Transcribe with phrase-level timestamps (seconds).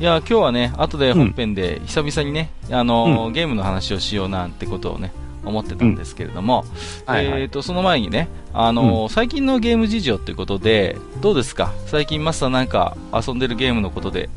[0.00, 5.12] いや今日はね後で本編で久々にね、あのーゲームの話をしようなんてことをね
[5.44, 6.64] 思ってたんですけれども、
[7.04, 7.42] はいはい。
[7.42, 11.74] えー、とその前にね、あのー最近のゲーム事情ということでどうですか？
[11.86, 14.30] 最近マスターなんか遊んでるゲームのことで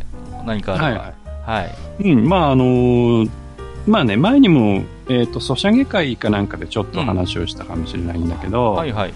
[0.45, 1.13] 何かあればはいは
[1.45, 2.12] はい、い。
[2.12, 3.30] うん、まああのー
[3.88, 9.13] まあね、前にも、えっ、と、ソシャゲ会かなんかでちょっと話をしたかもしれないんだけど、はいはい。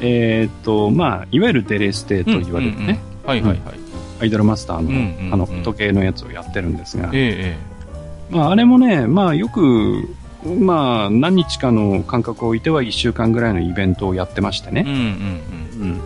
[0.00, 2.98] えっ、と、まあ、いわゆるデレステと言われるね、うんうんうん。
[3.24, 3.78] はいはいはい、
[4.22, 5.34] アイドルマスターの、うんうんうん。
[5.34, 7.56] あの、時計のやつをやってるんですが、え
[8.30, 10.08] えまあ、あれもね、まあ、よく、
[10.58, 14.84] まあ、何日かの間隔を置いては1週間ぐらいのイベントをやってましてね。
[14.86, 16.00] うん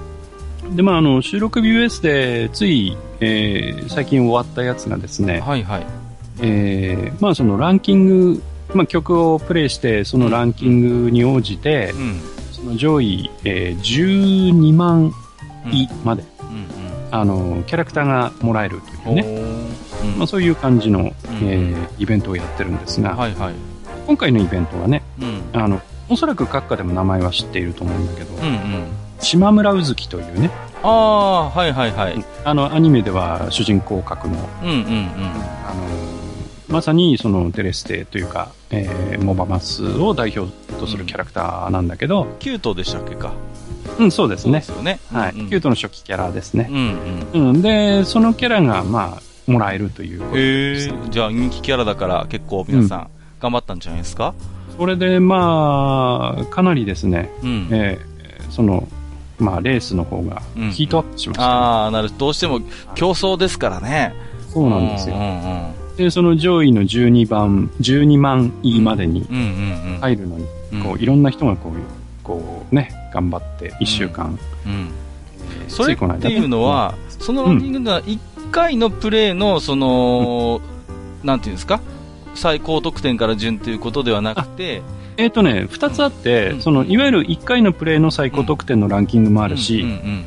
[0.66, 0.76] うん。
[0.76, 5.86] で、まあ、あの、収録日 US で、つい、えー最近終わったやつがですね、うんはいはい。
[6.42, 8.42] えーまあそのランキング、
[8.74, 12.20] まあ曲をプレイして、そのランキングに応じてう、ん。
[12.52, 15.12] その上位、えー12万
[15.66, 16.35] うん位まで、うん
[17.10, 19.42] あの、キャラクターがもらえるとうんいうね、
[20.04, 20.18] うん。
[20.18, 21.12] まあそういう感じの、
[21.42, 21.74] えうん。
[21.74, 23.54] ーイベントをやってるんですが、はいはい。
[24.06, 25.60] 今回のイベントはね、うん。
[25.60, 28.84] あの、おそらく閣下でも名前は知っていると思うんだけど、うんうん。
[29.20, 30.50] 島村うずきというね、
[30.82, 32.24] ああはいはいはい。
[32.44, 34.80] あの、アニメでは主人公格の、うんうんうん。
[35.64, 36.06] あの
[36.68, 43.32] まさにそのデレステというか、えーモバマスを代表とするキャラクターなんだけど、キュートでしたっけか
[43.98, 44.68] うん、そうですねす。
[44.70, 45.32] よねはい。
[45.32, 46.68] うんうんキュートの初期キャラですね。
[46.70, 47.62] うんうんうん。
[47.62, 50.40] で、そのキャラが、まあ、もらえるということへ
[50.74, 50.92] ですえ。
[51.10, 53.08] じゃあ人気キャラだから結構皆さん
[53.40, 54.34] 頑張ったんじゃないですか？
[54.76, 57.68] それで、まあ、かなりですね、うん。
[57.70, 58.16] えー
[58.50, 58.86] その、
[59.38, 62.60] まあ、レースの方がうんヒートアップしましたね、ああ、なるどうしても
[62.94, 64.14] 競争ですからね。
[64.52, 65.18] そうなんですよう。
[65.18, 69.42] んで、その上位の12番、12万位までにうんうん。
[69.42, 70.82] うんうん入るのに、うん。
[70.82, 71.72] こう、いろんな人がこう、
[72.26, 74.38] こうね、頑張って1週間。
[74.66, 74.72] うん。
[74.72, 75.06] えー
[75.68, 78.18] それっていうのは、そのランキングでは1
[78.50, 80.60] 回のプレーの、その、
[81.22, 81.80] なんていうんですか？
[82.34, 84.82] 最高得点から順ということではなくて、
[85.16, 86.60] えっ、とね、二つあって、うん。
[86.62, 90.24] その、いわゆる1回のプレイの最高得点のランキングもああるし、うんうん。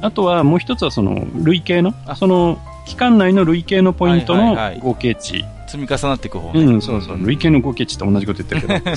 [0.00, 4.80] あとはもう一つはその、累計のあ、その、期間内の累計のポイントのはいはいはい。
[4.80, 5.44] 合計値。
[5.76, 6.64] 積み重なっていく方ね。
[6.64, 7.18] うん、そうそう。
[7.26, 8.96] 累計の合計値って同じこと言ってるけど、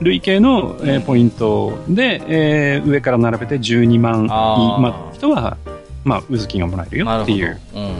[0.00, 5.56] 累計の、えーポイントで、えー上から並べて12万まあ人は、
[6.04, 7.06] まあ、うずきがもらえるよ。
[7.06, 7.58] っていう。
[7.74, 7.94] うんうんうん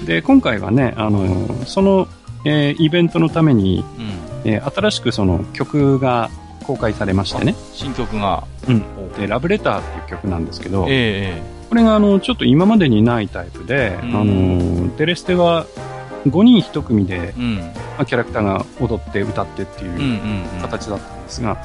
[0.00, 0.06] うん。
[0.06, 2.06] で、今回はね、あの、その、
[2.44, 4.50] えーイベントのために、うん。
[4.50, 6.30] えー新しくその曲が
[6.64, 7.54] 公開されましてね。
[7.72, 8.44] 新曲が。
[8.68, 8.82] うん
[9.16, 15.66] おで、ラブレターっていう曲なんですけど、えこれがあの、ちょっと今までにないタイプで、うんあの、デレステは
[16.26, 17.56] 5人1組でえ、うん。
[17.56, 21.58] まあ、キャラクターが踊って歌ってっていううん形だったんですが。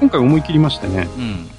[0.00, 1.50] 今回思い切りましてね、うん。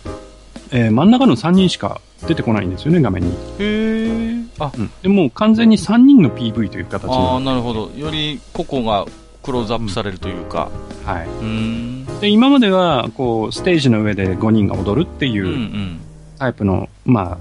[0.71, 3.31] えー真ん中の3人しか出てこないんですよね、画面に。
[3.31, 4.43] へえ。
[4.59, 7.91] あ、うん、でもう完全に3人の PV という形あなるほど。
[7.95, 9.05] より個々が
[9.43, 10.69] クローズアップされるというか。
[11.05, 12.07] はうーん。
[12.17, 12.21] い。
[12.21, 15.97] で、今までは、こう、ステージの上で5人が踊るっていう
[16.37, 17.37] タイプの、まあ、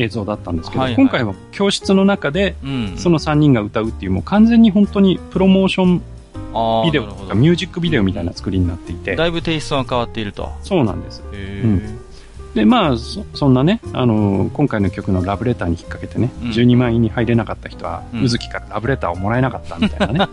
[0.00, 2.94] 映像だったんですけど、はいはい今回は教室の中で、うん。
[2.96, 6.02] その3人が歌うっていう、もう完全に本当にプロモーション
[6.84, 7.06] ビデオ。
[7.06, 10.50] とかミュージックビデオみたいな作りになっていて、だいぶテイストが変わっていると。
[10.62, 11.22] そうなんです。
[11.32, 12.00] へうん
[12.54, 16.50] で、まあ、そそんなね、あのー今回の曲のラブレターに引っ掛けてね、うん。
[16.50, 20.32] 12万位に入れなかった人は、うずきからラブレターをもらえなかったみたいなね、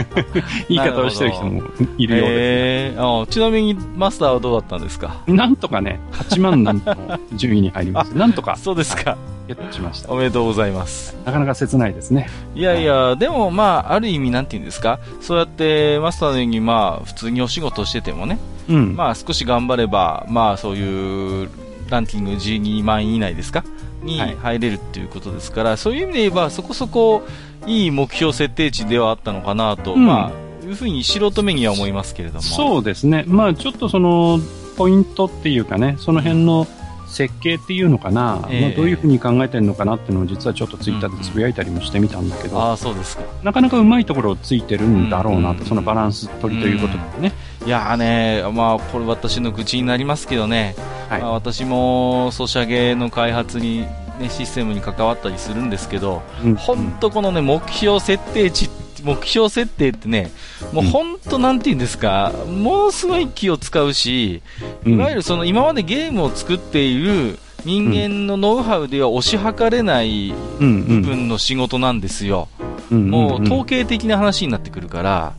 [0.68, 1.62] 言い方をしてる人も
[1.98, 2.96] いるようでへえ。
[2.98, 5.16] あちなみにマスターはどうだったんですか？
[5.26, 5.32] す。
[5.32, 8.56] なんとかね、8万なんとの順位に入りまして、なんとか。
[8.56, 9.16] そうですか。
[9.46, 10.10] ゲットしました。
[10.10, 11.16] おめでとうございます。
[11.24, 12.28] なかなか切ないですね。
[12.54, 18.38] いやいや、でもまあ、ある意味なんて言うんですか、そうやってマスターのようにまあ、普通にお仕事をしててもね、
[18.68, 18.96] うん。
[18.96, 21.48] まあ少し頑張れば、まあそういう
[21.90, 23.64] ランキング12万位以内ですか？
[24.02, 27.22] にはい入れるっていうことですから、そういう意味で言えばそこそこ
[27.66, 30.32] いい目標設定値ではあったのかなと、うんま
[30.62, 32.42] あ、いうふうに素人目には思いますけれども。
[32.42, 33.24] そうですね。
[33.26, 34.40] まあ、ちょっとその、
[34.76, 36.66] ポイントっていうかね、その辺の
[37.14, 38.60] 設計っていうのかな、ええ。
[38.60, 43.22] まあ、どういうふうに考えてるのかなっていうのを実はちょっとツイッターでつぶやいたりもしてみたんだけど、ああ、そうですか。
[43.42, 47.32] なかなかうまいところをついてるんだろうなと、うんそのバランス取りということでね。
[47.64, 50.74] いやーね、まあ、これ私の愚痴になりますけどね、
[51.08, 51.20] はい。
[51.22, 53.86] まあ、私もソシャゲの開発に
[54.20, 58.68] ね、システムに関わったりするんですけど、うん本当このね、目標設定値、
[59.04, 60.30] 目標設定ってね、
[60.72, 64.42] もう本当なんて言うんですか、ものすごい気を使うし、
[64.86, 72.48] いわゆるその今までゲームを作っている人間のノウハウでは推し量れない部分の仕事なんですよ。
[72.90, 73.10] うん。
[73.10, 75.32] もう統統計的な話になってくるから、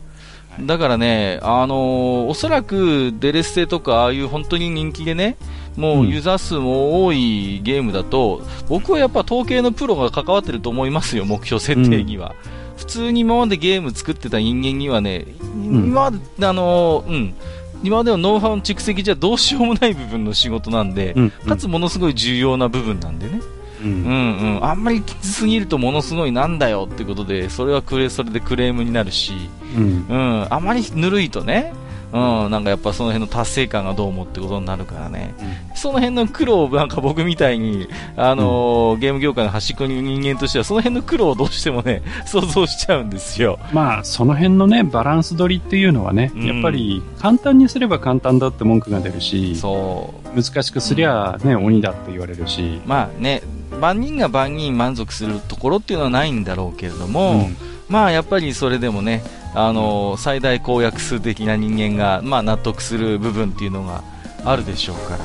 [0.60, 5.36] だからね、あのーおそらくデレステとかああいう本当に人気でね、
[5.76, 12.34] もうユーザー数も多いゲームだと、僕はやっぱ統計のプロが関わってると思いますよ、目標設定には。
[12.76, 15.26] 普通に今までゲーム作ってた人間にはね、
[15.56, 15.86] ん。
[15.86, 17.34] 今まで、あのーうん、
[17.82, 21.30] 今までのノウハウの蓄積じゃどうしようもない部分の仕事なんで、うん。
[21.30, 23.40] かつものすごい重要な部分なんでね。
[23.82, 23.90] うん。
[23.90, 29.32] うんうん、あんまりきつすぎるとものすごいなんだよってことで、それはクレそれでクレームになるし、
[29.76, 30.06] うん。
[30.08, 31.72] うん、あまりぬるいとね、
[32.12, 35.34] うん、なんかやっぱその辺の達成感がどうもってことになるからね、
[35.74, 43.58] その辺の苦労をなんか僕みたいに、あのーゲーム業界の端っこにいる人間としては、その辺の苦労をどうしてもね、 想像しちゃうんですよ。
[43.72, 46.46] まあ、その辺のね、バランス取りっていうのはね、うん。
[46.46, 50.42] やっぱり簡単にすれば簡単だって文句が出るし、そう。
[50.42, 53.42] 難しくすりゃね、鬼だって言われるし、まあね、
[53.80, 57.56] 万人が万人満足するところっていうのはないんだろうけれども、うん。
[57.88, 59.22] まあやっぱりそれでもね、
[59.58, 64.04] あの最大公約数的な人間が、まあ、納得する部分っていうのが
[64.44, 65.16] あるでしょうか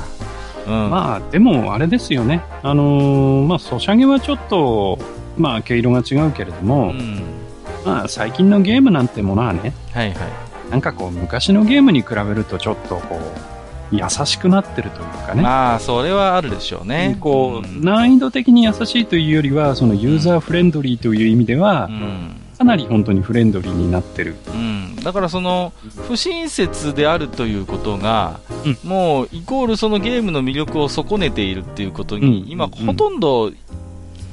[0.66, 0.84] ら。
[0.84, 0.90] うん。
[0.90, 4.98] まあ、でもあれですよね、あのーまあ、ソシャゲはちょっと、
[5.36, 7.22] まあ、毛色が違うけれどうも、ん。
[7.84, 10.16] まあ、最近のゲームなんてものはね、はいはい。
[10.70, 13.20] なんかこう、昔のゲームに比べるとちょっとこ
[13.92, 15.42] う、優しくなってるというかね。
[15.42, 17.18] まあ、それはあるでしょうね。
[17.20, 22.41] こう、ん難易度的に優しいというよりは、そのユーザーフレンドリーという意味ではう、ん。
[22.62, 24.36] かなり本当にフレンドリーになってる。
[24.46, 24.96] うん。
[25.02, 25.72] だからその、
[26.06, 33.50] 不親切であるということが、うんもう、イコールそのゲームの魅力を損ねているっていうことに、うん今、ほとんど、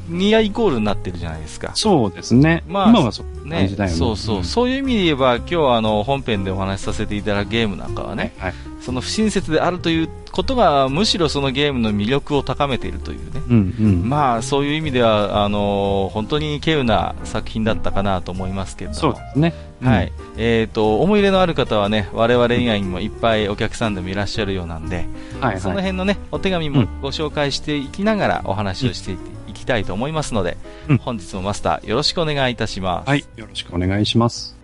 [0.10, 1.72] ニアイコールになってるじゃないですか。
[1.76, 2.64] そうですね。
[2.68, 3.88] まあ今はそねね。
[3.90, 8.54] そうそう、んそういう意味で言えば、今日はあの本編でお話しさせていただくゲームなんかはね、はい。
[8.82, 13.42] その不親切であるということが、むしろそのゲームの魅力を高めているというね。
[13.50, 14.10] うんうん。
[14.10, 19.00] まあ、そういう意味では、あの本当に稀有な作品だったかなと思いますけれども。
[19.00, 19.54] そうですね。
[19.84, 20.12] はい。
[20.38, 25.42] えっ、と、思い入れのある方はね、我々以外にもいっぱいお客さんでもいらっしゃるようなんで、うん。
[25.42, 25.62] はいはい。
[25.62, 29.39] その辺のね、お手紙もご紹介していきながらお話をしていき
[29.70, 30.58] たいと思いますので、
[30.90, 33.10] うん本日もマスターよろしくお願いいたします。
[33.10, 33.24] はい。
[33.38, 34.58] よろしくお願いします。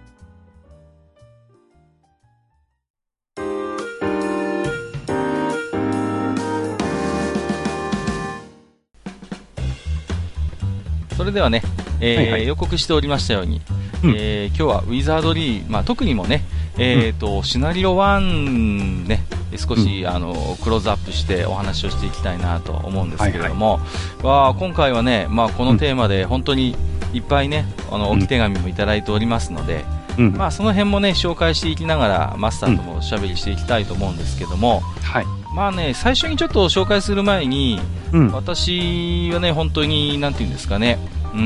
[11.15, 11.61] それではね、
[12.01, 13.61] えーはいはい予告しておりましたように、
[14.03, 16.41] うんえー今日はウィザードリー、まあ、特にもね、
[16.77, 19.25] えーとシナリオ1ね、
[19.57, 23.79] 少し、あのクローズアップしてお話をしていきたいなと思うんですけれども、
[24.23, 26.75] わあ今回はね、まあ、このテーマで本当に
[27.13, 29.85] いっぱいね、あの置き手紙もいただいておりますので、
[30.17, 30.33] うん。
[30.33, 35.25] まあ、その辺もね、紹介していきながら、マスターともおしゃべりしていきたいと思うんですけども、はい。
[35.53, 37.79] まあね、最初にちょっと紹介する前に、
[38.11, 38.31] うん。
[38.31, 40.99] 私はね、本当に、なんていうんですかね、
[41.33, 41.41] うー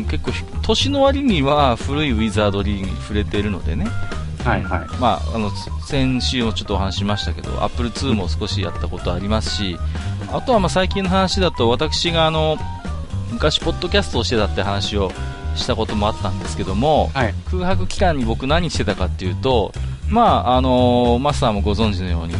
[0.00, 0.32] ん、結構、
[0.62, 3.86] 年の割には古いウィザードリーに触れているのでね、
[4.44, 4.88] はいはい。
[5.00, 5.50] まあ、あの、
[5.86, 9.78] 先週もちょっとお話ししましたけど、Apple II も少しやったことありますし、
[10.32, 12.58] あとはまあ最近の話だと、私があの、
[13.30, 15.10] 昔、ポッドキャストをしてたって話を
[15.54, 17.34] したこともあったんですけども、はい。
[17.50, 19.72] 空白期間に僕何してたかっていうと、
[20.08, 22.34] まあ、あのマスターもご存知のように、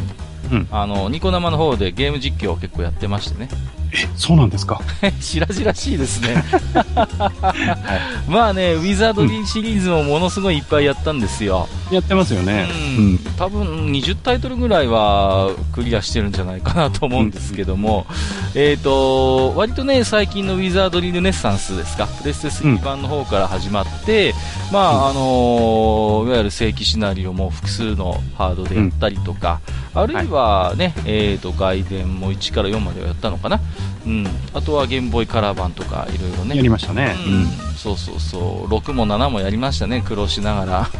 [0.52, 3.48] うんあの、ニコ生の方でゲーム実況を結構やってましてね。
[3.94, 4.80] え、そうなんですか？
[5.20, 6.42] 白々しいですね。
[8.28, 11.68] まあね、ウィザードリーシリーズもものすごいいっぱいやったんですよ。
[11.90, 12.68] やってますよね。
[12.96, 18.06] うん、多分20タイトルぐらいはクリアしてるんじゃないかなと思うんですけども、
[18.54, 24.34] えっ、と、割とね、最近のウィザードリールネッサンスですか、プレステ3版の方から始まって、
[24.72, 29.60] まあ、あのーいわゆる正規シナリオも複数のハードでやったりとか、
[29.94, 33.60] あるいはね、えっ、と、外伝も1から4まではやったのかな？
[34.06, 34.26] うん。
[34.54, 36.56] あとはゲームボーイカラー版とか、いろいろね。
[36.56, 37.14] やりましたね。
[37.26, 37.46] うん、
[37.76, 40.90] そうそうそう、6も7もやりましたね、苦労しながら。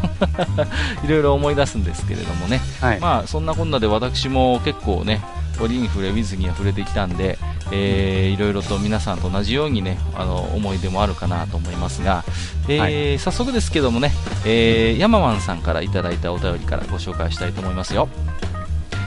[1.04, 2.60] いろいろ思い出すんですけれどもね。
[2.80, 3.00] はい。
[3.00, 5.20] まあ、そんなこんなで私も結構ね、
[5.60, 7.38] 折に触れ、ウィズには触れてきたんで、
[7.70, 12.24] えーいろいろと皆さんと同じようにね、あの、思い出もあるかなと思いますが、
[12.68, 14.12] えー早速ですけどもね、
[14.44, 18.08] えーヤママンさんからいただいたお便りからご紹介したいと思いますよ。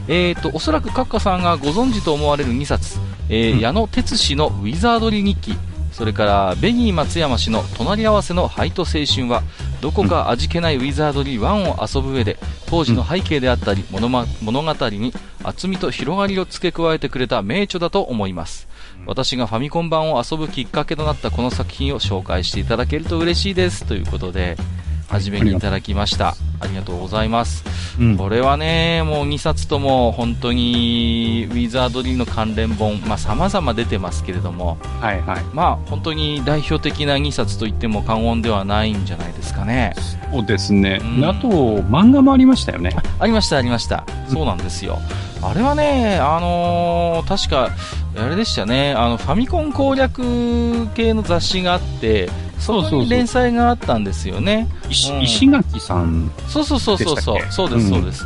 [0.07, 3.59] えーと、おそらくカッカさんがご存知と思われる2冊、えーうん。
[3.59, 5.57] 矢野哲氏のウィザードリー日記、
[5.91, 9.43] それからベニー松山氏の隣り合わせのハイト青春は、
[9.81, 18.67] どこか味気ないウィザードリー1を遊ぶ上で、当時の背景であったり、物ま物語に厚みと広がりを付け加えてくれた名著だと思います。
[19.05, 23.85] 私がファミコン版を遊ぶきっかけとなったこの作品を紹介していただけると嬉しいです。
[23.85, 24.57] ということで、
[25.07, 26.35] 初めにいただきました。
[26.59, 27.63] ありがとうございます。
[27.99, 35.43] うんこれはね、もう2冊とも本当にウィザードリーの関連本、まあ様々出てますけれども、はいはい。
[35.53, 39.93] まあ本当に代表的な2冊と言っても過言ではないんじゃないですかね。
[40.31, 40.99] そうですね。
[41.01, 41.47] うんあと、
[41.83, 42.95] 漫画もありましたよね。
[43.19, 44.05] ありました、ありました。
[44.27, 44.99] そうなんですよ。
[45.41, 47.69] あれはね、あのー確か、
[48.17, 54.67] あれでしたね、あの、ファミコン攻略系の雑誌があって、そこに連載があったんですよね。
[54.89, 55.21] 石うん。
[55.21, 56.31] 石垣さん。
[56.47, 57.51] そうそうそうそうそう。
[57.51, 58.25] そうですうんそうです、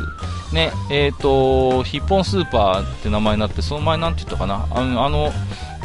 [0.52, 4.66] ねえっ、とヒッポンスーパーって名前になってその前なんて言ったかな？
[4.70, 5.32] あのあの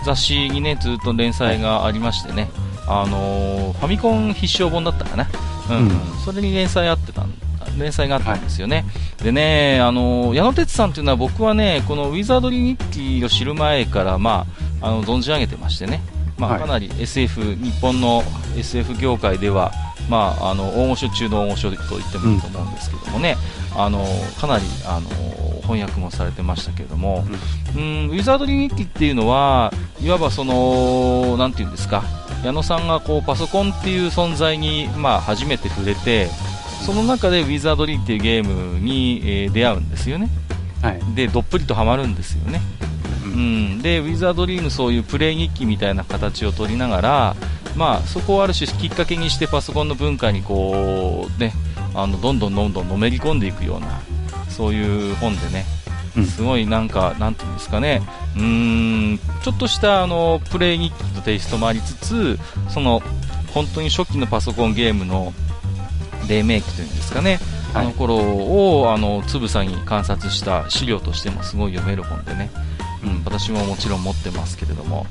[0.06, 2.50] 雑誌にねずっと連載がありましてね。
[2.88, 5.28] あのーファミコン必勝本だったかな？
[5.70, 5.92] うん、うん。
[6.24, 7.34] それに連載あってたん
[7.78, 8.86] 連載があったんですよね、
[9.22, 14.46] でね、あの矢野哲さんというのは僕はねこのウィザードリー日記を知る前から、ま
[14.80, 16.02] あ、あの存じ上げてましてね、
[16.38, 16.60] まあ、はい。
[16.62, 18.24] かなり SF、日本の
[18.58, 19.72] SF 業界では、
[20.10, 23.38] まあ、あの大御所中の大御所と言ってもいいと思うんですけどもね、
[23.75, 24.06] あの
[24.39, 25.10] かなりあの
[25.62, 27.25] 翻訳もされてましたけれども、
[27.75, 32.04] うん、ウィザードリー日記っていうのはいわばそのなんていうんですか
[32.44, 36.27] 矢野さんがこうパソコンっていう存在に、まあ、初めて触れて
[36.86, 40.30] その中でウィザードリーっていうゲームに、えー出会うんですよね。
[40.82, 41.01] はい。
[41.15, 42.62] でどっぷりとハマるんですよね
[43.36, 43.46] ううん。
[43.77, 47.36] ん、でウィザードリーのそういうプレイ日記みたいな形を取りながら、
[47.75, 51.54] まあ、そこをある種きっかけにしてパソコンの文化にこう、ね、
[51.94, 54.00] あのどんどんどんどんのめり込んでいくような
[54.50, 55.65] そういう本でね。
[56.15, 56.25] うん。
[56.25, 58.01] すごいなんか、なんていうんですかね、
[58.38, 62.39] うーん、ちょっとしたあのプレイ日記のテイストもありつつ、
[62.70, 63.01] その
[63.54, 65.34] 本当に初期のパソコンゲームの
[66.30, 67.39] 黎明期というんですかね、
[67.74, 67.88] あはい。
[67.88, 72.50] の頃をあのつぶさに観察した資料としてもすごい読める本でね、
[73.05, 75.05] うん、私ももちろん持ってますけれども、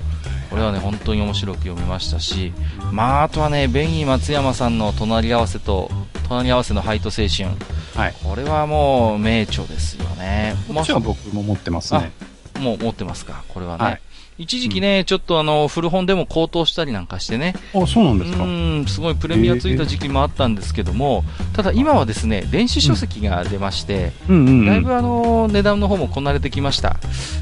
[0.50, 2.52] これはね本当に面白く読みましたし、
[2.92, 5.90] まああとはね、ベニー松山さんの隣り合わせと
[6.28, 7.48] 隣り合わせのハイト青春、
[7.94, 8.14] はい。
[8.22, 10.54] これはもう名著ですよね。
[10.68, 12.12] こっちは僕も持ってますね。
[12.58, 13.84] もう持ってますか、これはね。
[13.84, 14.00] はい
[14.36, 18.44] 一時期ね、ちょっとあの、古本でも高騰したりなんかしてね、あ、そうなんうですか。
[18.44, 24.66] ん、すごいプレミアついた時期もあったんですけども、ただ今はですね、電子書籍が出まして、うんうんうん。
[24.66, 26.96] だいぶあの、値段の方もこなれてきました。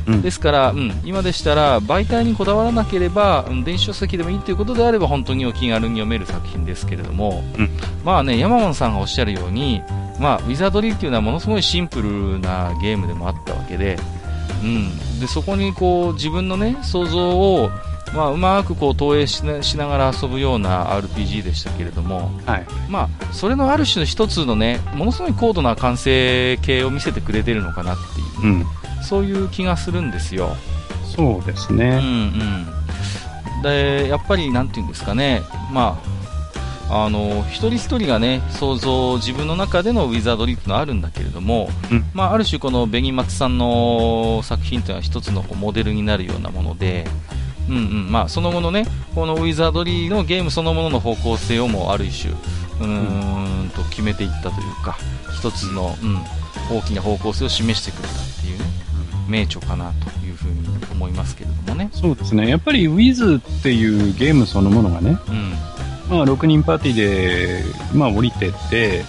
[0.06, 7.70] うんですから、うん、今でしたら、媒体にこだわらなければ、うん、電子書籍でもいいということであれば、本当にお気軽に読める作品ですけれども、うん
[8.04, 9.80] まあね、山本さんがおっしゃるように、
[10.18, 13.98] まあ、ウィザードリーっていうのはものすごいシンプルなゲームでもあったわけで、
[14.62, 17.70] うん、でそこにこう自分のね想像を、
[18.14, 22.66] まあ、うまくこう投影しなしながら遊ぶような RPG でしたけれども、はい。
[22.88, 27.98] まあ、それのある種の一つのねものすごい高度な完成形を見せてくれてるのかなっ
[28.40, 28.66] ていう、うん。
[29.02, 30.56] そういう気がするんですよ。
[31.14, 32.00] そうですうんね。
[33.56, 35.42] うん、でやっぱりなんていうんですかね、
[35.72, 36.11] まあ、
[36.88, 47.06] あの一人一人がね想像自分の中でのウィザードリーってのはあるんだけれども、うんまあ、ある種この紅松さんの作品というのは一つのモデルになるようなもので、
[47.68, 54.98] うんうんまあ、その後のねこのウィザードリーのゲームそのものの方向性をもうある種うーんと決めていったというか
[55.38, 58.64] 一つの、うん、大きな方向性を示してくれたっていうね
[59.28, 61.88] 名著かなというふうに思いますけれどもね。
[61.92, 62.48] そうですね。
[62.48, 65.71] やっぱり Wiz っていうゲームそのものがね、うん
[66.12, 67.64] まあ6人パーティーで、
[67.94, 69.04] まあ降りてって、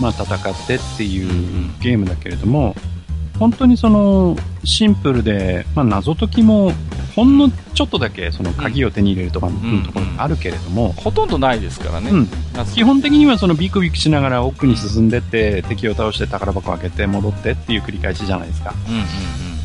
[0.00, 2.74] まあ戦ってっていうゲームだけれども、
[3.38, 6.72] 本当にそのシンプルで、まあ謎解きも
[7.14, 12.10] ほんのちょっとだけその鍵を手に入れるとかのところがあるけれども、ほとんどないですからね。
[12.10, 12.28] うん。
[12.54, 18.74] 夏基本的にはそのビクビクしながら奥に進んでって、敵を倒して宝箱開けて戻ってっていう繰り返しじゃないですか。
[18.88, 19.04] うんうんう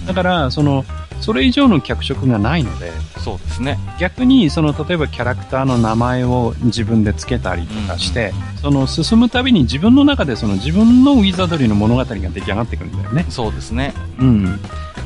[0.04, 0.06] ん。
[0.06, 0.86] だから、その、
[1.22, 3.80] それ以上の脚色がないので、そうですね。
[4.00, 13.26] 逆に、その、例えばキャラクターの名前を自分で付けたりとかして、その、進むたびに自分の中でその自分のウィザードリーの物語が出来上がってくるんだよね。
[13.30, 13.94] そうですね。
[14.20, 14.60] うん。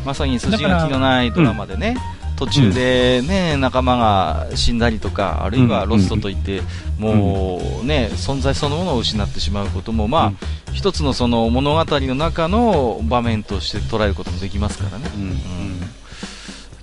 [0.06, 1.96] まさに筋が気のないドラマでね、
[2.40, 6.62] 途中でね、仲間が死んだりとか、あるいはロストといって、
[6.98, 15.12] もうね、存在そのものを失ってしまうことも、まあ、一つのその物語の中の場面として捉えることもできますからね。
[15.16, 15.38] うん。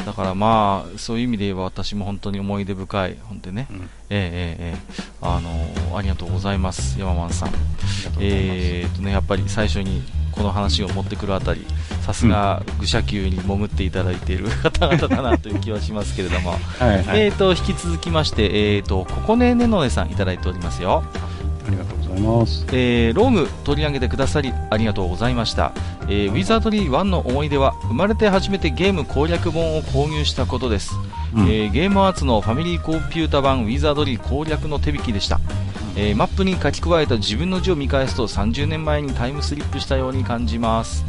[0.06, 7.50] だからまあ、そういう意味で言えば私も本当に思い出深い本でね、うんええええええあのありがとうございます、山満さん。
[8.20, 11.66] えーとね、やっぱり最初にこの話を持ってくるあたり、
[12.02, 16.58] さすが愚者級に潜っていただいている方々だなという気はしますけれども、は
[16.92, 17.20] いはい。
[17.22, 21.02] えーと引き続きまして、えーとここねねのねさんいただいておりますよ。
[21.66, 22.64] ありがとうございます。
[22.70, 25.72] えーローグ取り上げてくださりありがとうございました、
[26.08, 30.94] えーウィザードリー1の思い出は生まれて初めてゲーム攻略本を購入したことです、
[31.34, 31.48] うん。
[31.48, 35.40] えーゲームアーツのファミリーコンピュータ版ウィザードリー攻略の手引きでした、
[35.96, 41.04] えーマップに書き加えた自分の字を見返すと30年前にタイムスリップしたように感じます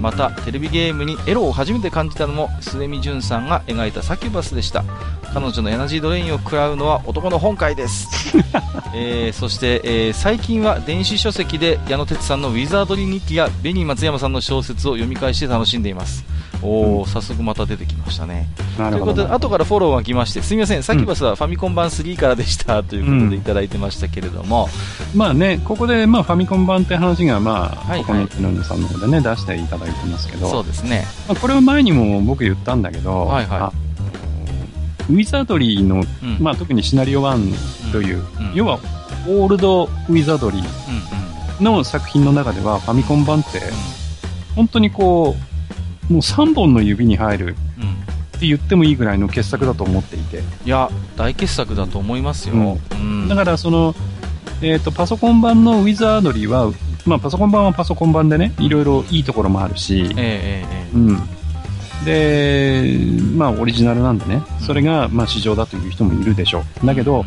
[0.00, 4.84] またテレビゲームにエロを初めて感じたのも末見潤さんが描いたサキュバスでした。
[5.32, 8.36] 彼女のエナジードレインを食らうのは男の本会です、
[8.94, 16.24] えーそして、えー最近は電子書籍で矢野哲さんの「ウィザードリー日記」や紅松山さんの小説を読み返して楽しんでいます
[16.62, 18.48] おー、早速また出てきましたね。
[18.76, 24.68] ということで後からフォローが来ましてすみませんサキュバスはファミコン版3からでしたということうんでいただいてましたけれども、
[25.14, 31.04] まあね、ここで、まあ、ファミコン版って話が、まあ、はいここの木のさんの方でね、出していただいてますけど、そうですね。
[31.28, 33.58] まあ、これは前にも僕言ったんだけど、はいはい。
[33.60, 33.72] あ
[35.10, 36.36] ウィザードリーの、うん。
[36.40, 38.54] まあ、特にシナリオ1という、うん。
[38.54, 38.78] 要は、
[39.26, 41.76] オールドウィザードリーうんうん。
[41.76, 43.60] の作品の中では、ファミコン版って、
[44.54, 45.51] 本当にこう、
[46.10, 47.56] もう3本の指に入る
[48.36, 53.28] って言ってもいいぐらいの傑作だと思っていて、いや大傑作だと思いますよ、うん。
[53.28, 53.94] だからその、
[54.62, 56.72] えっ、と、パソコン版のウィザードリーは、
[57.04, 61.18] まあ、パソコン版はパソコン版でね、いろいろいいところもあるし、えええええうん。
[62.04, 66.86] で、まあ、オリジナルなんでね、それが、まあ、市場だという人もいるでしょう。
[66.86, 67.24] だけど、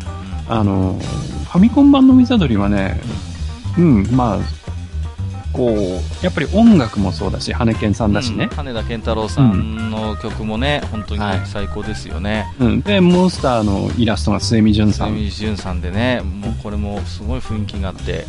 [0.48, 0.98] あの、
[1.44, 3.00] ファミコン版のウィザードリーはね、
[3.78, 4.38] うん、まあ、
[5.56, 12.46] こう、やっぱり音楽もそうだし、羽根さんだしねうん、羽田健太郎さんの曲もね、本当にはい最高ですよね。
[12.58, 12.80] うん。
[12.82, 15.08] で、モンスターのイラストが末見淳さん。
[15.08, 18.26] セミジュンさんでね、もうこれもすごい雰囲気があって、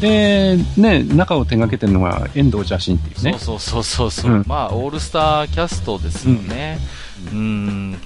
[0.00, 3.38] で、ね、中を手掛けてるのが遠藤邪神っていうね。
[3.38, 6.78] そうそうそうそう、うんまあ、オールスターキャストですよね。
[7.32, 7.96] うん、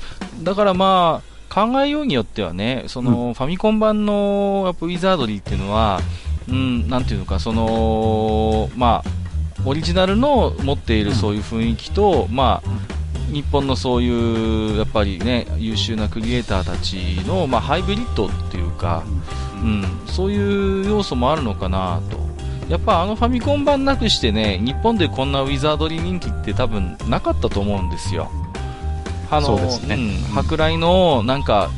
[0.42, 6.00] だからまあ、考えようによってはね、その、ファミコン版のやっぱウィザードリーっていうのは、
[6.48, 9.10] うん、なんていうのか、その、まあ、
[9.64, 19.02] オリジナルの持っているそういう雰囲気と、まあ、日本のそういう、やっぱりね、優秀なクリエイターたちの、まあ、ハイブリッドっていうか、
[19.62, 22.26] うん、そういう要素もあるのかなと。
[22.68, 28.30] やっぱあのファミコン版なくしてね、日本でこんなウィザードリー人気って多分なかったと思うんですよ。
[29.30, 31.70] あの、そうん、舶来のなんか、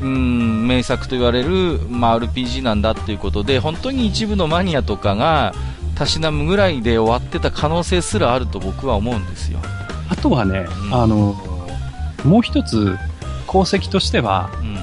[0.00, 5.54] うん、名作と言われる、まあ、RPG なんだっていうことで、本当に一部のマニアとかが、
[5.94, 9.60] たしなむぐらいで終わってた可能性すらあると僕は思うんですよ。
[10.08, 11.36] あとはね、うんあの、
[12.24, 12.96] もう一つ、
[13.48, 14.78] 功績としては、うん。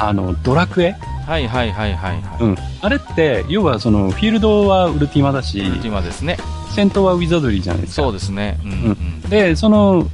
[0.00, 0.96] あの、ドラクエ？
[1.26, 2.42] はいはいはいはいはい。
[2.42, 2.56] うん。
[2.80, 6.38] あれって、要はその、フィールドはウルティマだし、今ですね。
[6.70, 8.02] 戦闘はウィザードリーじゃないですか。
[8.02, 8.58] そうですね。
[8.64, 9.20] うん、うん。
[9.30, 10.08] で、その、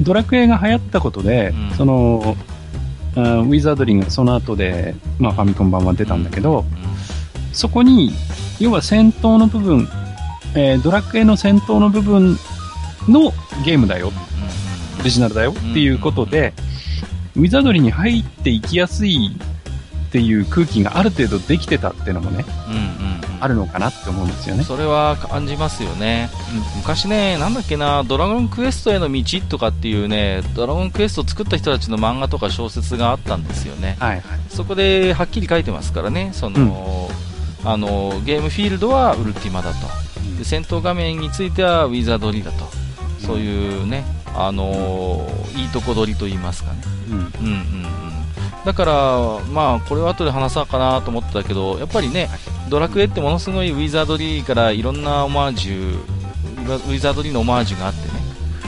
[0.00, 2.36] ドラクエが流行ったことで、うんその、
[3.16, 6.64] ウィザードリーがその後で、まあファミコン版は出たんだけど、
[7.52, 8.10] そこに、
[8.58, 9.88] 要は戦闘の部分、
[10.54, 12.36] えードラクエの戦闘の部分
[13.08, 13.32] の
[13.64, 14.12] ゲームだよ、
[15.00, 16.52] オリジナルだよっていうことで、
[17.36, 19.36] ウィザードリーに入っていきやすい
[20.14, 23.42] っていう空気がある程度できてたっていうのもね、うんうんうん。
[23.42, 24.62] あるのかなって思うんですよね。
[24.62, 26.30] それは感じますよね、
[26.76, 34.22] 昔ね、なんだっけな、ドラゴンクエストへの道とかっていうね、ドラゴンクエストを作った人たちの漫画とか小説があったんですよね、はいはい。
[34.50, 37.10] そこではっきり書いてますからね、その、
[37.64, 39.78] あのゲームフィールドはウルティマだと、
[40.38, 42.68] で戦闘画面についてはウィザードリーだと、
[43.18, 44.04] そういうね、
[44.36, 46.78] あのいいとこ取りと言いますかね。
[47.10, 47.16] うん。
[47.16, 48.03] うんうんうん、
[48.64, 48.92] だから、
[49.52, 52.28] まあ、これは後で話そうかなと思ってたけど、やっぱりね、
[52.68, 58.14] ドラクエってものすごいウィザードリーからいろんなオマージュ、ウィザードリーのオマージュがあってね、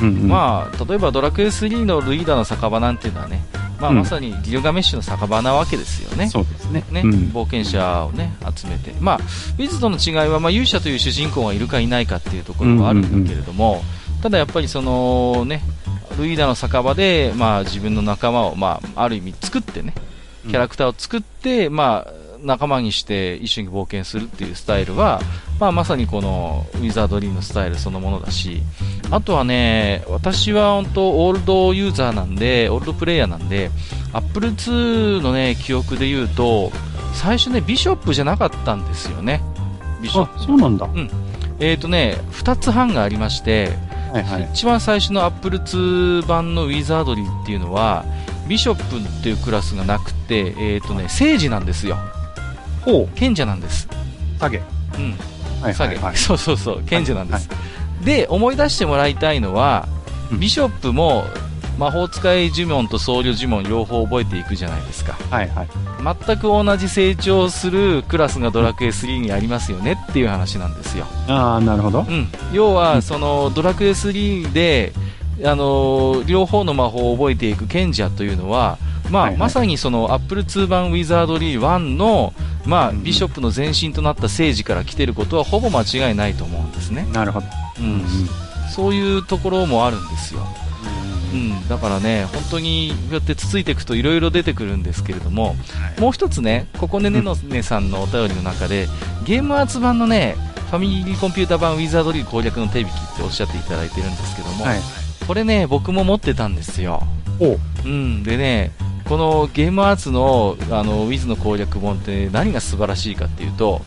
[0.03, 3.43] うんうん、まあ、例えばドラクエ3のルイーダーの酒場なんていうのはね、
[3.81, 6.29] まあ、うんまさにギルガメッシュの酒場なわけですよね。
[6.29, 6.85] そうですね。
[6.91, 8.95] ね、うん冒険者をね、集めて。
[9.01, 13.83] まあ、ウィズとの違いは、まあ、勇者という主人公がいるかいないかっていうところはあるんだけれども、
[14.23, 15.63] ただやっぱりそのね、
[16.19, 19.95] ルイーダーの酒場で、まあ、自分の仲間を、まあ、ある意味作ってね、
[20.43, 25.21] キャラクターを作って、まあ、仲間にして一緒に冒険するっていうスタイルは、
[25.59, 28.63] まあ、まさにこのウィザードリーのスタイルそのものだし、
[29.11, 33.71] あとはね、私は本当オールドユーザーなんで、オールドプレイヤーなんで、
[34.13, 36.71] アップル2のね、記憶で言うと、
[37.15, 39.43] 最初ね、ビショップじゃなかったんですよね。
[40.03, 40.45] ビショッあ、プ。
[40.45, 40.89] そうなんだ。
[41.59, 43.71] えっ、とね、二つ半がありまして、
[44.13, 44.49] はいはい。
[44.53, 48.05] 一番最初のアップル2版のウィザードリーっていうのは、
[48.49, 51.97] ビショップっていうクラスがなくて、えっ、とね、聖司なんですよ。
[52.85, 53.89] ほう、賢者なんです。
[54.39, 54.59] 下げ。
[54.59, 55.15] うん。
[55.61, 56.17] はい下げ、はいはい。
[56.19, 57.57] そうそうそう、賢者なんです、は
[58.05, 61.25] で、思い出してもらいたいのは、うんビショップも、
[61.79, 65.13] 魔法使い呪文と僧侶呪文両方覚えていくじゃないですか。
[65.31, 65.69] はいはい。
[66.27, 71.07] 全く同じ成長するクラスがドラクエ3にありますよねっていう話なんですよ。
[71.29, 72.01] ああ、なるほど。
[72.09, 72.29] うん。
[72.53, 74.93] 要は、うんその、ドラクエ3で、
[75.45, 78.79] あのー両方の魔法を覚えていく賢者というのは、
[79.11, 82.33] まあ、はいはいまさにその、アップル2版ウィザードリー1の、
[82.65, 87.07] まあ、うんビショップの前身となった聖治から来てることはほぼ間違いないと思うんですね。
[87.13, 87.47] なるほど。
[87.81, 88.05] うん。
[88.75, 90.41] そういうところもあるんですよ。
[90.43, 91.69] ううん。
[91.69, 98.89] だからね、本当に、こうやってつついていくと色々出てくるんですけれども、はいもう一つね、ここねねのねさんのお便りの中で、
[99.25, 100.37] ゲームアーツ版のね、
[100.71, 104.81] ファミリーコンピュータ版ウィザードリー攻略の手引きっておっしゃっていただいてるんですけども、はい。
[105.27, 107.03] これね、僕も持ってたんですよ。
[107.41, 108.23] おううん。
[108.23, 108.73] でね、
[109.09, 113.83] このゲームアーツの、あの、ウィズの攻略本って何が素晴らしいかっていうと、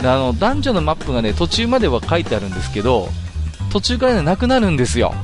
[0.00, 3.08] あの、男女のマップがね、途中までは書いてあるんですけど、
[3.72, 5.14] 途中からね、なくなるんですよ。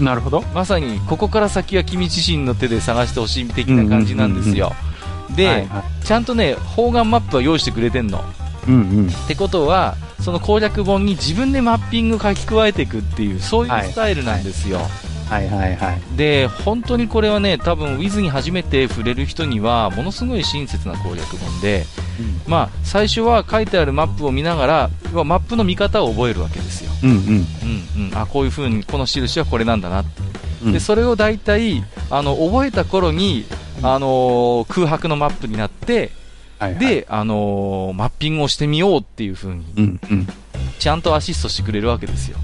[0.00, 0.42] なるほど。
[0.54, 4.72] まさに、ここから先は君自身の手で探してほしい的な感じなんですよ。
[5.36, 8.24] で、はいはいちゃんとね、方眼マップは用意してくれてんの。
[8.66, 9.08] うんうん。
[9.08, 14.76] ってことは、その攻略本に自分でマッピング書き加えていくっていう、そういうスタイルなんですよ。
[14.76, 15.09] はいはい
[15.76, 16.16] はい。
[16.16, 21.86] で、本当にこれはね、多分 Wiz に初めて触れる人には、ものすごい親切な攻略本で、
[22.46, 24.90] まあ、最初は書いてあるマップを見ながら、
[25.24, 26.90] マップの見方を覚えるわけですよ。
[27.02, 27.16] うんうん。
[27.16, 28.18] うんうん。
[28.18, 30.20] あ、こういう風に、この印はこれなんだなって。
[30.64, 33.46] うんで、それを大体、あの、覚えた頃に、
[33.82, 36.10] あのー空白のマップになって、
[36.58, 40.26] はいはい、で、あのーマッピングをしてみようっていう風に、うんうん。
[40.78, 42.36] ちゃんとアシストしてくれるわけですよ。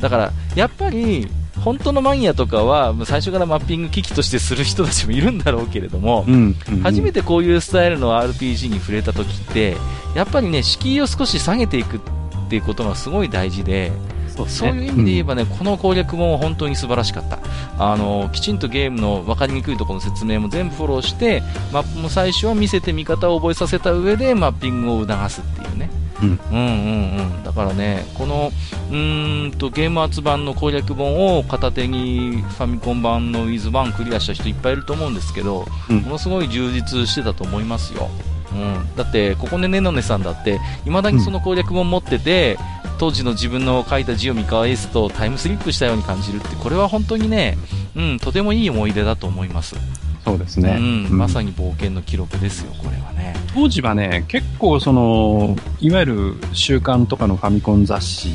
[0.00, 1.28] だから、やっぱり、
[1.64, 6.80] 本当のマニアとかは、もう最初からマッピング機器としてする人たちもいるんだろうけれども、うんうん。
[6.80, 9.76] 初めてこういうスタイルの RPG に触れた時って、
[10.14, 12.00] やっぱりね、敷居を少し下げていくっ
[12.48, 13.92] ていうことがすごい大事で、
[14.28, 17.38] そうですねそういう意味で言えばね、この攻略本は本当に素晴らしかった。
[17.78, 21.42] あの、きちんとゲームの分かりにくいところの説明も全部フォローして、
[21.72, 25.90] マップも最初は見せて見方を覚えさせた上で、マッピングを促すっていうね。
[26.22, 27.42] うんうんうんうん。
[27.42, 28.52] だからね、この、
[28.90, 38.08] うーんと、ゲームアーツ版の攻略本を片手にファミコン版の Wiz1 クリアした人いっぱいいると思うんですけど、うんものすごい充実してたと思いますよ。
[38.52, 38.96] うん。
[38.96, 42.58] だって、ここねねのねさんだって、未だにその攻略本持ってて、
[42.98, 47.56] 当時の自分の書いた字を見返すとタイムスリップしたように感じるって、これは本当にね、
[47.96, 49.76] うん、とてもいい思い出だと思います。
[50.24, 50.76] そうですね。
[50.78, 51.50] うん、まさに。
[51.50, 53.34] に冒険の記録ですよ、これはね。
[53.54, 58.30] 当時はね、結構その、いわゆる週刊とかのファミコン雑誌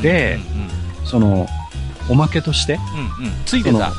[0.00, 0.38] で、
[1.04, 1.46] その、
[2.08, 2.78] おまけとして、
[3.18, 3.92] うん、うん、うん、ついてた。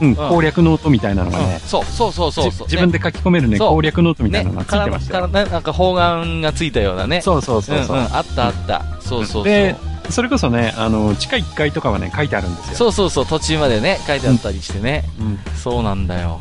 [0.00, 2.68] うん、攻略ノートみたいなのがうんね、そうそうそうそうそう。
[2.68, 5.20] じ自分で書き込めるね、攻略ノートみたいねなのがついてましたよ。
[5.20, 7.20] からからなんか方眼がついたようなね。
[7.20, 7.96] そうそうそうそう。
[7.96, 8.84] あったあった。
[9.00, 9.44] そうそうそう。
[9.44, 9.76] で、
[10.10, 12.76] それこそね、あの、地下1階とかはね、書いてあるんですよ。
[12.76, 15.04] そうそうそう、途中までね、書いてあったりしてね。
[15.20, 15.38] うん。
[15.56, 16.40] そうなんだよ。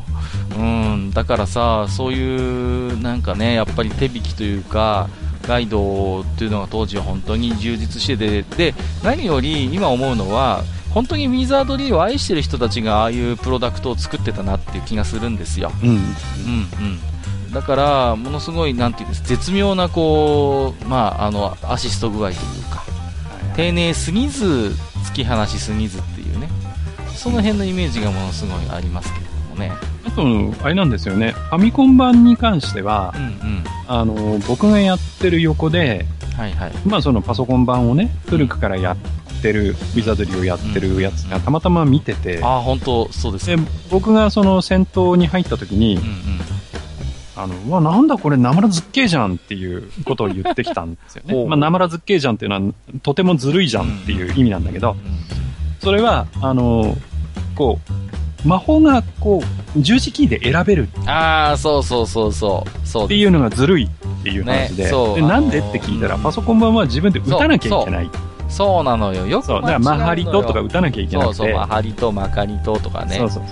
[0.57, 5.09] うん、だからさ、そういう、なんかね、やっぱり手引きというか、
[5.47, 15.71] ガイドっていうのが当時は本当に充実してて、で、何より今思うのは、本当にウィザードリーを愛してる人たちがああいうプロダクトを作ってたなっていう気がするんですよ。
[15.81, 15.89] うん。
[15.89, 17.53] うんうん。
[17.53, 22.83] だから、ものすごい、なんていうんです、絶妙な、こう、まあ、あの、アシスト具合というか、
[23.55, 26.49] 丁寧すぎず、突き放しすぎずっていうね、
[27.15, 29.90] その辺のイメージがものすごいありますけれどもね。
[30.05, 30.23] あと、
[30.63, 33.63] あれなんですよね、ファミコン版に関してはう、んうん。
[33.87, 36.05] あの、僕がやってる横で、
[36.37, 36.71] はいはい。
[36.85, 43.67] まあそのパソコン版をね、古くからやってる、ウィザードリーをやってるやつがたまたま見てて、ああ、本当そうですでね。
[43.89, 46.41] 僕がその戦闘に入った時にうん、うん。
[47.35, 51.45] あの、うわ、なんだこれ、なまらずっけーじゃんっていうことを言ってきたんですよね。
[51.47, 54.95] まあ、なまらずっけーじゃんっていうのは、とてもずるいじゃんっていう意味なんだけど、
[55.79, 56.97] それは、あの、
[57.55, 57.91] こう、
[58.45, 59.41] 魔法が、こ
[59.75, 62.87] う、十字キーで選べるうんああ、そうそうそうそう。
[62.87, 63.89] そうっていうのがずるいっ
[64.23, 68.09] ていう話で、ねでなんでって聞いたら、うんパソコン版は自分で打たなきゃいけない。
[68.49, 69.25] そうなのよ。
[69.27, 73.17] よくだから、マハリトとか打たなきゃいけなくて、そうそう、マハリト、マカリトとかね。
[73.17, 73.43] そうそう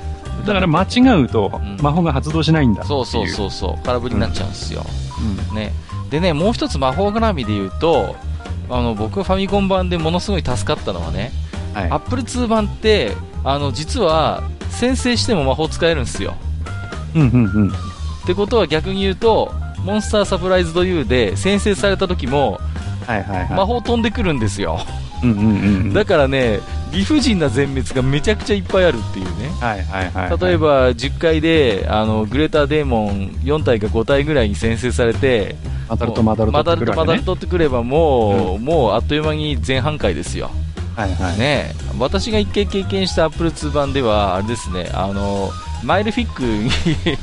[0.46, 2.86] だから間違うとうん、魔法が発動しないんだう。
[2.86, 3.86] そうそうそうそう。
[3.86, 4.86] 空振りになっちゃうんですよ。
[5.52, 5.74] うんね。
[6.10, 8.16] でね、もう一つ魔法絡みで言うと、
[8.70, 11.32] あの、僕ファミコン版でものすごい助かったのはね、
[11.74, 16.36] はいアップル2版って、あの、実は、先制しても魔法使えるんですよ。
[17.16, 17.70] うんうんうん。
[17.70, 17.72] っ
[18.26, 19.54] てことは逆に言うと、
[19.84, 22.60] モンスターサプライズド U で先制された時も、
[23.06, 23.50] はいはいはい。
[23.52, 24.80] 魔法飛んでくるんですよ。
[25.24, 25.44] うんうんう
[25.90, 25.94] ん。
[25.94, 26.60] だからね、
[26.92, 29.50] 理不尽な全滅がめちゃくちゃいっぱいあるっていうね。
[29.60, 30.40] はいはいはいはい。
[30.40, 35.56] 例えば、10回で、あの、グレーターデーモン4体か5体ぐらいに先制されて、
[35.90, 37.24] マダルとマダル。
[37.24, 40.52] 取ってくればもう、もうあっという間に前半回ですよ。
[41.00, 41.40] はいはい。
[41.40, 45.50] ね、私が一回経験した Apple 2版では、あれですね、あの、
[45.82, 46.70] マイルフィックに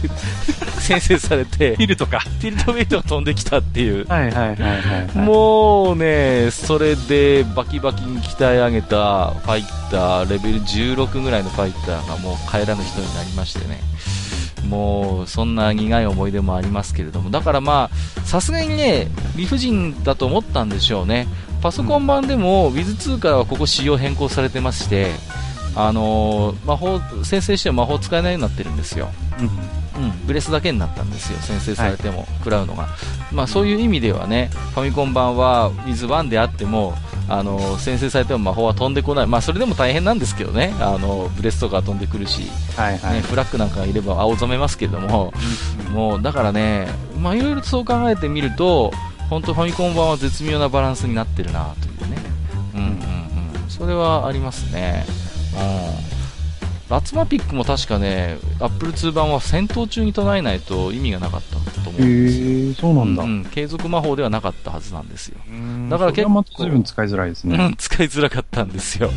[0.81, 2.25] 先制されて、ィルとか。
[2.41, 4.07] ティルトウェイトが飛んできたっていう。
[4.07, 5.19] はいはいはいはい。
[5.19, 13.81] もうね、それでバキバキに鍛え上げたファイター、レベル16ぐらいのファイターがもう帰らぬ人になりましてね。
[14.67, 17.31] もう、そんな苦い思い出もありますけれども。
[17.31, 21.29] だからまあ、さすがにね、理不尽だと思ったんでしょうね。
[21.67, 25.11] パソコン版でも Wiz2 からはここ仕様変更されてまして、
[25.75, 29.09] あのー魔法、先制しても魔法使えないようになってるんですよ。
[29.41, 29.47] うん。
[30.05, 32.87] うん、ブレスだけになったんですよ、先制されても、食らうのが、
[33.33, 36.95] まあ、そういう意味ではね、ファミコン版は Wiz1 であっても、
[37.29, 42.43] あの先制されても魔法は飛んでこない、まあ、それでも大変なんですけどね、あのブレスとか飛んでくるし、
[42.77, 43.15] はいはい。
[43.15, 43.23] ね、。
[43.23, 45.33] フラッグなんかがいれば青ざめますけども、
[45.91, 46.87] もうだからね、
[47.19, 48.93] まあ、いろいろそう考えてみると、
[49.29, 52.17] 本当、ファミコン版は絶妙なバランスになってるなというね、
[52.75, 55.05] うんうんうん、それはありますね。
[56.01, 56.17] うん
[56.89, 62.47] ラツマピックも確かね、アップル2版は戦闘中に唱えないと意味がなかったと思へうんですよ。
[62.71, 63.25] え、そうなんだ。
[63.25, 65.39] うん継続魔法ではなかったはずなんですよ。
[65.49, 67.57] うんだから結構随分使いづらいですね。
[67.57, 69.11] うん、使いづらかったんですよ。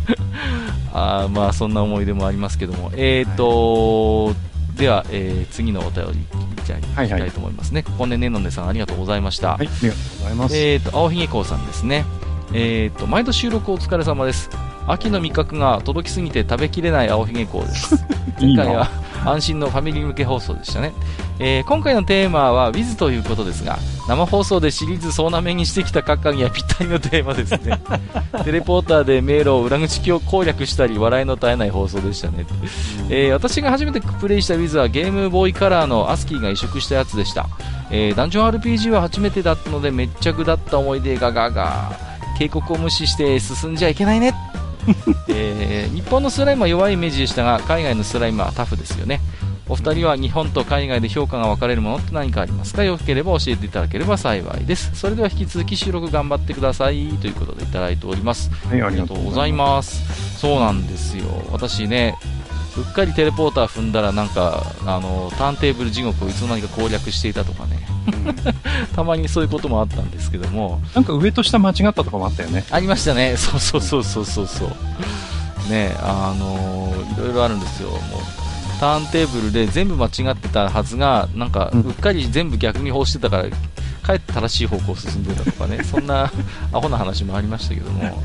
[0.94, 2.90] あーまあ、そんな思い出もありますけども。
[2.94, 4.34] えーと、
[4.76, 6.26] では、えー次のお便り、
[6.64, 7.82] じゃいはいいきたいと思いますね。
[7.82, 9.56] ここねねのねさん、ありがとうございました。
[9.56, 10.56] はい、ありがとうございます。
[10.56, 12.04] えーと、青ひげこうさんですね。
[12.52, 14.50] えーと、毎度収録お疲れ様です。
[14.86, 17.94] 秋の味覚が届きすぎて食べきれない青ひげこうです。
[18.38, 19.06] いい今回はな。
[19.32, 20.92] 安心のファミリー向け放送でしたね、
[21.38, 27.80] えー今回のテーマは Wiz ということですが生放送でシリーズ総なめにしてきた閣下にはぴったりのテーマですね。
[28.44, 32.46] テレポーターで迷路を裏口を攻略したり笑いの絶えない放送でしたね、
[33.10, 37.48] えー私が初めてプレイした Wiz はゲームボーイカラーのアスキーが移植したやつでした、
[37.90, 41.92] えーダンジョン RPG は初めてだったのでめっちゃ具だった思い出がガガ
[42.38, 44.34] 警告を無視して進んじゃいけないね
[45.28, 49.20] えー日本のスライムは弱いイメージでしたが海外のスライムはタフですよね。
[49.68, 52.84] お二人は日本と海外で評価が分かれるものって何かありますか？
[52.84, 54.90] よければ教えていただければ幸いです。
[54.94, 57.08] それでは引き続き収録頑張ってください。
[57.20, 58.50] ということでいただいております。
[58.70, 60.38] はい、あありがとうございます。
[60.38, 61.24] そうなんですよ。
[61.50, 62.14] 私ね
[62.78, 67.86] うっかりテレポーター踏んだらなんかあのターンテーブル地獄をいつの間にか攻略していたとかね。
[68.94, 70.80] たまにそういうこともあったんですけども。
[70.94, 72.64] なんか上と下間違ったとかもあったよね。
[72.70, 78.00] ありましたね、 そうそうそうそうそうそう、ねあのーいろいろあるんですよ、もう
[78.78, 83.44] ターンテーブルで全部間違ってたはずが、なんかうっかり全部逆に押してたから、
[84.06, 86.30] かえって正しい方向を進んでたとかね、 そんな
[86.72, 88.22] アホな話もありましたけども、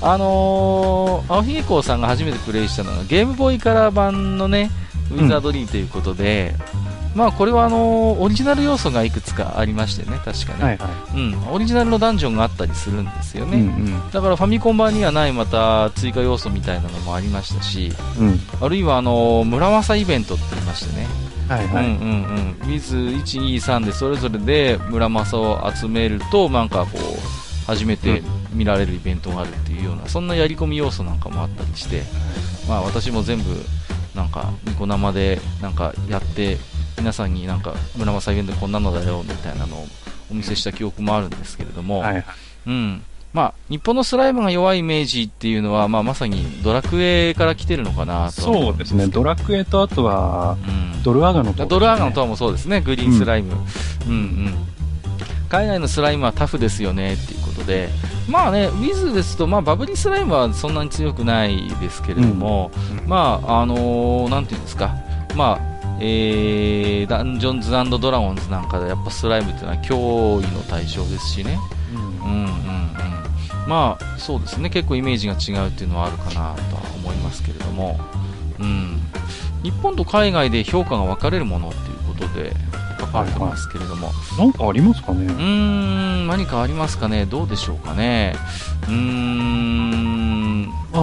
[0.00, 4.70] あのー青ひげこうさんが初めてプレイしたのがゲームボーイカラー版のね、
[5.10, 6.54] ウィザードリーということで、
[7.14, 10.64] まあこれはあのーオリジナル要素がいくつかありましてね、確かね。
[10.64, 13.50] はいはうん、オリジナルのダンジョンがあったりするんですよい。
[13.50, 18.26] ね、うんだからファミコン版にはないまた追加要素みたいなのもありましたしうん。
[18.28, 18.40] うん。
[18.60, 21.06] あるいはあの村正イベントって言いましてね、
[21.48, 21.86] はいはい。
[21.86, 32.02] うんうんうん、Wiz123 でそれぞれで村正を集めるとなんかこう初めて見られるイベントがあるっていうようなそんなやり込み要素なんかもあったりして、
[32.68, 33.44] まあ、私も全部
[34.14, 36.58] なんかニコ生でなんかやって
[36.98, 39.86] 皆さんになんか村正イベントこんなのだよみたいなのを
[40.30, 42.24] お見せした記憶もあるんですけれども、はいはい。
[42.66, 43.02] うん。
[43.32, 49.06] まあ、日本のスライムが弱いイメージっていうのは、まあ、まさにドラクエから来てるのかなとそうですね。
[49.06, 51.02] ドラクエとあとは、うん。
[51.02, 53.54] ドルアガの塔、ドルアーガの塔もそうですね、グリーンスライム。
[54.06, 54.54] うん、うん、
[55.48, 57.88] 海外のスライムはタフですよねっていうことで、
[58.28, 62.70] まあね、ウィズですと、まあ、バブリースライムはそんなに強くないですけれども、
[63.02, 63.08] うん。
[63.08, 64.94] まあ、あのーなんていうんですか、
[65.34, 71.58] まあ、えー、ダンジョンズドラゴンズなんかでやっぱスライムっていうのは脅威の対象ですしね。
[71.94, 72.02] うん。
[72.02, 73.21] うんうんうん、
[73.66, 74.70] まあそうですね。
[74.70, 76.54] 結構イメージが違うっていうのはあるかなとは
[76.96, 78.00] 思いますけれども、
[78.58, 79.00] うん、
[79.62, 82.54] 日本と海外で評価が分かれるものっていうことで
[83.00, 85.26] 書かれてますけれども、なんかありますかね？
[85.26, 85.42] うー
[86.24, 86.26] ん。
[86.26, 87.26] 何かありますかね？
[87.26, 88.34] どうでしょうかね？
[88.88, 90.62] うーん。
[90.66, 91.00] まあ、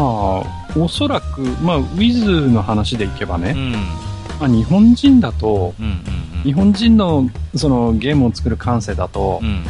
[0.77, 3.71] おそらく、まあ、ウィズの話でいけばね、うん。
[4.39, 6.43] まあ、日本人だと、うんうん。
[6.43, 9.63] 日本人のそのゲームを作る感性だと、うん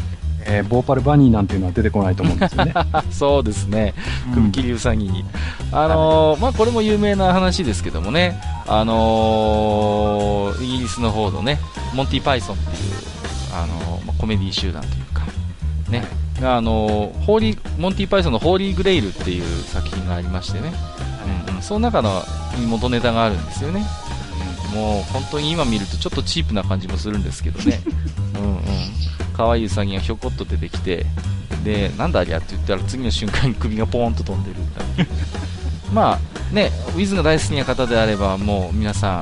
[0.50, 2.72] えーボーパルバニーなんていうのは出てこないと思うんですよね。
[2.76, 3.94] あ そうですね。
[4.28, 4.34] うん。
[4.34, 5.24] 首切りウサギに、
[5.72, 11.60] あのーまあ、これも有名な話ですけどもね、あのーイギリスの方のね、
[11.94, 12.94] モンティ・パイソンっていう、
[13.54, 15.22] あのーまあ、コメディ集団というか、
[15.90, 16.04] ね、
[16.42, 20.74] が、あのーホーリー、モンティ・パイソンのホーリー・グレイルっていう作品がありましてね、
[21.50, 22.24] うんうん、その中の
[22.58, 23.86] に元ネタがあるんですよね。
[24.74, 27.82] もう本当に今見るとちょっとチープな感じもするんですけどね。
[28.36, 28.60] うんうん。
[29.40, 31.06] 可愛いウサギがひょこっと出てきて、
[31.64, 35.14] で、なんだありゃって言ったら次の瞬間に首がポーンと飛んでるみたいな。
[35.96, 36.20] ま
[36.52, 39.22] あね、ウィズが大好きな方であればもう皆さ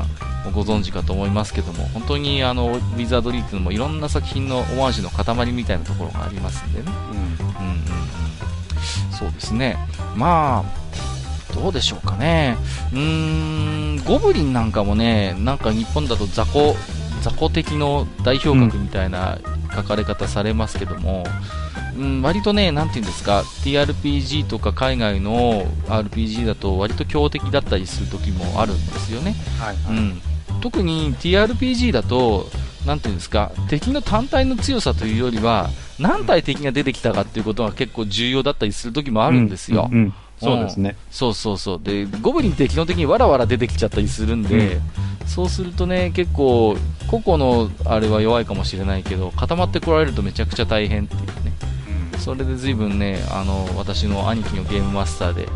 [0.49, 7.83] んご存知かと思いますけども本当にあのウィザードリーっていうのもいろんな作品のオマージュの塊みたいなところがありますんでね、うんうんうん、
[9.11, 9.77] そうですね。
[10.15, 12.57] まあどうでしょうかね。
[12.91, 16.75] うーんゴブリンなんかもねなんか日本だと雑魚
[17.27, 19.37] 雑魚的の代表格みたいな
[19.75, 21.25] 書かれ方されますけども、
[21.97, 29.35] うん、割とね、なんていうんですか、TRPG とか海外の RPG だと割と強敵だったりする時もあるんですよね。
[29.59, 30.21] はいはい、うん、
[30.61, 32.49] 特に TRPG だと、
[32.85, 39.89] なんていうんですか、敵の単体の強さというよりは、何体敵が出てきたかっていうことが結構重要だったりする時もあるんですよ。
[39.91, 41.79] うんうんうんそうですね、そうそうそう。
[41.81, 44.79] でゴブリンって基本的にわらわら出てきちゃったりするんで、う
[45.25, 51.53] ん、そうするとね結構個々のあれは弱いかもしれないけど固まってこられるとめちゃくちゃ大変っていうね、
[52.13, 55.47] うん、それで随分ねあの私の兄貴のゲームマスターで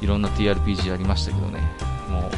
[0.00, 1.60] いろんな TRPG ありましたけどね。
[2.08, 2.30] も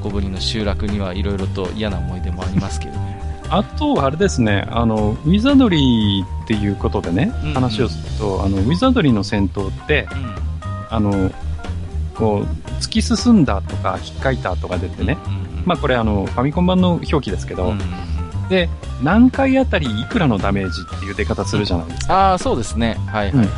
[0.00, 3.20] うゴブリンの集落にはいろいろと嫌な思い出もありますけどね。
[3.54, 10.34] あと、あれですね、あの、ウィザードリーっていうことでね、うんうん、話をすると、あの、ウィザードリーの戦闘って、うん、
[10.92, 11.30] あの、
[12.14, 17.78] こう、突き進んだとか、引っかいたとか出てね、うんうん、まあこれあの、ファミコン版の表記ですけど、うんうん
[18.48, 18.68] で、
[19.02, 22.14] 何回あたりいくらのダメージっていう出方するじゃないですか。
[22.14, 22.98] ああ、そうですね。
[23.06, 23.48] はいはい、はい。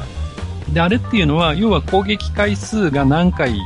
[0.68, 3.56] うん、で、あれっていうのは、要は攻撃回数が何回、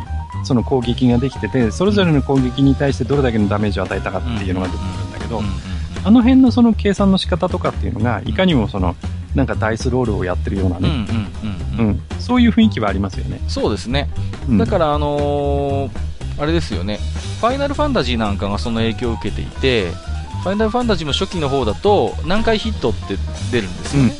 [0.44, 5.42] その攻撃ができてて、それぞれの攻撃に対してどれだけのダメージを与えたかっていうのが出てくるんだけど、
[6.04, 8.96] あの辺のその計算の仕方とかっていうのが、いかにもその、
[9.38, 10.88] なんかダイスロールをやってるようなね、
[11.78, 13.40] うん、そういう雰囲気はありますよね。
[13.48, 14.10] そうですね。
[14.58, 16.98] だから、あのー、あれですよね、
[17.40, 19.92] ファイナルファンタジーなんかがその影響を受けていて、
[20.42, 23.16] ファイナルファンタジーも初期の方だと何回ヒットって
[23.52, 24.12] 出るんですよね、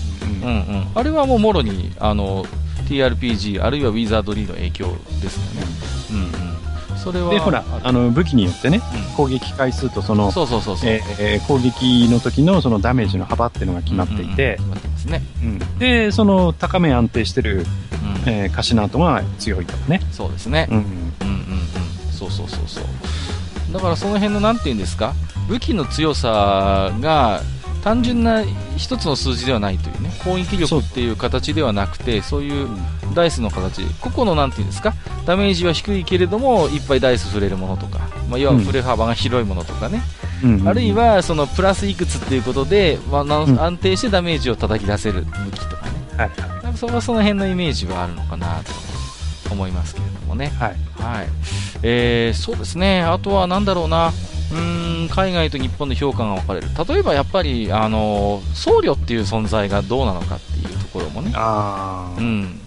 [0.43, 0.57] うんうん。
[0.57, 2.45] うん、あれはもうもろにあの
[2.89, 5.67] TRPG あるいはウィザードリーの影響ですよね、
[6.11, 6.48] うんうん、
[6.99, 8.81] それはでほらあの武器によってね、
[9.11, 10.47] うん、攻撃回数とその攻
[11.59, 14.59] 撃の時のそのダメージの幅っていうのが決まっていて、
[15.79, 17.65] でその高め安定してる、うん
[18.29, 22.85] えー、カシナートが強いとかねそうですね、うん、うんうんうんそうそうそうそう
[23.73, 25.15] だからその辺のなんていうんですか
[25.49, 27.43] 武器の強さが
[27.89, 28.45] 単純な
[28.77, 32.69] 一つの数字ではないというね攻撃力っていう形ではなくてそういう
[33.15, 33.83] ダイスの形。
[34.03, 34.93] 個々のなんていうんですか？
[35.25, 40.03] ダメージは低いけれどもいっぱいダイス触れるものとか、まあ、要は振れ幅が広いものとかね、
[40.45, 43.23] うん、あるいはそのプラスいくつっていうことで、まあ、
[43.65, 46.31] 安定してダメージを叩き出せる武器とかね、はい、
[46.63, 48.61] なんかそこはその辺のイメージはあるのかな
[49.47, 50.49] と思いますけれどもね。
[50.49, 51.29] はい、はい。
[51.83, 53.01] えー、そうですね。
[53.01, 54.13] あとは何だろうな
[54.53, 54.57] う
[55.07, 56.69] ん海外と日本の評価が分かれる。
[56.89, 61.33] 例えばやっぱりあの僧侶っていう存在がどうなのかっていうところもね。
[62.19, 62.61] うん、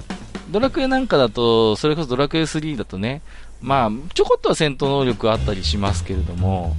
[0.51, 3.21] ドラクエなんかだとそれこそドラクエ3だとね
[3.61, 6.75] まあ、ちょこっとは戦闘能力あったりしますけれども、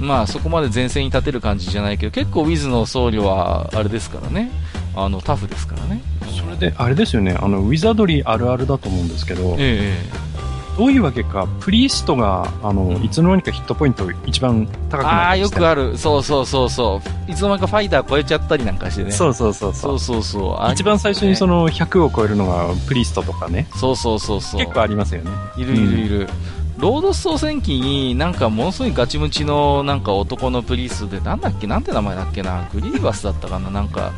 [0.00, 4.50] まあ、そこまで前線に立てる感じじゃないけど、結構ウィズの僧侶はあれですからね、
[4.96, 6.02] あのタフですからね。
[6.36, 10.34] それで、あれですよね、あのウィザドリーあるあるだと思うんですけど、ええ
[10.76, 15.96] どういうわけか、プリーストが、あの、いつの間にかヒットポイント一番高くなる、ああ、よくある。
[15.96, 17.30] そうそうそうそう。
[17.30, 19.12] いつの間にかファイター超えちゃったりなんかしてね。
[19.12, 19.98] そうそうそうそう。
[19.98, 20.72] そうそうそう。
[20.72, 23.66] 一番最初にその100を超えるのがプリーストとかね。
[23.76, 24.60] そうそうそうそう。
[24.60, 25.30] 結構ありますよね。
[25.56, 26.20] いるいるいる。
[26.20, 26.28] うん
[26.76, 34.10] ロード総選機になんかものすごいガチムチのなんか男のプリースでなんだっけなんて名前だっけなグリーバスだったかななんか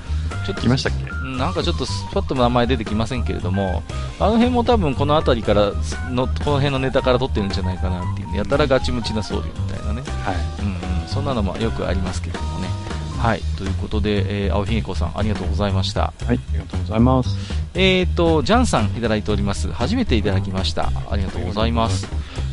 [0.47, 1.06] ちょっと来ましたっけ？
[1.37, 3.83] なんかちょっとパッと名前出てきませんけれども
[4.19, 5.73] あの辺も多分この辺りから
[6.11, 10.63] のこの辺のネタから撮ってるんじゃないかなっていう、やたらガチムチな僧侶みたいなね、はい。
[10.63, 12.69] うんうん、そんなのもよくありますけれどもね。
[13.19, 13.41] はい。
[13.57, 16.13] ということで、えー、青ひげこさんありがとうございました。
[16.25, 16.39] はい。
[16.49, 17.37] ありがとうございます。
[17.75, 19.71] えっ、ー、とジャンさんいただいております。
[19.73, 20.91] 初めていただきました。
[21.11, 22.09] ありがとうございます。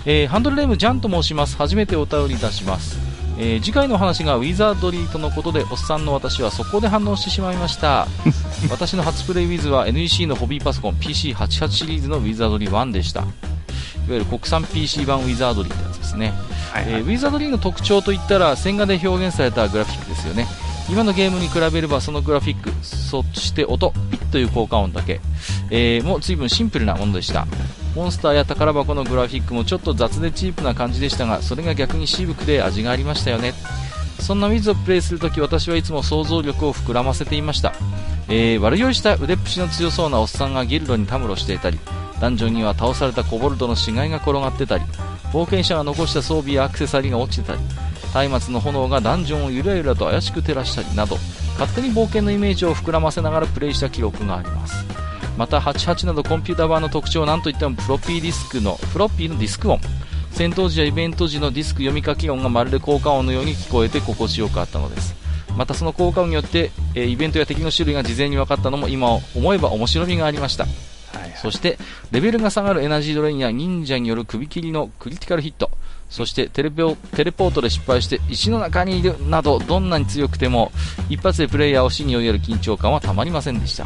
[0.05, 1.55] えー、ハンドルネームジャンと申します。
[1.57, 8.07] 初めてお便りいたしますえー、次回の話がウィザードリーとのことでおっさんの私はそこで反応してしまいました。
[8.69, 13.21] 私の初プレイウィズは NEC のホビーパソコン PC88 シリーズのウィザードリー1でした。
[13.21, 13.27] いわ
[14.09, 16.33] ゆる国産 PC 版ウィザードリーってやつですね、
[16.73, 20.47] はいはい、えー、ウィザードリーの特徴といったら線画で表現されたグラフィックですよね。
[20.89, 25.21] 今のゲームに比べればそのグラフィックそして音ピッという効果音だけ、
[25.69, 27.47] えー、も随分シンプルなものでした
[27.95, 33.53] モンスターや宝箱のグラフィックもちょっと雑でチープな感じでしたがそれが逆に渋くで味がありましたよね。
[34.19, 37.73] そんなウィズをプレイするとき私はいつも想像力を膨らませていました、
[38.29, 41.79] えー、悪酔いした腕っぷしの強そうなおっさんがギルドにたむろしていたり
[42.21, 44.85] ダンジョンには倒されたコボルトの死骸が転がってたり
[45.33, 47.55] 冒険者が残した装備やアクセサリーが落ちてた
[48.21, 51.17] り松明の炎がダンジョンをゆらゆらと怪しく照らしたりなど
[51.59, 55.02] 勝手に冒険のイメージを膨らませながらプレイした記憶があります。
[55.37, 59.79] また88などコンピューター版の特徴は何といってもフロッピーディスクのフロッピーのディスク音。
[60.31, 65.15] 戦闘時やイベント時のディスク読み書き音がまるで効果音のように聞こえて心地よかったのです。
[65.55, 70.63] またその効果音によって、えー、イベントや敵の種類が事前に分かったのも今思えば面白みがありました。
[70.63, 70.69] は
[71.19, 71.77] いはい、そして、
[72.11, 75.69] レベルが下がるエナジードレインや忍者による首切りのクリティカルヒット、
[76.09, 80.71] そしてテレポテレポートで失敗して石の中にいるなど、どんなに強くても、
[81.09, 83.85] 一発でプレイヤーを死に追いやる緊張感はたまりませんでした。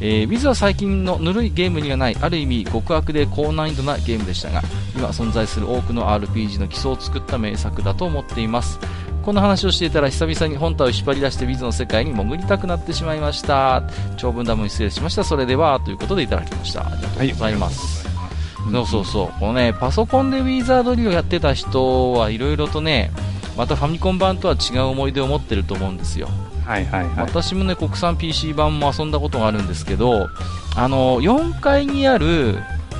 [0.00, 4.62] えー、Wiz は最近のぬるいゲームにはない、ある意味極悪で高難易度なゲームでしたが、
[4.94, 8.78] 今存在する多くの RPG の基礎を作った名作だと思っています。
[9.22, 13.82] こんな話をしていたら久々に本体を引っ張り出してビズの世界に潜りたくなってしまいました。
[14.16, 15.24] 長文ダムに失礼しました。
[15.24, 16.86] それではということでいただきました。
[16.86, 19.40] ありがとうございます、はい、そうそうそう。
[19.40, 23.10] このねパソコンでウィザードリーをやってた人はいろいろとね
[23.56, 26.28] またファミコン版とは違う思い出を持ってると思うんですよ。
[26.66, 30.28] はいはいはい、私もね国産 PC 版も遊んだことがあるんですけど
[30.74, 32.58] あの4階にある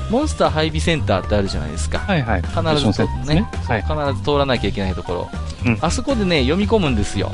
[0.09, 1.99] モンスター配備センターってあるじゃないですか。
[1.99, 2.41] はいはい。
[2.41, 5.29] 必ずね、ねはい、必ず通らなきゃいけないところ。
[5.65, 7.31] うん、あそこでね、読み込むんですよ。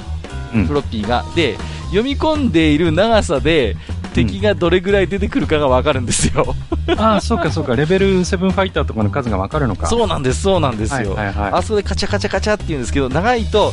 [0.68, 1.24] フロッピーが。
[1.36, 1.56] で、
[1.88, 3.76] 読み込んでいる長さで、
[4.14, 6.56] 敵がどれぐらい出てくるかがわかるんですよ。
[6.98, 7.76] ああ、そうかそうか。
[7.76, 9.88] レベル7ファイターとかの数がわかるのか。
[9.88, 11.16] そうなんです、そうなんですよ。
[11.16, 13.72] はいはいはい、あそこでカチャカチャカチャって言うんですけど、長いと、は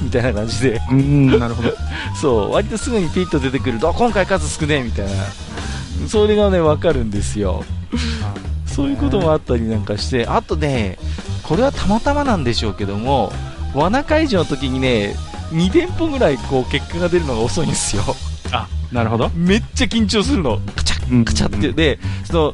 [0.00, 0.80] ぁ、みたいな感じで。
[0.90, 1.72] うん、なるほど。
[2.20, 5.12] そう、割とすぐにピッと出てくると、今回数少ねえみたいな。
[6.08, 7.64] それがね、わかるんですよ。
[8.66, 10.98] そういうこともあったりなんかして、あとね、
[11.42, 13.32] これはたまたまなんでしょうけども、
[13.74, 15.16] 罠解除の時にね、
[15.50, 18.02] 2店舗ぐらいこう結果が出るのが遅いんですよ。
[18.90, 19.30] あ、なるほど。
[19.34, 20.60] めっちゃ緊張するの。
[20.74, 21.72] カチャッ、カチャって。
[21.72, 22.52] で、その、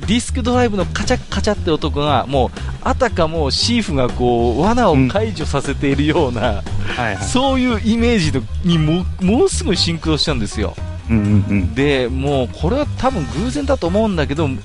[0.00, 2.50] ディスクドライブのカチャカチャって音が、もう、
[2.82, 8.32] あたかもシーフがこう、罠を解除させているような、うんはいはい、そういうイメージ
[8.64, 10.74] にも、もうすぐシンクロしたんですよ。
[11.10, 14.56] うんうんうん、でもうこれは多分偶然だと思うんだけども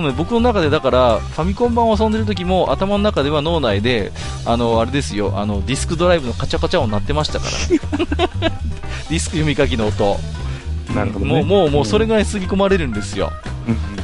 [0.00, 4.12] うね僕の中でだからファミコン版を遊んでる時も頭の中では脳内で
[4.46, 8.48] あのあれですよあのディスクドライブのカチャカチャ音鳴ってましたから
[9.10, 10.18] ディスク読み書きの音
[10.94, 13.32] なるほど、ね、もうもうもうそれぐらい吸い込まれるんですよ、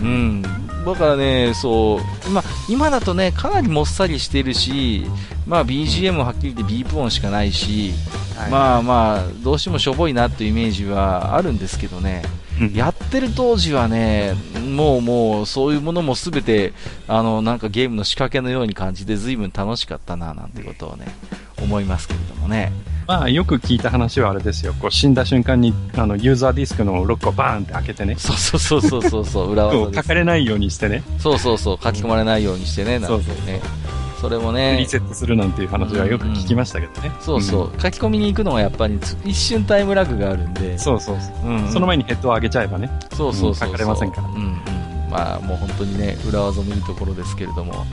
[0.01, 5.05] うん、うん、だからねそう今今だとねかなりもっさりしてるし
[5.47, 7.93] まあ BGM はっきり言ってビープ音しかないし、
[8.51, 12.23] まあまあ、どうしてもしょぼいなというイメージはあるんですけどね、
[12.73, 14.35] やってる当時はね、
[14.77, 16.73] もうもうそういうものもすべて、
[17.09, 21.07] あの、なんかゲームの仕掛けのように感じて随分楽しかったな、なんてことをね、
[21.61, 22.73] 思いますけれどもね。
[23.07, 24.75] まあ、よく聞いた話はあれですよ。
[24.75, 28.17] こう死んだ瞬間に、あの、ユーザーディスクのロックをバーンって開けてね。
[28.17, 31.03] そうそうそうそうそうそう、裏技書かれないようにしてね。
[31.19, 33.25] そうそうそう、書き込まれないようにしてね、なんてね。
[33.25, 34.77] そうそうそれもね。
[34.79, 37.09] リセットするなんていう話はよく聞きましたけどね。
[37.09, 40.79] うんうん、そうそう、書き込みに行くのはやっぱり一瞬タイムラグがあるんで。
[40.79, 41.49] そうそうそう。
[41.49, 42.91] うん、うん、その前にヘッドを上げちゃえばね。
[43.17, 43.69] そうそうそう。
[43.69, 44.29] 書かれませんから。
[44.29, 44.81] うんうん
[45.11, 47.85] まあもう本当にね、裏技もいいところですけれども、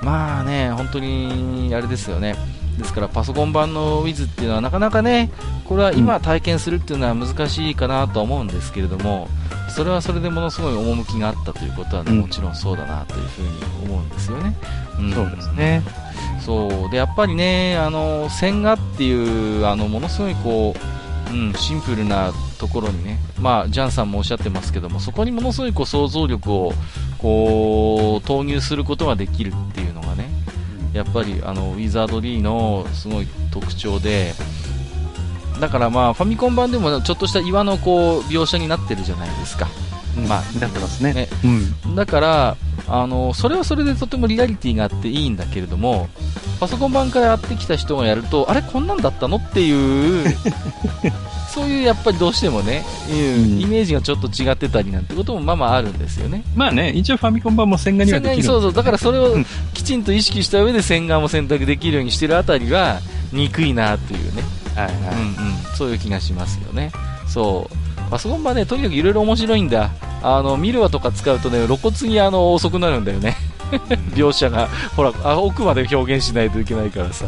[0.00, 2.36] まあね、本当にあれですよね、
[2.78, 5.30] ですからパソコン版の Wiz っていうのはなかなかね、
[5.64, 9.28] これは今体験するっていうのは難しいかなとは思うんですけれども、
[9.68, 13.48] それはそれでものすごい趣があったということはね、もちろんそうだなというふうに
[13.84, 14.54] 思うんですよね。
[14.98, 15.82] うん、そうですね。
[16.40, 20.74] そうでやっぱりね、あの線画っていうあのものすごいこ
[21.30, 26.72] う、うん、シンプルなところにね、まあ、ジャンさんもおっしゃってますけども、そこにものすごいこう想像力を
[27.18, 30.28] こう投入することができるっていうのがね、
[30.92, 34.34] やっぱりあのウィザードリーのすごい特徴で、
[35.60, 39.68] だからまあファミコン版でもちょっとした岩のこう描写になってるじゃないですか。
[40.28, 41.14] まあ、なってますね。
[41.14, 41.28] ね
[41.84, 46.08] うん、だから、あの、それはそれでとてもリアリティがあっていいんだけれども、
[46.60, 50.26] パソコン版からやってきた人がやると、あれこんなんだったのっていう、
[51.52, 56.44] そういうやっぱりどうしてもね、うん、イメージがちょっと違ってたりなんてこともまあまああるんですよね。
[56.56, 59.36] まあね、一応ファミコン版も線画にはできる、そうそう、だからそれを
[59.74, 63.00] きちんと意識した上で線画も選択できるようにしてるあたりが
[63.32, 64.42] 憎いなっていうね。
[64.74, 64.94] はいはい。
[64.94, 65.76] うんうん。
[65.76, 66.90] そういう気がしますよね。
[67.28, 68.10] そう。
[68.10, 69.90] パソコン版ね、とにかくいろいろ面白いんだ。
[70.22, 73.36] あの、ミルワとか使うとね、露骨にあの、遅くなるんだよね。
[74.14, 77.26] 描写が、ほらあ、奥まで表現しないといけないからさ。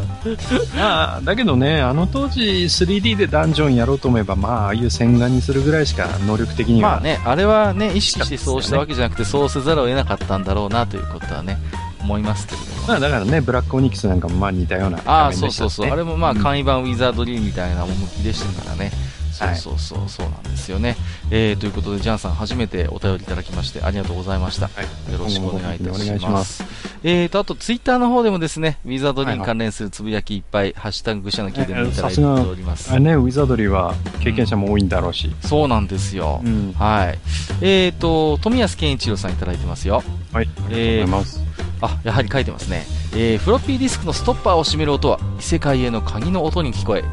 [0.77, 6.91] あだけどね、あの当時 3D でダンジョンやろうと思えば、まあ、ああいう線画にするぐらいしか能力的には。
[6.91, 11.57] まあね、あれはね、意識してそうしたわけじゃなくて、そうせざるを得なかったんだろうなということはね、
[12.01, 12.87] 思いますけれども。
[12.87, 15.89] まあだからね、ブラックオニクスなんかもまあ似たような、ね、ああ、そうそうそう。
[15.89, 18.91] あれもまあ簡易版ウィザードリーみたいな趣でしたからね。
[19.35, 20.95] そうそうそう、そうなんですよね。
[21.29, 24.67] えー、ということで、ジャンさん、初めてお便りいただきまして、ありがとうございました。
[24.67, 24.71] は
[25.09, 26.25] い、よろしくお願いいたします。
[26.25, 26.65] ます
[27.03, 32.93] えーと、あと、ツイッターの方でもですね、ウィザードリーに関連するつぶやきいっぱい、はいはい、ハッシュタグ愚者の木でもいただいております。
[32.93, 35.27] あね、ウィザードリーは経験者も多いんだろうし。
[35.27, 36.41] うん、そうなんですよ。
[36.43, 37.19] うん、はい。
[37.61, 39.95] えーと、富安健一郎さんいただいてますよ。
[39.95, 41.39] はい、ありがとうございます。
[41.39, 42.85] えー、あ、やはり書いてますね。
[43.13, 47.03] えー、フロッピーディスクのストッパーを閉める音は異世界への鍵の音に聞こえ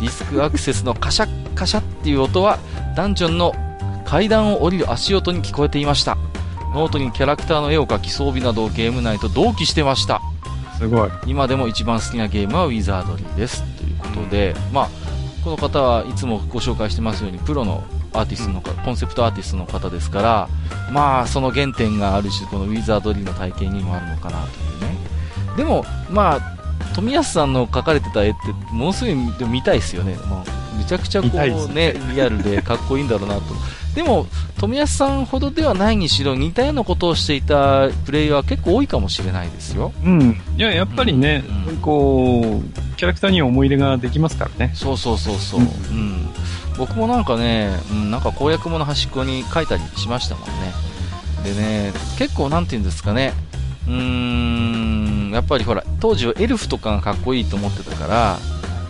[0.00, 2.58] ディスクアクセスのカシャッカシャっていう音は
[2.96, 3.54] ダンジョンの
[4.04, 6.16] 階段を降りる足音に聞こえていました。
[6.74, 10.20] ノートにキャラクターの絵を描き装備などをゲーム内と同期してました。
[10.78, 11.10] すごい。
[11.26, 13.62] 今でも一番好きなゲームはウィザードリーです。
[13.76, 14.88] ということで、まあ、
[15.44, 20.48] この方はいつもご紹介してますようにプロのアーティストの、コンセプトアーティストの方ですから
[20.92, 24.48] まあその原点がある種このウィザードリーの体験にもあるのかなと
[24.84, 24.96] いうね。
[25.56, 26.59] でもまあ
[26.94, 28.38] 富安さんの描かれてた絵って
[28.72, 29.14] ものすごい
[29.48, 33.42] 見たいですよね、まあ、めちゃくちゃこうね、リアルでかっこいいんだろうなと。
[33.94, 34.26] でも、
[34.58, 39.92] 富安さんほどではないにしろ、似たようなことをしていたプレイヤーは結構多いかもしれないですよ。
[40.04, 40.40] うん。
[40.56, 44.72] いや、やっぱりね、うん、こう、キャラクターに思い入れができますからね。
[44.74, 45.60] そうそうそうそう。
[45.60, 46.28] うん、うん、
[46.78, 50.72] 僕もなんかね、うん、なんか攻略物端っこに書いたりしましたもんね。
[51.42, 53.32] でね、結構なんて言うんですかね、
[53.88, 58.38] うーん、やっぱりほら、当時はエルフとかがかっこいいと思ってたから、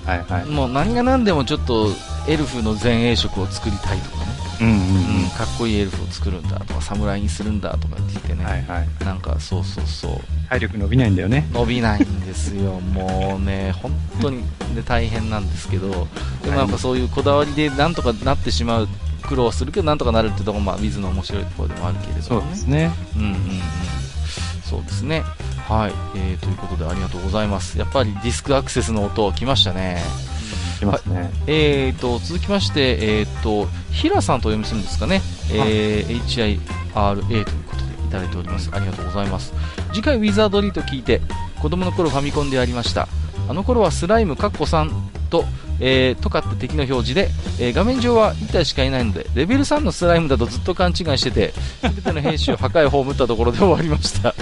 [0.07, 1.88] はいはい、もう何が何でもちょっと
[2.28, 4.30] エルフの前衛色を作りたいとかね、
[4.61, 10.20] うんうんうん、かっこいいエルフを作るんだとか侍にするんだとかって言ってね、はいはい、なんかそうそうそう。
[10.49, 11.49] 体力伸びないんだよね。
[11.53, 12.80] 伸びないんですよ。
[12.93, 14.45] もうね本当に、ね、
[14.84, 16.09] 大変なんですけど。
[16.43, 18.88] でもなんかそういうこだわりでなんとかなってしまう
[19.22, 22.93] 苦労するけどなんとかなるってところまあ水の面白いところでもあるけれども、ね、そうですね。
[23.16, 23.36] うんうんうん
[24.70, 25.24] そうですね。
[25.68, 27.76] はい、えー、ということでありがとうございます。
[27.76, 30.00] やっぱりディスクアクセスの音来ましたね。
[30.78, 31.30] 来ますね。
[31.48, 35.20] えーと、続きまして、えーと、平さんとお読みするんですかね。
[35.52, 36.60] えー、
[36.94, 38.70] HIRA ということでいただいております。
[38.72, 39.52] ありがとうございます。
[39.92, 41.20] 次回ウィザードリーと聞いて、
[41.60, 43.08] 子供の頃ファミコンでありました。
[43.48, 44.90] あの頃はスライムカッコ3
[45.30, 45.44] と、
[45.80, 51.52] えー、とかって敵の表示で、えー、画面上は1体しかいないので、レベル3のスライムだとずっと勘違いしてて、
[51.82, 54.34] 全ての兵士を破壊葬ったところで終わりました。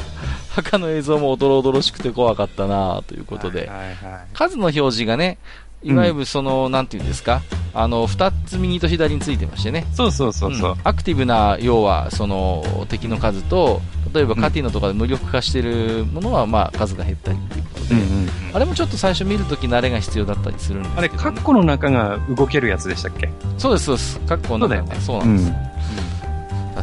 [0.62, 3.94] 墓の映像もおどろおどろしくて怖かったなということで、はいはいはい、
[4.32, 5.38] 数の表示がね、
[5.84, 7.42] いわゆるその、うん、なんていうんですか、
[7.72, 9.86] あの、二つ右と左についてましてね。
[9.92, 13.80] そうそうそうそう、うん、アクティブな、要は、その、敵の数と、
[14.12, 23.30] 例えばカティノとかで無力化してるものは、まあ、数が減ったりっていうことで、うんうんうん、あれもちょっと最初見るとき慣れが必要だったりするんですけど、ね、あれ、カッコの中が動けるやつでしたっけ？
[23.59, 24.18] そうです、そうです。
[24.20, 25.52] カッコの中が、ね、そうなんです、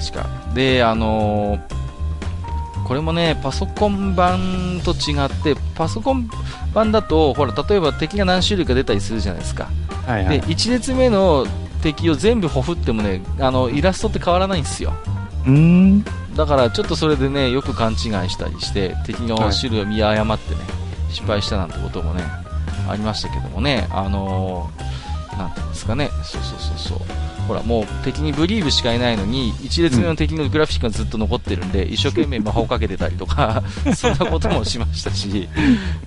[0.06, 0.54] うん、確か。
[0.54, 1.85] で、あのー
[2.86, 6.30] これもね、パソコン版と違って、パソコン
[6.74, 9.68] 版だと、ほら、例えば敵が何種類か出たりするじゃないですか。
[10.06, 11.46] はいはい、で、1列目の
[11.82, 14.94] 敵を全部ほふってもね、あの、イラストって変わらないんですよ。
[15.48, 16.04] うん
[16.36, 17.98] だからちょっとそれでねよく勘違い
[18.30, 20.66] したりして敵の種類を見誤ってね、は
[21.10, 22.24] い、失敗したなんてこともね
[22.90, 33.64] ありましたけどもねあのー、なんていうんですかねそうそうそうそうほらもう敵にブリーブしかいないのに1列目の敵のグラフィックがずっと残ってるんで、うん、一生懸命魔法かけてたりとか
[33.96, 35.48] そんなこともしましたし。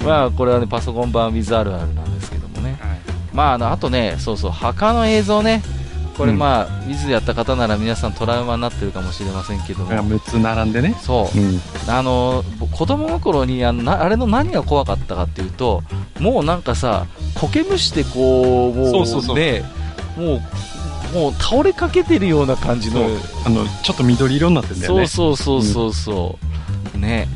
[0.05, 2.99] まあこれはねパソコン版ウィズあるあるなんですけどもね、はい、
[3.33, 5.63] まああのあとねそうそう墓の映像ね。
[6.17, 9.91] これまあ、ウィズやった方なら皆さんトラウマになってるかもしれませんけども。
[9.93, 10.97] 6つ並んでね。
[11.01, 15.85] そう、うん、あの子供の頃にあのあれの何が怖かったかっていうと
[16.19, 19.35] もうなんかさ苔むしてこうもう。
[19.37, 19.63] ね
[20.17, 20.41] もう
[21.13, 23.07] もう倒れかけてるような感じの
[23.45, 25.07] あのちょっと緑色になってんだよね。
[25.07, 26.39] そうそうそうそ
[26.95, 26.99] う、う。
[26.99, 27.29] ん、ね。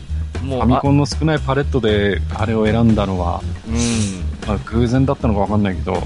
[0.42, 4.22] もうファミコンの少ないパレットであれを選んだのは、うん。
[4.46, 6.02] まあ、偶然だったのか分かんないけど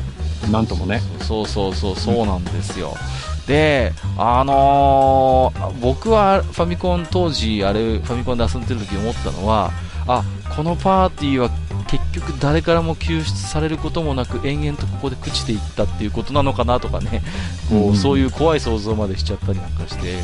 [0.51, 1.01] なんともね。
[1.23, 2.95] そうそうそうそうなんですよ、
[3.41, 9.73] うん、であのー、僕はファミコン当時あれファミコンで遊んでる時思ったのは
[10.07, 11.51] あこのパーティーは
[11.89, 17.23] 結局誰からも救出されることもなく延々とここで朽ちていったっていうことなのかなとかね。
[17.69, 20.21] こう、うん、そういう怖い想像までしちゃったりなんかして。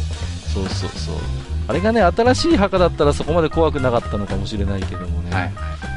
[0.53, 1.15] そうそうそう。
[1.69, 5.53] あれがね新しい墓だったらそこまで怖くなかったのかもしれないけどもね、はい、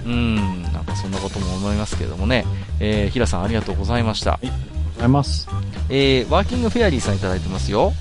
[0.05, 2.45] うんなんかそんなことも思いますけどもね、
[2.79, 5.47] えー、平さんありがとうございました、はい、ありがとうございます、
[5.89, 7.93] えー、ワーキングフェアリーさんいただいてますよ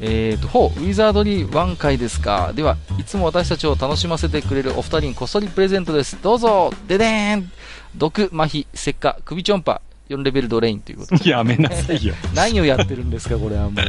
[0.00, 2.52] えーと、ほう、ウィザードリー1回ですか。
[2.54, 6.18] では、いつも私たちを楽しませてくれるお二人にこっそりプレゼントです。
[6.22, 7.50] どうぞででーん
[7.96, 11.30] 毒、麻痺、石化、首ちょんぱ、4レベルドレインということで。
[11.30, 12.14] やめなさいよ。
[12.34, 13.80] 何をやってるんですか、これはも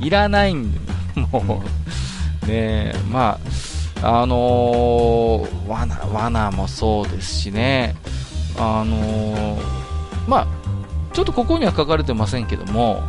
[0.00, 0.04] う。
[0.04, 0.78] いらないんで、
[1.32, 1.62] も
[2.44, 2.46] う。
[2.46, 3.38] ねえ、ま
[4.02, 7.96] あ、あのー、罠、罠もそうですしね。
[8.58, 9.60] あのー、
[10.28, 10.46] まあ、
[11.12, 13.02] ちょっとここには書かれてませんけども、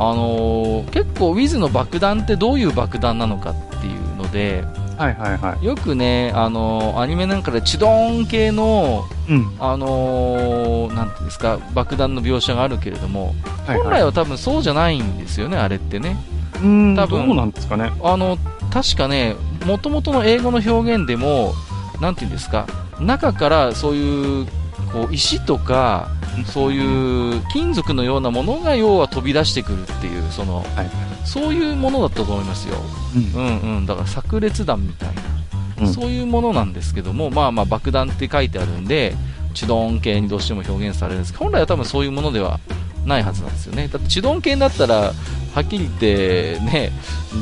[0.00, 4.64] あのー、結構 Wiz の爆弾ってどういう爆弾なのかっていうので、
[4.96, 5.64] はいはいはい。
[5.64, 9.56] よくね、あのー、アニメなんかでチドーン系の、うん。
[9.58, 13.34] あのー、なんていうんですか、爆弾の描写があるけれども、
[13.66, 16.16] はい本来は多分そうじゃないんですよね、あれってね。
[16.62, 17.92] うん、多分どうなんですかね。
[18.02, 18.38] あの、
[18.72, 19.36] 確かね、
[19.66, 21.54] もともとの英語の表現でも、
[22.00, 22.66] なんていうんですか、
[23.00, 24.46] 中からそういう、
[24.92, 26.08] こう、石とか、
[26.46, 30.90] そういう金属のようなものが要は飛び出してくるっていう、その、はい。
[31.24, 32.76] そういうものだったと思いますよ。
[33.14, 33.40] うん。
[33.40, 39.14] うんうん、だから炸裂弾みたいな、うんそういうものなんですけども、まあまあ爆弾って書いてあるんで、
[39.54, 42.58] チドーン系にどうしても表現されるんですけど、本来は多分そういうものでは
[43.04, 43.88] ないはずなんですよね。
[43.88, 45.12] だってチドーン系だったら、
[45.54, 46.92] はっきり言って、ね、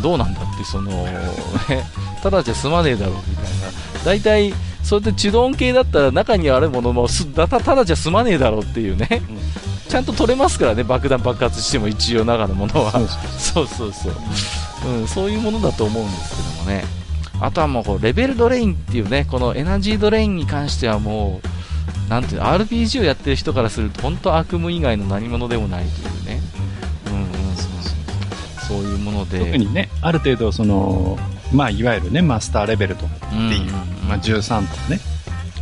[0.02, 1.84] どうなんだって、その、ね、
[2.22, 3.50] ただじゃ済まねえだろうみたいな。
[4.04, 4.54] 大体、
[4.86, 9.20] そうやってチドーン系だったら中にあるものもすたただじゃ済まねえだろうっていうね、
[9.88, 12.92] ちゃんと取れますからね、爆弾爆発しても一応中のものは。
[12.92, 14.12] そうそうそう。
[14.12, 16.84] そう、うん、そういうものだと思うんですけどもね、
[17.40, 21.40] あとはもうこうレベルドレインっていうね、このエナジードレインに関してはも
[22.06, 26.40] う、なんていうの、RPG をやってる人からすると、本当悪夢以外の何者でもないというね、
[27.08, 27.28] うんうんうん、
[28.68, 31.18] そういうもので、特にね、ある程度、その、
[31.52, 33.72] まあ、いわゆるね、マスターレベルとっていう、
[34.08, 35.00] まあ、13とかね、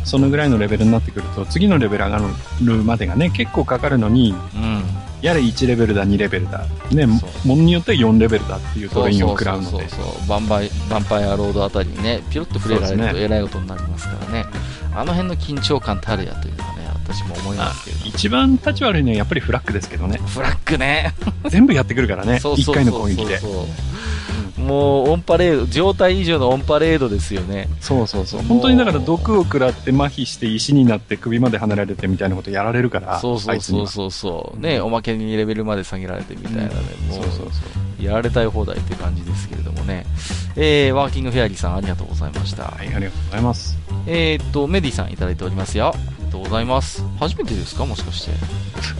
[0.03, 2.19] そのぐらいのレベルになってくると、次のレベル上が
[2.63, 4.83] るまでがね、結構かかるのに、うん、
[5.21, 7.47] やれ1レベルだ、2レベルだ、ね、そう。
[7.47, 10.27] ものによっては4レベルだっていうトレインを食らうので、そうそうそうそう。
[10.27, 14.45] バンバイヴァンパイアロードあたりにね、ピロッと触れられるとえらいことになりますからね、
[14.93, 18.11] あの辺の緊張感たるやというのはね、私も思いますけれども。
[18.11, 21.15] 一番立ち悪いのはやっぱりフラッグですけどね、フラッグね。
[21.49, 23.39] 全部やってくるからね、 そうそうそう1回の攻撃で。
[23.39, 23.51] そう。
[23.51, 23.94] そう
[24.57, 27.67] もうオンパレード、状態以上のオンパレードですよね。
[27.79, 28.41] そうそうそう。
[28.43, 34.59] 本当にだから毒を食らって麻痺して石になって首まで離れてみたいなことやられるから、そうそうそうそうそう。
[34.59, 36.69] ね、おまけにレベルまで下げられてみたいなね、
[37.07, 37.47] もそうそうそう。
[38.01, 40.05] う、やられたい放題って感じですけれどもね。
[40.55, 42.63] えー、ワーキングフェアリーさんありがとうございました。
[42.63, 43.77] はい、ありがとうございます。
[44.07, 45.93] えーっと、メディさんいただいておりますよ。
[45.95, 47.03] ありがとうございます。
[47.19, 47.85] 初めてですか？
[47.85, 48.31] もしかして。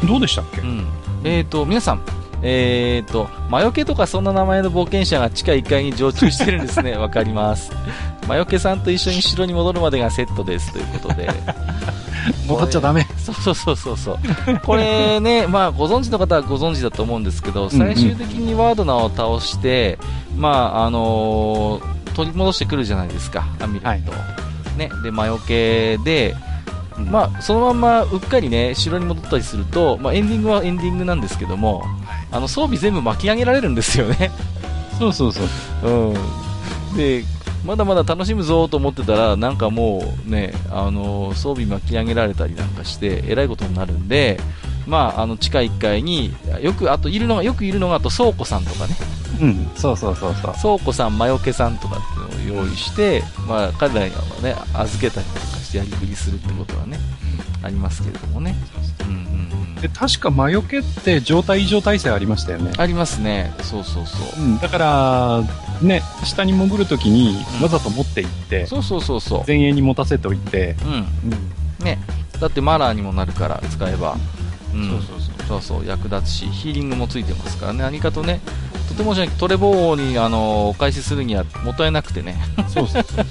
[0.05, 0.61] どうでしたっけ？
[0.61, 0.85] うん。
[1.23, 2.01] えーっと、皆さん、
[2.47, 6.95] えーっと、魔除けとかそんな名前の冒険者が地下1階に常駐してるんですね。
[6.97, 7.71] わかります。
[8.27, 11.29] 魔除けさんと一緒に城に戻るまでがセットですということで。
[12.47, 13.07] 戻っちゃダメ。
[13.17, 14.19] そうそうそうそうそう。
[14.63, 19.97] これね、まあご存知の方はご存知だと思うんですけど、最終的にワードナーを倒して、
[20.37, 24.15] まああのー取り戻してくるじゃないですか、アミュレットを。
[24.77, 26.35] ね、で、魔除けで、
[26.97, 31.83] まあ、そのまんまうっかりね、城に戻ったりすると、まあ、エンディングはエンディングなんですけども、
[32.31, 34.31] あの装備全部巻き上げられるんですよね。
[34.99, 35.41] そうそうそ
[35.83, 35.89] う。
[35.89, 36.13] う
[36.93, 36.97] ん。
[36.97, 37.23] で、
[37.65, 44.39] まだまだ楽しむぞと思ってたら、なんかもうね、あの装備巻き上げられたりなんかして、えらいことになるんで、
[44.87, 48.95] まあ、あの地下1階によくあといるのがよくいるのがあと倉庫さんとかね
[49.41, 50.53] うん、そうそうそうそう。
[50.77, 56.97] 倉庫さん魔除けさんとかっていうのを用意して、まあ、彼らにはね預けたりとかしてやりくりするってことはね、
[57.61, 58.55] ありますけれどもね、
[59.87, 62.71] で、確か魔除けって状態異常耐性ありましたよね。
[62.77, 63.53] ありますね。
[63.61, 64.43] そうそうそう。
[64.43, 65.43] うん、だから、
[65.81, 67.63] ね、下に潜るときにうん。
[67.63, 69.43] わざと持っていって、そうそうそうそう。
[69.45, 70.91] 前衛に持たせておいて、うん。
[70.91, 71.99] うん、ね、
[72.39, 74.17] だってマナーにもなるから使えば、
[74.73, 75.61] うん、そうそうそう。
[75.61, 77.79] そう役立つしヒーリングもついてますからね。
[77.79, 78.41] 何かとね
[78.89, 82.35] とてもじゃトレボーにあのお返しするにはもったいなくてね。
[82.67, 83.25] そうそうそう。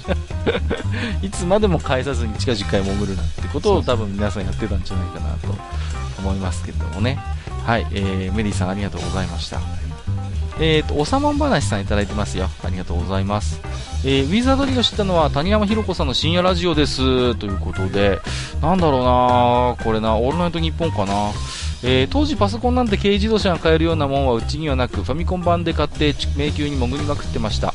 [1.21, 5.74] いつまでも返さずに地下10階潜るなんてことをそうそ多分皆さんやってたんじゃないかなと
[6.25, 7.19] 思いますけれどもね
[7.65, 9.59] はい、えー、メリーさんありがとうございました
[10.57, 12.47] えーと、おさまん話さんいただいてますよ。
[12.63, 13.59] ありがとうございます。
[14.05, 17.35] えー、ウィザードリーを知ったのは谷山ひろ子さんの深夜ラジオです。
[17.35, 18.19] ということで、
[18.61, 21.31] なんだろうなこれな、オールナイトニッポンかな。
[21.83, 27.73] えー当時パソコンなんて軽自動車が買えるようなもんはうちにはなく、ファミコン版で買って迷宮に潜りまくってました。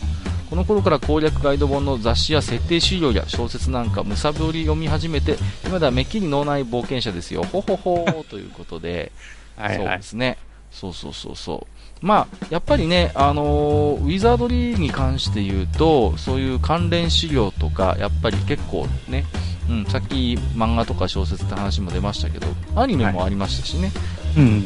[0.50, 7.44] この頃から攻略ガイド本の雑誌や設定資料や小説なんかむさぼり読み始めて、今ではめっきり脳内冒険者ですよ。
[7.44, 9.12] ほほほー ということで、
[9.56, 9.98] そうはいはい。
[9.98, 10.36] ですね。
[10.72, 11.66] そうそうそうそ
[12.02, 12.06] う。
[12.06, 19.24] まあ、やっぱりね、あのーウィザードリーに関して言うと、そういう関連資料とか、やっぱり結構ね、
[19.68, 23.92] うん、さっき漫画とか小説って話も出ましたけど、アニメもありましたしね、
[24.36, 24.64] うんうん。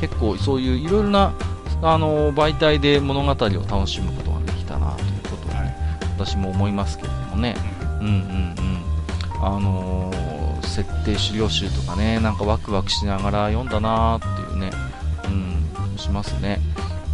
[0.00, 1.32] 結構そういういろいろな、
[1.82, 4.52] あのー媒体で物語を楽しむことがで
[6.16, 7.56] 私も思いますけれどもね。
[8.00, 9.44] うんうんうん。
[9.44, 10.26] あのー
[10.76, 14.70] 設定資料集とかね、なんかワクワクしながら読んだなーっていうね、
[15.24, 16.60] うん、しますね。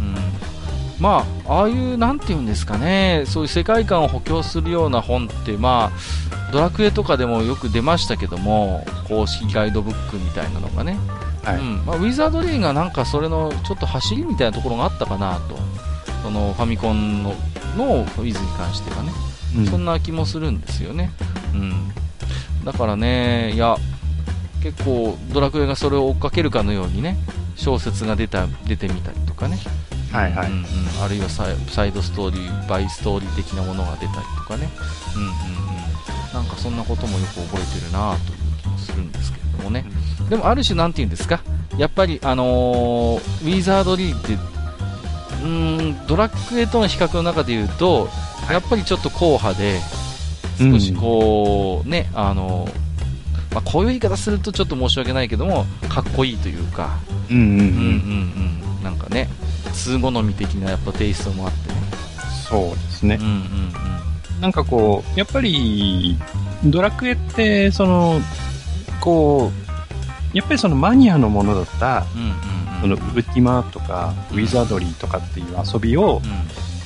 [0.01, 1.01] うん。
[1.01, 10.97] まあ、ああいう、なんていうんですかね、そういう世界観を補強するような本って、まあ、ドラクエとかでもよく出ましたけども、公式ガイドブックみたいなのがね、
[11.43, 15.57] はいうんまあ、ウィザードリーがなんかそれのちょっと走りみたいなところがあったかなと、
[16.23, 17.35] そのファミコンの
[17.77, 19.11] のウィズに関してはね、
[19.57, 19.67] うん。
[19.67, 21.11] そんな気もするんですよね。
[21.53, 21.91] うん、
[22.63, 23.77] だからね、いや、
[24.61, 27.17] 結構ドラクエがそれを追っかけるかのようにね、
[27.55, 29.59] 小説が出た出てみたりとかね、
[30.11, 30.47] はいはい。
[30.47, 30.65] うんうん。
[31.03, 34.69] あるいはサイドストーリー、バイストーリー的なものが出たりとかね、
[35.15, 35.33] うんうんうん、
[36.33, 39.85] なんかそんなこともよく覚えてるなという気もするんですけれどもね。
[40.29, 41.41] でもある種、なんて言うんですか、
[41.77, 44.37] やっぱり、あのーウィザードリーって、
[45.43, 48.09] うーん、ドラクエとの比較の中で言うと、
[48.49, 49.79] やっぱりちょっと硬派で、
[50.57, 52.83] 少しこう、ね、あのー
[53.53, 56.97] まあ、こういう言い方するとちょっと申し訳ないけども、かっこいいというか、
[57.29, 57.49] うんうんうん。
[57.49, 59.29] うんうんうん、なんかね、
[59.73, 61.75] 通好み的なやっぱテイストもあってね。
[62.49, 63.19] そうですね。
[63.21, 63.27] うん。
[63.27, 64.41] うん。
[64.41, 66.17] なんかこう、やっぱり、
[66.65, 68.21] ドラクエって、その、
[68.99, 69.62] こう、
[70.33, 72.05] やっぱりそのマニアのものだった、
[72.81, 76.21] そのウルティマとか、ウィザードリーとかっていう遊びを、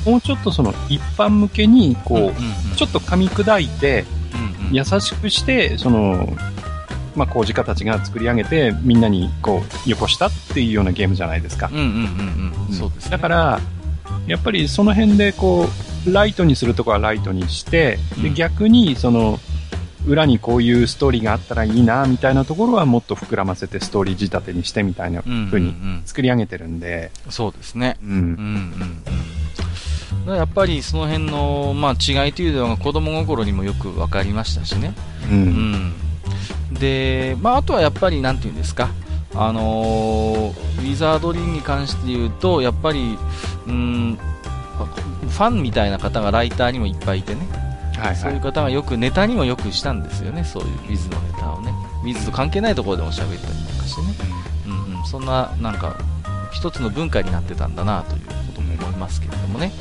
[0.05, 0.11] うん。
[0.11, 4.05] もうちょっとその一般向けに、こう、ちょっと噛み砕いて、
[4.71, 6.33] 優しくして、その、
[7.15, 11.69] まあ、工事家たちが作り上げて、みんなにこう、よこしたっていうようなゲームじゃないですか。
[11.71, 11.77] うん。
[11.77, 12.53] うんうん。
[12.69, 13.11] うん、そうですね。
[13.11, 13.59] だから、
[14.27, 15.67] やっぱりその辺でこ
[16.05, 18.33] う、ライトにするとこはライトにして、で、うん。
[18.35, 19.39] 逆にその、
[20.07, 27.97] 裏にこういうストーリーがあったらいいな、みたいなところはもっと膨らませてストーリー仕立てにしてみたいなうんうんうん風に作り上げてるんで、そうですね。
[28.03, 28.05] う。
[28.05, 28.29] うんんうんう
[28.85, 29.03] ん。
[29.03, 29.11] だ
[30.25, 34.93] からやっぱりその辺の、まあ、違いというのが子供心にもよく分かりましたしね。
[35.29, 35.33] う。
[35.33, 35.93] うんん。
[36.73, 38.89] で、まあ、あとはやっぱり、なんていうんですか。
[39.35, 43.17] あのーウィザードリーに関して言うと、やっぱり、
[43.67, 44.17] うん、
[45.29, 47.66] ファンみたいな方がライターにもいっぱいいてね。
[47.97, 48.15] はいはい。
[48.15, 51.73] そういう方がよくネタにもよくしたんですよね、そういうウィズのネタをね。
[52.03, 54.07] ウィズと関係ないところでも喋ったりとかしてね。
[54.67, 55.97] うんうん、そんな、なんか、
[56.51, 59.71] 一つの文化になってたんだなということも思いますけれどもね。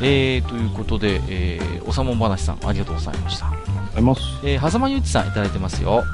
[0.00, 3.46] えー、ということで、えー、おさもん話さん、ありがとうございました。
[3.46, 3.52] あ
[3.96, 4.20] ります。
[4.44, 6.04] えー、狭間ゆうちさんいただいてますよ。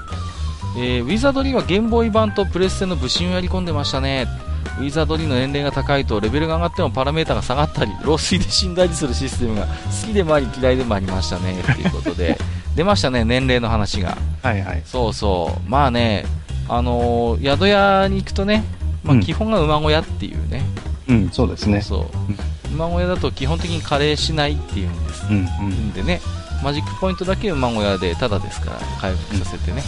[0.76, 4.26] えー、ウィザードリーはゲームボーイ版とプレステの部品をやり込んでましたね。
[4.78, 11.62] ウィザードリーの年齢が高いとレベルが上がってもパラメータが下がったり、老衰で死んだりするシステムが好きでもあり嫌いでもありましたね。
[11.64, 12.38] ということで、
[12.74, 14.18] 出ましたね、年齢の話が。
[14.42, 14.82] はいはい。
[14.84, 15.70] そうそう。
[15.70, 16.26] まあね、
[16.68, 18.64] あのー宿屋に行くとね、
[19.02, 20.62] まあうん基本が馬小屋っていうね。
[21.06, 21.80] うん、そうですね。
[21.80, 22.06] そ
[22.70, 22.74] う。
[22.74, 25.26] 馬小屋だと基本的にカレーしないっていうんです。
[25.28, 25.68] うん、うん。
[25.70, 26.20] んでね、
[26.62, 29.82] マジックポイントだけ馬小屋でタダですから、回復させてね。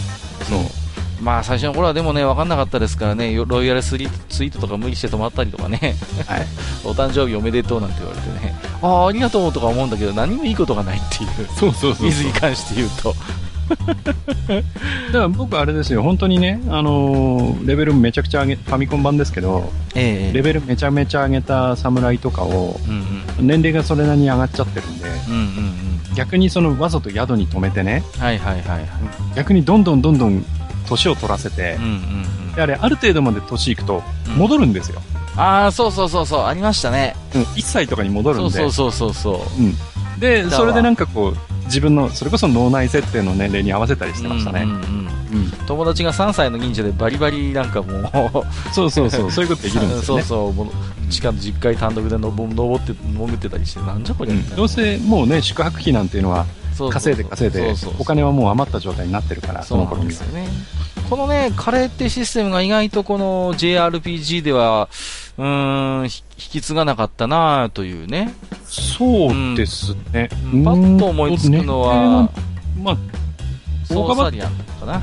[0.49, 0.86] そう。
[1.21, 5.97] まあ最初の頃はでもね、分かんなかったですからね、ロイヤルスリーツイートとか無理して泊まったりとかね、
[6.27, 6.47] はい。
[6.85, 12.07] お誕生日おめでとうなんて言われてね、ああ、ありがとうとか思うんだけど、何もいいことがないっていう、そうそうそう。
[12.07, 13.15] 水に関して言うと。
[13.67, 23.47] だから僕あれですよ、本当にね、あのーレベルめちゃくちゃ上げ、ファミコン版ですけど、ええレベルめちゃめちゃ上げた侍とかを、うんうん。
[23.47, 26.15] 年齢がそれなりに上がっちゃってるんで、うんうんうん。
[26.15, 28.89] 逆にそのわざと宿に止めてね、はいはいはいはい。
[29.35, 30.45] 逆にどんどんどんどん
[30.87, 31.93] 年を取らせてうん、うんう
[32.53, 32.55] ん。
[32.55, 35.01] であれ、ある程度まで年いくとうん戻るんですよ。
[35.37, 37.15] ああ、そうそうそうそう、ありましたね。
[37.35, 38.51] うん、1歳とかに戻るんで。
[38.51, 39.63] そうそうそうそうそう。
[39.63, 40.21] うん。
[40.21, 44.63] で、それでなんかこう、自分の、それこそ脳内設定の年齢に合わせたりしてましたね。
[44.63, 45.51] うんうんうんうん。
[45.67, 48.03] 友達が3歳の忍者でバリバリなんかもう
[48.73, 50.23] そうそうそう、そういうことできるんですよね。
[50.25, 50.67] そうそうもう
[51.11, 56.47] 地下の実家単独でのぼ登って潜ってたりしてなんじゃこりゃうんどうせもうね、宿泊費なんていうのは
[56.91, 60.21] 稼いで稼いでお金はもう余った状態になってるから、その頃す。
[60.21, 60.47] よね。
[61.09, 64.89] このね加齢ってシステムが意外とこの JRPG では
[65.39, 68.35] うーんひ引き継がなかったなというね。
[68.65, 70.29] そうですね。
[70.53, 70.65] うん。
[70.65, 72.31] パッと思いつくのはね
[72.83, 72.97] まあ、
[73.85, 75.03] ソーサリアンかな。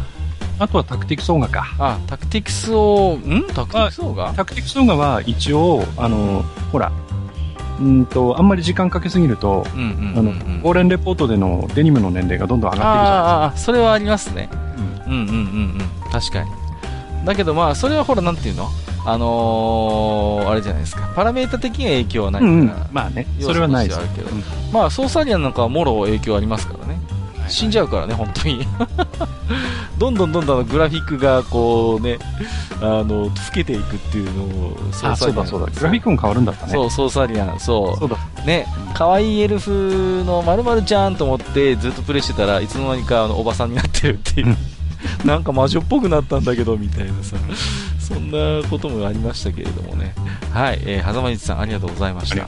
[0.59, 1.76] あとはタクティクスオーガか。
[1.80, 3.47] あタクティクスをん？
[3.53, 4.34] タクティクスオーガ？
[4.34, 6.91] タクティクスオーガは一応、あの、ほら、
[7.84, 10.27] うんと、あんまり時間かけすぎると、うんうんあのうん。
[10.27, 14.47] うん、ゴーレンレポートでのデニムの年齢がどんどん上がっていくじゃないあーあーそれはありますね。
[14.47, 15.05] ですか。
[15.07, 16.11] うんうんうんうん。
[16.11, 16.49] 確かに。
[17.25, 18.67] だけどまあそれはほらなんていうの？
[19.05, 21.11] あのー、あれじゃないですか。
[21.13, 22.88] パラメータ的には影響はないうん、から、うん。
[22.93, 23.99] まあね、それはないです。
[24.15, 24.29] けど。
[24.29, 24.43] うん。
[24.71, 26.97] まあソーサリアンなんかはもろ影響ありますからね
[27.47, 28.65] 死んじゃうからね本当に
[29.97, 32.17] どんどんどんどんグラフィックがこうね
[32.81, 35.79] あの老けていくっていうのをソあ、ーサリアンそうだそうだ。
[35.79, 36.71] グラフィックも変わるんだったね。
[36.73, 38.17] そうソーサリアンそうそうだ。
[38.45, 44.57] ね、可愛いエルフのまるまるちゃんと思ってずっとプレイしてたらいつの間にかあのおばさんになってるっていう、
[45.23, 47.37] なんか魔女っぽくなったんだけどみたいなさ、
[47.99, 50.13] そんなこともありましたけれどもね。
[50.51, 52.47] はい、えー、狭間さんありがとうございました。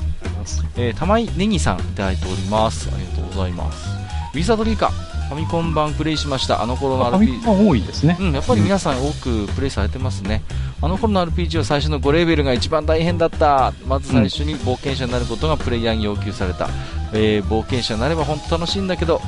[0.78, 2.90] えー、玉井ネギさんいただいております。
[2.94, 4.05] ありがとうございます。
[4.36, 6.62] ウィザードリーカ、ファミコン版プレイしました。
[6.62, 7.68] あの頃の RPG。
[7.68, 8.18] 多いですね。
[8.20, 10.44] うん、やっぱり皆さん多くプレイされてますね。
[10.82, 16.70] あの頃の RPG は最初の5レベルが一番大変だったまず最初に冒険者になることがプレイヤーに要求された、
[17.14, 19.22] えー冒険者になれば本当楽しいんだけど、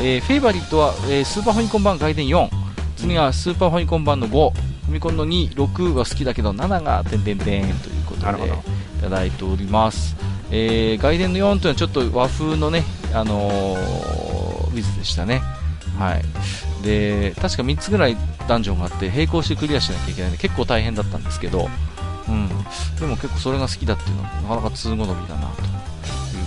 [0.00, 2.48] えーフェイバリットは、えースーパーファミコン版外伝4
[2.96, 10.16] 次はスーパーファミコン版の5ファミコンの2、6は好きだけど7が点々点ということでいただいております、
[10.50, 14.35] えー外伝の4というのはちょっと和風のね、あのー、
[14.72, 15.42] ウィズでしたね。
[15.98, 16.22] はい。
[16.84, 18.16] で確か3つぐらい
[18.48, 21.68] ダンジョンがあって並行してクリアしなきゃいけないんで結構大変だったんですけど、
[22.28, 22.48] うん、
[23.00, 25.76] でも結構それが好きだっていうのはなかなか通好みだなと。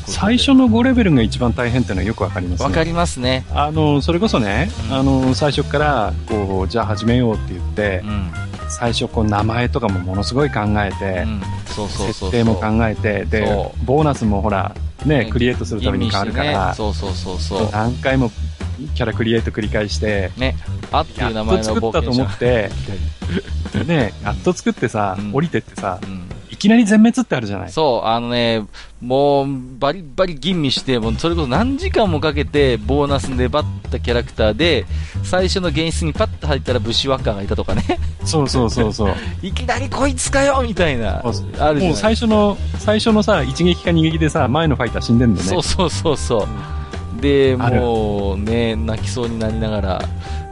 [0.07, 2.65] 最初の5レベルが一番大変っていうのはよくわかりますね。
[2.65, 4.95] わかりますね、あの、それこそね、うん。
[4.95, 8.31] あの、最初から、こう、じゃあ始めようって言ってう、ん。
[8.69, 12.31] 最初こう名前とかもものすごい考えてう、ん、そうそうそうそう。
[12.31, 14.75] 設定も考えて、でそ、ボーナスもほら、
[15.05, 16.65] ね、クリエイトするために変わるか吟味してね。
[16.67, 17.69] ら、そうそうそうそう。
[17.71, 18.31] 何回も
[18.95, 20.55] キャラクリエイト繰り返して、ね
[20.91, 22.69] あっていやっう名前のと作ったと冒険者思って、
[23.85, 26.09] ね、やっと作ってさうん、降りてってさう、ん。
[26.09, 26.28] い
[26.59, 28.65] きなり全滅ってあるじゃないそう、あのね、
[29.01, 29.47] もう、
[29.79, 34.85] バリバリ吟味して、もうそれこそ何時間もかけて、ボーナス粘ったキャラクターで、
[35.23, 37.83] 最初の現実にパッと入ったらブッシュワッカーがいたとかね、
[38.25, 39.15] そうそうそうそう。
[39.41, 41.23] いきなりこいつかよみたいな、
[41.59, 45.49] あるもう最初の、最初のさ、一撃か二撃でさ、前のファイター死んでんだよね。
[45.49, 46.39] そうそうそうそう。
[46.41, 46.78] で、あ
[47.19, 50.01] るもうね、泣きそうになりながら。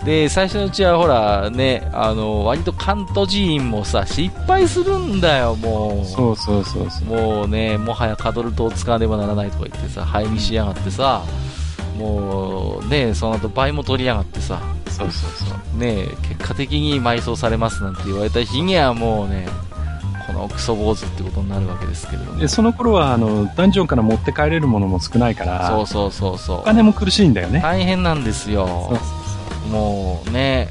[0.06, 6.06] で、最初のうちはほら、ね、あの、割と関東寺院もさ、失敗するんだよ、もう。
[6.06, 7.08] そうそうそうそう。
[7.08, 11.24] もうね、もはやカドルトを使わねばならないとか言ってさ、灰にしやがってさ、
[11.98, 15.78] もうね、その後倍も取りやがってさ、そうそうそう。
[15.78, 19.67] ね、結果的に埋葬されますなんて言われた日にはもうね、こ
[20.38, 22.40] のクソ坊主ってことになるわけですけれども。
[22.40, 26.62] で、その頃は、あの、ダンジョンから持って帰れるものも少ないから、そうそうそうそうお。
[26.64, 27.60] 金も苦しいんだよね。
[27.62, 28.98] 大変なんですよ
[29.72, 30.70] もうね、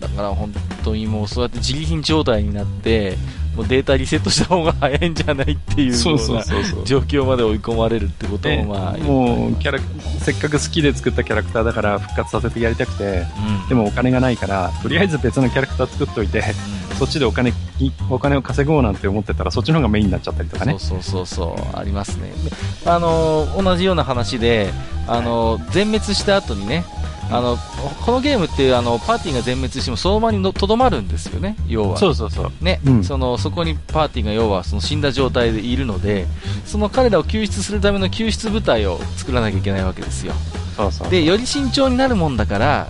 [0.00, 0.52] だから本
[0.82, 3.16] 当にもうそうやって自利品状態になって、
[3.56, 6.84] もうデータリセットした方が早いんじゃないっていうそうなそうそう。
[6.84, 9.78] 状況まで追い込まれるってことでもまあ、もう、キャラ、
[10.20, 13.24] せっかく好きで作ったキャラクターだから復活させてやりたくて、
[13.62, 17.52] うん、でもお金がないから、とりあえず別のキャラクター作っといて、うんそっちでお金、
[18.10, 20.76] お金を稼ごうなんて思ってたら、そっちの方がメインになっちゃったりとかね。
[20.78, 22.32] そうそうそうそう、ありますね。
[22.84, 24.70] であのー同じような話で、
[25.08, 26.84] あのー全滅した後にね、
[27.32, 27.56] あの、
[28.04, 31.96] このゲームってあのパーティーが全滅してもその場にのとどまるんですよね、要は。
[31.96, 32.52] そうそうそう。
[32.60, 36.26] ね、うんそのそこにパーティーが要はその死んだ状態でいるので、
[36.66, 40.34] その彼らを救出するための救出部隊を作らなきゃいけないわけですよ。
[41.10, 42.88] で、より慎重になるもんだから、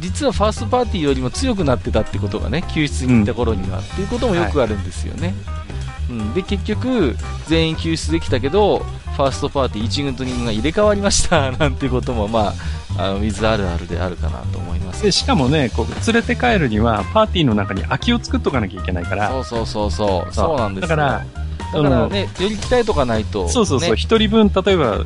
[0.00, 5.34] 実はファーストパーティーよりも強くなってたってことがね、救出に行った頃には、っていうこともよくあるんですよね。
[6.10, 8.78] うん、で、結局、全員救出できたけど、
[9.16, 12.54] ファーストパーティー1軍と2軍が入れ替わりました、 なんていうことも、ま
[12.98, 15.02] あ、あの、ウィズあるあるであるかなと思います。
[15.02, 20.56] で、しかもね、こう、連れて帰るには、パーティーの中に空きを作っとかなきゃいけないから、そうそうそうそう、そう。
[20.56, 20.88] なんですよ。
[20.88, 21.24] だから、
[21.72, 23.96] だからね、より鍛えとかないと、そうそうそう、ね。
[23.96, 25.04] 一、人分、例えば、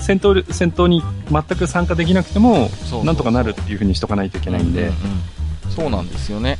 [0.00, 2.70] 戦闘、戦闘に全く参加できなくても、
[3.04, 5.70] なんとかなるっていう風にしとかないといけないんで、うううん。
[5.70, 6.58] そうなんですよね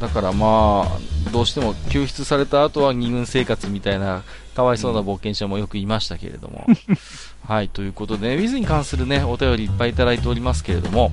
[0.00, 4.22] だからまあどうしても救出された後は二軍生活みたいな
[4.54, 6.66] かわいそうな冒険者もよくいましたけれども、
[7.46, 11.12] はいということで、ね、ウィズに関するねお便りいっぱいいただいておりますけれども。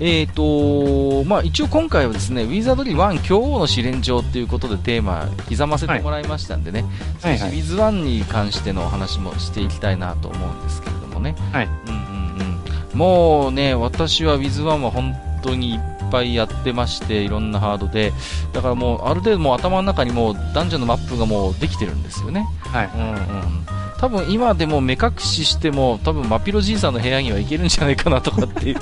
[0.00, 6.82] えーとまあ、一応今回はですね、ウィザードリー1強王の試練場ということでテーマ刻ませてもらいましたんでね、
[7.22, 7.30] はい。
[7.30, 11.66] はい少しウィズ1に関してのお話もしていきたいなと思うんですけれどもね、はい。
[11.66, 12.58] うんうん
[12.92, 15.80] うん、もうね、私は Wiz1 は本当にいっ
[16.14, 18.12] ぱいやってまして、いろんなハードで、
[18.52, 22.46] だからもうある程度もう頭の中にもうダンジョンのマップがもうできてるんですよね。
[22.60, 22.90] はい。
[22.94, 23.83] うんうん。
[24.04, 28.76] 多分今でも目隠ししても、多分マピロじいさんの部屋には行けるんじゃないかなとかっていう。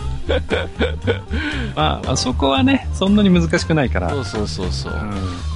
[1.76, 4.10] まあ、あそこはね、そんなに難しくないから。
[4.10, 4.92] そうそうそうそう。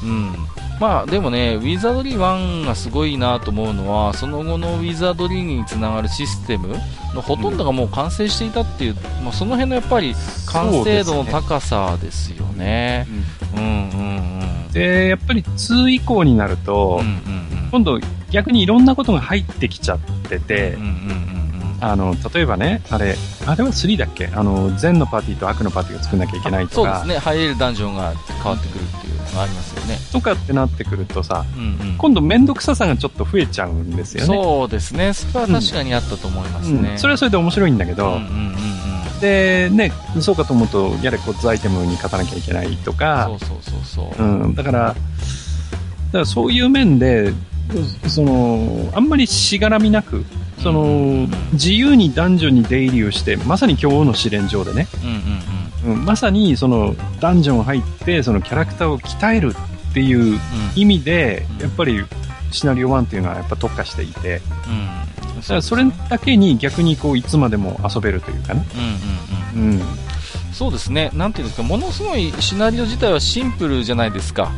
[0.04, 0.36] うんうん。
[0.78, 6.76] まあでもね、ウィザードリー1がすごいなと思うのは、その後のウィザードリーにつながるシステム
[7.12, 8.94] のほとんどがもう完成していたっていう、
[9.24, 10.14] まあ、その辺のやっぱり
[10.46, 13.08] 完成度の高さですよね。
[13.56, 13.90] うんうん
[14.66, 14.72] うん。
[14.72, 17.98] で、やっぱり2以降になると、うんうん今度
[18.36, 20.82] 逆にいろんなことが入ってきちゃってて、うん。
[20.82, 20.92] うんうんう
[21.32, 21.36] ん
[21.78, 23.16] あの、例えばね、あれ、
[23.46, 24.28] あれは3だっけ？
[24.28, 29.98] あの、善のパーティーと悪のパーティーを作んなきゃいけないとか、そうですね、入れるダンジョンが変わってくるっていうのがありますよね。
[30.10, 31.96] とかってなってくるとさ、うんうん。
[31.98, 34.26] 今度面倒くささがちょっと増えちゃうんですよね。
[34.26, 36.92] そうですね、それは確かにあったと思いますね。
[36.92, 38.24] うんそれはそれで面白いんだけど、うんうんうん
[39.14, 39.20] うん。
[39.20, 44.24] で、ね、そうかと思うと、やれコツアイテムに勝たなきゃいけないとかそう、そうそうそう。
[44.24, 44.98] うん、だから、だか
[46.20, 47.34] らそういう面で、
[48.08, 50.24] その、あんまりしがらみなく、
[50.62, 59.54] その、自由に男女に出入りをして、まさに今日の試練場でね、うんうんうん、まさにそのダンジョン入ってそのキャラクターを鍛える
[59.90, 60.38] っていう
[60.74, 62.04] 意味で、うんやっぱり
[62.52, 65.40] シナリオ1っていうのはやっぱ特化していて、うん。
[65.40, 68.64] だからそれだけに逆にこういつまでも遊べるというかね。
[69.56, 69.80] うんうんうん。
[69.80, 69.82] うん。
[70.52, 74.52] そうですね、なんていうんですか、ものすごいシナリオ自体はシンプルじゃないですか、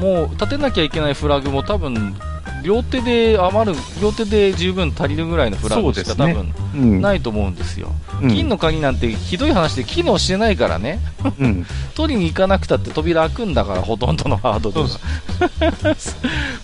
[0.00, 2.16] もう立てなきゃいけないフラグも多分
[2.62, 7.00] 両手で余る、両手で十分足りるぐらいのフラグしか多分うん。
[7.00, 7.92] ないと思うんですよ、
[8.22, 8.28] うん。
[8.28, 11.00] 金の鍵なんてひどい話で機能してないからね、
[11.38, 11.66] うん。
[11.94, 14.88] 取りに行かなくたって扉開くんだから、ほとんどのハードでは。
[14.88, 14.98] そ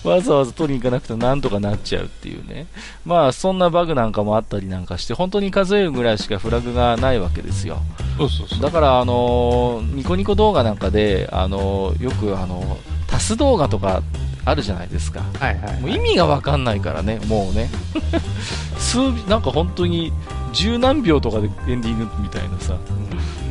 [0.04, 2.66] う わざわざ取りに行かなくてもなんとかなっちゃうっていうね、
[3.04, 7.78] まあそんなバグなんかもあったりなんかして、本当に数えるぐらいしかフラグがないわけですよ。
[8.60, 14.02] だから、あのーニコニコ動画なんかで、あのーよく、あのータス動画とか
[14.44, 15.20] あるじゃないですか。
[15.40, 15.80] はいはい。
[15.80, 17.68] もう意味がわかんないからね、もうね。
[18.78, 18.98] 数、
[19.28, 20.12] なんか本当に
[20.52, 22.74] 十何秒とかでエンディングみたいなさ、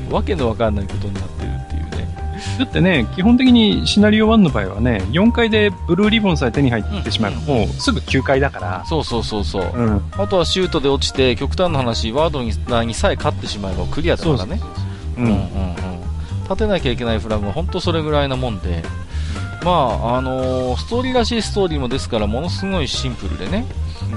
[0.10, 2.38] わけのわかんないことになってるっていうね。
[2.60, 9.72] だってね、基本的にシナリオ1の場合はね、4回でブルーリボンさえ手に入ってしまえば、もうすぐ9回だから、そうそうそうそう。
[9.76, 10.02] うん。
[10.18, 12.54] あとはシュートで落ちて、極端な話、ワードに
[12.88, 14.62] にさえ勝ってしまえばクリアだからね。
[15.18, 15.48] ううんうんうん。
[16.44, 18.84] 立てなきゃいけないフラグは本当それぐらいなもんで、
[19.68, 23.66] まあ、あのーストーリーらしいストーリーもですから、ものすごいシンプルでね、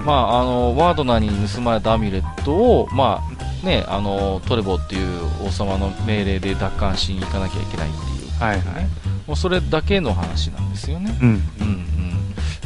[0.07, 3.21] まあ、あのーワードナーに盗まれたアミュレットを、ま
[3.63, 8.89] あ、ね、あのートレボっていう王様の命令で奪還しに行かなきゃいけないっていう、はいはい。
[9.27, 11.19] もうそれだけの話なんですよね。
[11.21, 11.29] うん。
[11.61, 11.85] うん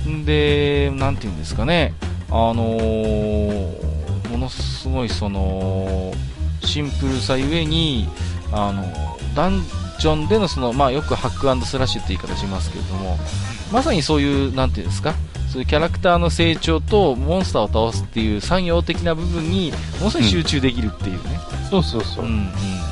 [0.07, 0.25] うん。
[0.27, 1.95] で、なんていうんですかね、
[2.29, 3.95] あのー
[4.31, 6.13] ものすごいその、
[6.65, 8.09] シンプルさゆえに、
[8.53, 8.85] あの、
[9.35, 9.63] ダン
[10.05, 13.19] ジョンでのその、まあよくハックスラッシュって言い方しますけれども、
[13.73, 15.15] まさにそういう、なんていうんですか、
[15.51, 21.41] そういうキャラクターの成長とモンスターを倒すっていう産業的な部分にものすごい集中できるっていうね。
[21.71, 22.29] そうそうそうう。
[22.29, 22.45] んうん。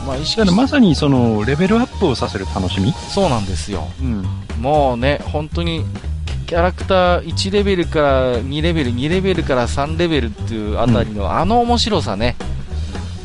[0.06, 2.94] まあ意識だからまさにその、レベルアップをさせる楽しみ？
[3.10, 3.88] そうなんですよ。
[4.00, 4.24] うん。
[4.58, 5.84] もうね、本当に
[6.46, 12.36] キャラクター1レベルから2レベル、2レベルから3レベルっていうあたりの、あの面白さね、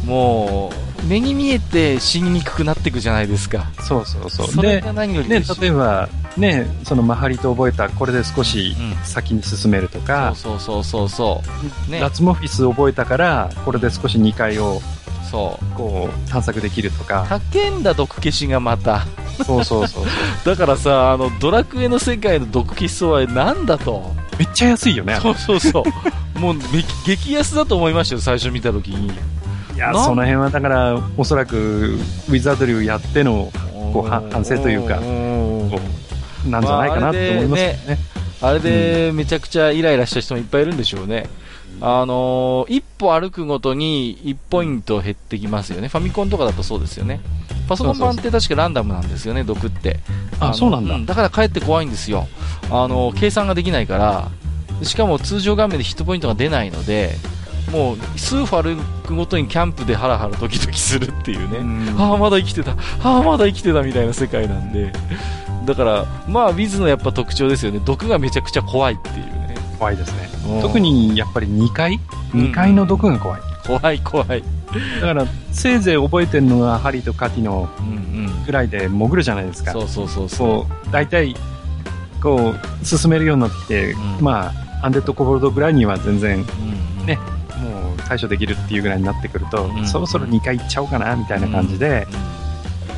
[0.04, 3.72] もう目に見えて死ににくくなっていくじゃないですか。
[3.82, 4.48] そうそうそう。
[4.48, 11.42] で、それが何よりね、例えば、ね、そのマハリと覚えた、これで少しうん先に進めるとか、そうそうそうそ
[11.88, 14.82] うねラツモフィス覚えたから、これで少し2階を
[15.30, 15.76] そう。
[15.76, 19.06] こう探索できるとか、叫んだ毒消しがまた。
[19.46, 20.06] そうそうそうそう。
[20.46, 24.16] だからさ、あの、ドラクエの世界の毒消し層はなんだと。
[24.40, 25.20] めっちゃ安いよね。
[25.22, 25.84] そうそうそ
[26.36, 26.40] う。
[26.40, 26.62] もう、め
[27.06, 29.12] 激安だと思いましたよ、最初見たときに。
[29.78, 33.52] いや、その辺はだから、おそらく、ウィザードリーをやっての、
[33.94, 35.00] こうは反省というかん
[35.70, 35.80] こ
[36.46, 37.98] うなんじゃないかなって思いますよね。
[38.42, 41.28] あれでめちゃくちゃイライラした人もいっぱいいるんでしょうね。
[41.80, 45.88] あのー一歩歩くごとに1ポイント減ってきますよね。
[45.90, 47.22] ファミコンとかだとそうですよね。
[47.70, 50.00] パソコン版って確かランダムなんですよね、毒って。
[50.40, 52.28] あのそうなんだだからかえって怖いんですよ。
[52.72, 54.30] あのー計算ができないから、
[54.84, 57.16] しかも通常画面でヒットポイントが出ないので、
[57.72, 61.58] もう数歩歩くごとにキャンプでハラハラドキドキするっていうね。
[61.58, 62.72] うんああ、まだ生きてた。
[62.72, 64.92] ああ、まだ生きてたみたいな世界なんで。
[65.66, 67.82] だから、まあ、ウィズのやっぱ特徴ですよね。
[67.84, 69.56] 毒がめちゃくちゃ怖いっていうね。
[69.78, 70.30] 怖いですね。
[70.56, 72.00] うん特に、やっぱり2階？
[72.34, 73.42] うん ?2 階の毒が怖い。
[73.66, 74.44] 怖い怖い。
[75.02, 77.90] だから、せいぜい覚えてるのが、ハリとカティのうんう
[78.30, 78.46] ん。
[78.46, 79.74] ぐらいで潜るじゃないですか。
[79.74, 81.36] そうそうそうそこう、大体、
[82.24, 86.40] こう、進めるようになってきて、うんまあ、アンデッドコボルドぐらいには全然、う。
[86.40, 87.20] うんうんね
[88.08, 92.38] 対処できるっていうぐらいになってくると、うんそろそろ2階行っちゃおうかな、みたいな感じで、う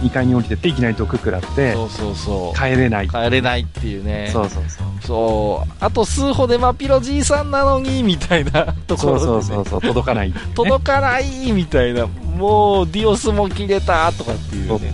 [0.02, 2.58] 2階に降りてって、いきなり毒食らって、そうそうそう。
[2.58, 3.10] 帰れない。
[3.10, 4.30] 帰れないっていうね。
[4.32, 4.88] そうそうそう。
[5.02, 5.74] そう。
[5.80, 9.44] あと数歩でマピロじいさんなのに、みたいな ところで、そうね。
[9.44, 12.08] そうそうそう、届かないね、届かないみたいな。
[12.08, 14.94] もう、ディオスも切れたとかっていうね。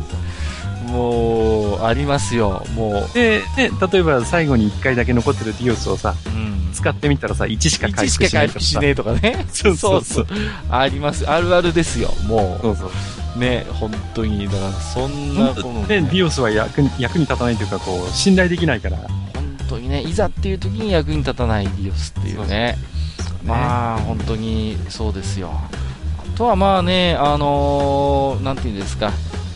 [0.87, 2.65] もう、ありますよ。
[2.75, 6.29] もで、ね、例えば最後に1回だけ残ってるディオスをさ、う。
[6.29, 6.54] うん。
[6.75, 9.45] 使ってみたらさ、1しか回1し復しないとかさか回復しねえとかね。
[9.51, 10.27] そうそうそう
[10.69, 11.27] あります。
[11.29, 12.13] あるあるですよ。
[12.27, 12.91] もそうそう。
[13.35, 13.39] う。
[13.39, 14.45] ね、本当に。
[14.45, 18.97] だから、そんな、この、で、ディオスは役に役に立たないというか、こう、信頼できないから。
[18.97, 22.77] 本当にね、いざっていう時に役に立たないディオスっていうね。
[23.45, 25.51] まあ、本当にそうですよ。
[25.53, 29.11] あとはまあね、あのーなんていうんですか、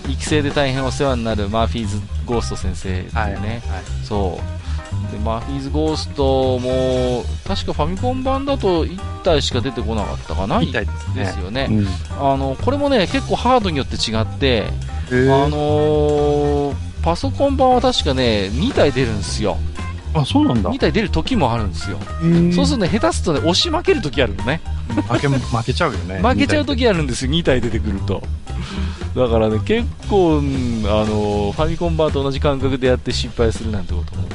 [0.08, 3.62] 育成で大変お世話になるマーフィーズ・ゴースト先生ですよね。
[4.04, 4.59] そう。
[5.12, 10.60] で、マーフィーズ・ゴーストも、確かファミコン版だと1体しか出てこなかったかな？
[10.60, 10.86] みたい
[11.16, 11.68] ですよね。
[11.70, 11.88] うん。
[12.20, 14.68] あの、これもね、結構ハードによって違って、
[15.12, 19.58] えーあのーパソコン版は確かね、2体出るんですよ。
[20.14, 20.70] あ、そうなんだ。
[20.70, 21.98] 2体出る時もあるんですよ。
[22.22, 24.60] へそうするとね、下手するとね、押し負ける時あるのね。
[25.08, 26.20] 負け、負けちゃうよね。
[26.22, 28.22] 負けちゃう時あるんですよ、2体出てくると。
[29.16, 34.28] だからね、結構、うんあの、ファミコン版と同じ感覚でやって失敗するなんてことも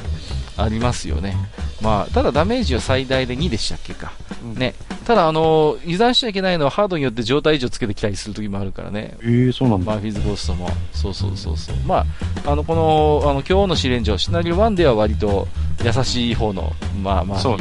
[0.57, 1.37] ありますよね。
[1.83, 4.13] まあ、ただダメージは最大で2でしたっけか。
[4.43, 4.75] うんね。
[5.05, 9.17] ただ、あの、油断しちゃいけないのはハードによって状態異常つけてきたりする時もあるからね。
[9.21, 9.93] えー、そうなんだ。
[9.93, 10.71] マーフィーズゴーストも。
[10.93, 11.77] そうそうそうそう。
[11.87, 12.07] ま
[12.45, 15.49] あ、あの、この、あの、今日の試練場、シナリオ1では割と
[15.85, 17.59] 優しい方の、まあまあ、そう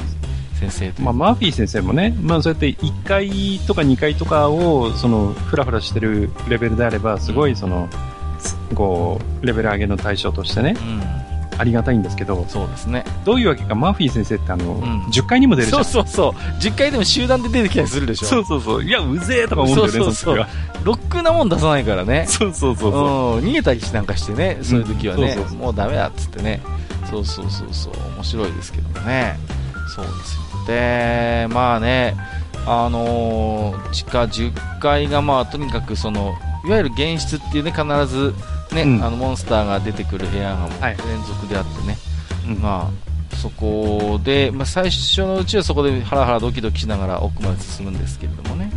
[0.70, 7.90] 先生まあ、マーフィー先生もね、まあ、そうやって1回とか2回とかを、その、ふらふらしてるレベルであれば、すごい、その、
[8.76, 11.33] こう、レベル上げの対象としてね、うん。
[11.58, 13.04] ありがたいんですけど、そうですね。
[13.26, 15.86] どういうわけか、マーフィー先生ってあの、ん10回にも出るじゃん。
[15.86, 16.60] そうそうそう。
[16.60, 18.28] 10回でも集団で出てきたりするでしょ。
[18.28, 18.84] そうそうそう。
[18.84, 20.48] いや、うぜえとか思うんだよね、そうそうそう
[20.84, 22.26] ロックなもん出さないからね。
[22.28, 23.00] そうそうそうそ
[23.36, 23.38] う。
[23.38, 26.62] うん、逃げたりしなんかしてね、そういう時はね、もうダメだっつってね、
[27.10, 29.38] そうそうそうそう、面白いですけどもね、
[29.96, 30.44] そうですよ。
[30.68, 32.16] で、まあね、
[32.66, 36.34] あのー地下10階が、まあ、とにかくその、
[36.66, 38.34] いわゆる現実っていうね、必ず
[38.74, 39.04] ね、うん。
[39.04, 41.98] あのモンスターが出てくる部屋が連続であってね、
[42.48, 42.62] うん。
[42.62, 48.72] まあ、そこで、まあ、最初のうちはそこでハラハラドキドキしながら奥まで進むんですけれどもね、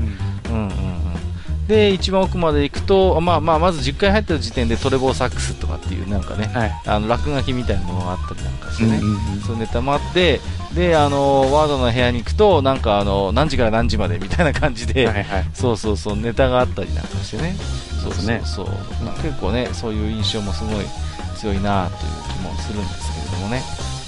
[0.49, 0.55] うん。
[0.55, 6.83] うんうんうん、で一番奥まで行くと、まあまあ、まず10回入った時点でトレボーサックスとかっていうなんかね、はい。
[6.87, 10.41] あの落書きみたいなものがあったりなんかしてね、うんうんうんそういうネタもあって
[10.75, 15.51] であのワードの部屋に行くとなんかあの何時から何時までみたいな感じで、はいはい。
[15.55, 17.55] そうそうそうネタがあったりなんかしてね
[18.07, 18.67] そうですねそう、
[19.05, 20.85] まあ、結構ねそういう印象もすごい
[21.37, 23.63] 強いなという気もするんですけれどもね、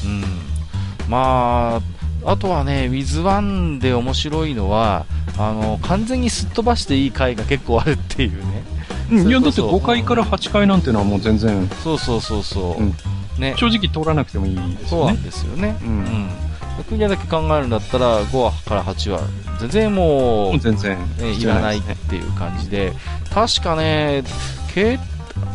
[0.04, 1.80] うん、ま
[2.24, 8.64] ああとはね「WITH1」で面白いのはあの完全にすっ飛ばしていい回が結構あるっていうね、
[9.10, 11.68] うん、いやだって5回から8回なんてのはもう全然。
[11.82, 12.94] そうそうそうそう、うん、
[13.38, 14.86] ね、正直通らなくてもいいですよね。
[14.88, 16.30] そうなんですよね、うん、うん。
[16.78, 19.20] 6人だけ考えるんだったら5話から8話
[19.60, 22.92] 全然もう全然、ね、いらないっていう感じで。
[23.32, 24.22] 確かね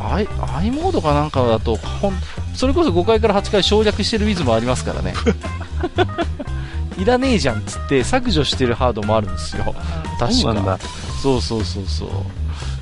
[0.01, 2.13] i, i モードかなんかだとほん
[2.53, 5.13] それこそ5回から8回省略してるウィズもありますからね。
[6.97, 9.74] いらねえじゃんっつって削除してるハードもあるんですよ。
[10.19, 10.80] 確か。
[11.21, 12.09] そうそうそうそう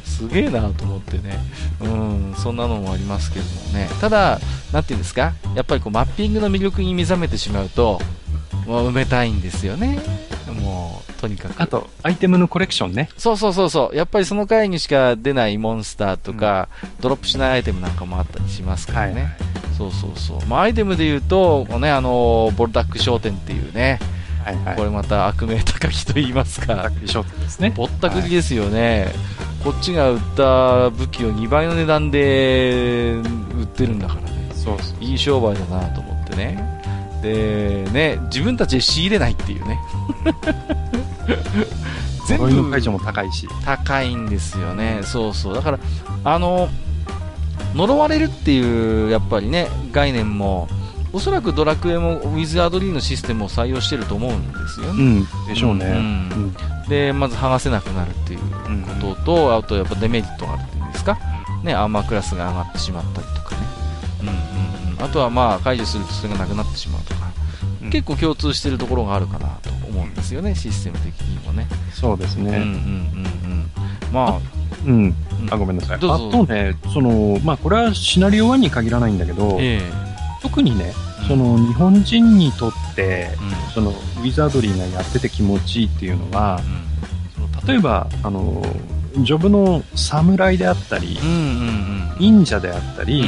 [0.04, 1.40] すげえなと思ってね、
[1.80, 4.40] うん、そんなのもありますけどもね、ただ、
[4.72, 8.00] 何て言うんですか、やっぱりこうマッピングの魅力に目覚めてしまうと、
[8.66, 10.00] もう埋めたいんですよね。
[10.52, 11.62] もう、とにかく。
[11.62, 13.10] あと、アイテムのコレクションね。
[13.18, 13.96] そうそうそうそう。
[13.96, 19.38] やっぱりその回にしか出ないモンスターとか、ドロップしないアイテムなんかもあったりしますからね。
[19.78, 20.46] そうそうそう。
[20.48, 24.00] まあ、アイテムで言うと、ね、あの、ボルダック商店っていうね、
[24.44, 24.76] はいはい。
[24.76, 26.90] これまた悪名高きと言いますか、
[27.60, 27.74] ね。
[27.76, 29.14] ぼったくりですよね、
[29.64, 35.04] こっちが売った武器を2倍の値段で売ってるんだからね、そうそう。
[35.04, 36.81] いい商売だなと思ってね。
[37.22, 39.80] で、ね、自分たちで仕入れないっていうね。
[42.28, 43.48] 全呪いの解除も高いし。
[43.66, 45.02] 高いんですよね。
[45.04, 45.56] そうそう。
[45.56, 45.80] だから、
[46.24, 46.70] あの、
[47.74, 50.68] 呪われるっていう、やっぱりね、概念も、
[51.14, 55.04] おそらくドラクエもウィズ・アドリーのシステムを採用してると思うんですよね。
[55.04, 55.28] うん。
[55.48, 55.86] でしょうね。
[55.86, 56.56] うんうん
[56.92, 58.40] で、まず剥がせなくなるっていう
[59.00, 61.18] ことと、あとやっぱデメリットがあるっていうんですか、
[61.64, 63.62] ね、アーマークラスが上がってしまったりとかね。
[64.24, 64.30] うん。
[65.02, 67.28] あとはまあ、解除するとそれがなくなってしまうとか、う
[67.88, 71.68] ん結構共通してるところがあるかなと思うんですよね、システム的にもね。
[71.92, 72.52] そうですね。
[72.52, 73.72] うんうんうんうん。
[74.14, 74.40] まあ、
[74.86, 74.94] うん。
[74.94, 75.16] うん
[75.50, 75.98] あ、ごめんなさい。
[75.98, 79.82] あとね、その、まあ、これはシナリオ1に限らないんだけど、え
[80.42, 86.62] 特にねうん、その、日本人にとってえ、うんその、ウィザードリーがやってて気持ちいいっていうのは、
[87.36, 88.64] その例えば、あの、
[89.18, 91.20] ジョブの侍であったり
[92.20, 93.26] 忍者であったり、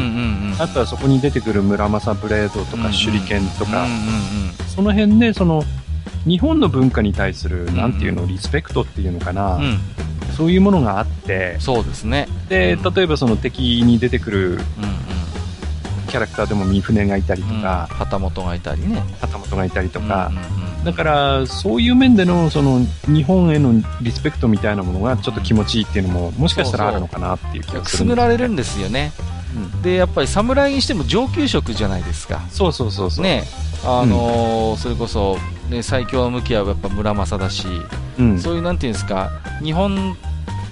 [0.60, 3.86] あとはそこに出てくる村正ブレードとか手裏剣とか、
[4.76, 5.64] その辺で、その、
[6.26, 9.60] 日本の文化に対する、んなんていうの、リスペクトっていうのかな、
[10.38, 12.28] そういうものがあって、そうですね。
[12.50, 12.94] で、うん。
[12.94, 14.60] 例えばその敵に出てくる
[16.14, 19.04] キャラクターでも三船がいたりとうんか、旗本がいたりね。
[19.20, 23.72] 旗本がいたりとか、うんうんうんだから、そういう面での、その、日本への
[24.02, 29.14] リスペクトみたいなものがちょっと気持ちいいっていうのも、もしかしたらあるのかなっていう気がくするんだすぐられるんですよね。
[29.56, 32.42] うんで、やっぱり侍にしても上級職じゃないですか。
[32.50, 33.24] そうそうそうそう。
[33.24, 33.46] ね。
[33.86, 35.38] あのーそれこそ、
[35.70, 37.66] ね、最強の向きはやっぱ村正だし、
[38.20, 38.40] うん。
[38.40, 39.32] そういうなんていうんですか、
[39.64, 40.18] 日本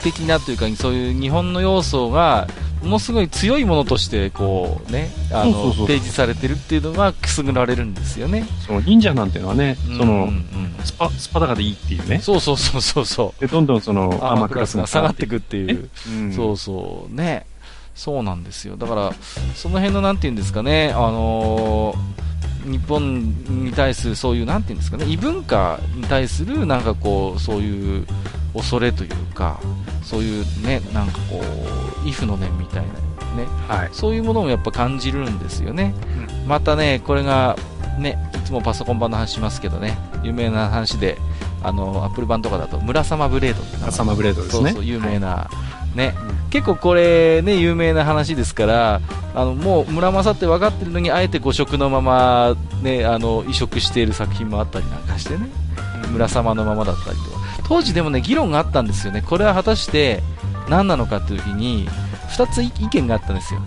[0.04, 2.48] 的なというか、そういう日本の要素が、
[2.82, 8.46] ものすごい強いものとして、こうね、あの、提示されてるっていうのがくすぐられるんですよね。
[8.66, 12.20] そう、忍者なんていうのはね、そのうんうん、うんスパ、スパダカでいいっていうね。
[12.20, 13.42] そうそうそうそうそう。
[13.42, 15.90] で、どんどんその、アーマークラスが下がっていくっていう。
[16.10, 17.46] うんそうそう、ね。
[17.94, 18.78] そうなんですよ。
[18.78, 19.14] だから、
[19.56, 22.32] その辺のなんていうんですかね、あのー
[22.66, 23.34] 日本
[23.66, 28.06] に対するそういう、なんていうんですかね、異文化に対する、なんかこう、そういう
[28.54, 29.60] 恐れというか、
[30.02, 31.42] そういうね、なんかこ
[32.04, 32.94] う、イフの念みたいな
[33.36, 33.90] ね、はい。
[33.92, 35.94] そういうものもやっぱ感じるんですよね。
[36.48, 37.56] またね、これが、
[37.98, 41.18] ね、いつもパソコン版の話しますけどね、有名な話で、
[41.64, 44.72] あの、アップル版とかだと、村様ブレードって名前サマーブレードですね。
[44.72, 45.50] そうそう、有名な、
[45.96, 49.02] ね、うん結構これね、有名な話ですから、
[49.34, 55.50] あの、もう村正って分かってるのに、あえて誤色のまま、ね、あの、移植している作品もあったりなんかしてね、
[56.12, 57.41] 村様のままだったりとか。
[57.72, 59.22] 当時でもね、議論があったんですよね。
[59.22, 60.22] これは果たして
[60.68, 61.88] 何なのかっていう時に、
[62.28, 63.62] 二つ意見があったんですよ。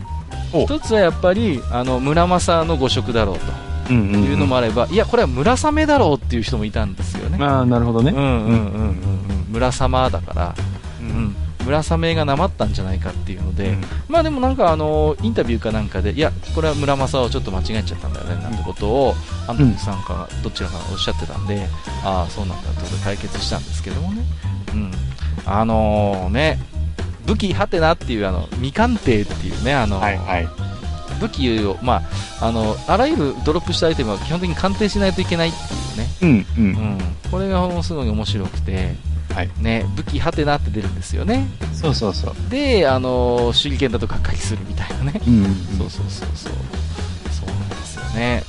[0.52, 3.39] お一つはやっぱり、あの、村正の誤色だろう
[3.86, 7.43] というのもあれば、いや、これは村雨だろうっていう人もいたんですよね。
[7.43, 8.10] ああ、なるほどね。
[8.10, 9.47] うんうんうんうんうん。
[9.48, 10.55] 村様だから、
[11.01, 11.36] ううん。
[11.65, 19.15] 村雨がなまったんじゃないかっていうので、うんまあでもなんかあの、インタビューかなんかで、いや、これは村正をちょっと間違えちゃったんだよね、なんてことを、
[19.49, 21.66] アントニーさんか、どちらかがおっしゃってたんで、
[22.05, 24.23] ああ、そうなんだってことで解決したんですけどもね。
[24.73, 24.91] うん。
[25.47, 26.59] あのね、
[27.27, 30.49] 武器ハテナっていうあの、未鑑定っていうね、あの、はいはい。
[31.20, 32.03] 武器を、ま
[32.41, 36.45] あ、あの、あらゆるドロップしたアイテムは基本的に鑑定しないといけないっていうね。
[36.57, 36.62] うんう。
[36.62, 36.99] うんん。
[37.31, 38.95] これがすごい面白くて、
[39.35, 39.51] はい。
[39.59, 41.48] ね、武器ハテナって出るんですよね。
[41.73, 42.35] そうそうそう。
[42.51, 45.20] で、あの手裏剣だとがっかりするみたいなね。
[45.27, 45.44] うん。
[45.77, 46.52] そうそうそうそう。
[47.32, 48.44] そうなんですよね。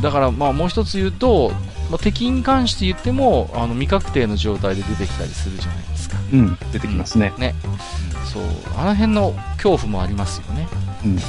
[0.00, 1.52] だから、まあ、もう一つ言うと、
[1.90, 6.16] まあ、敵に関して言っても、あの、未確定の状態で出てきたりするじゃないですか。
[6.32, 6.58] うん。
[6.72, 7.32] 出てきますね。
[7.38, 7.54] ね。
[8.32, 8.42] そう。
[8.76, 10.68] あの辺の恐怖もありますよね。
[11.04, 11.10] うん。
[11.12, 11.20] うん。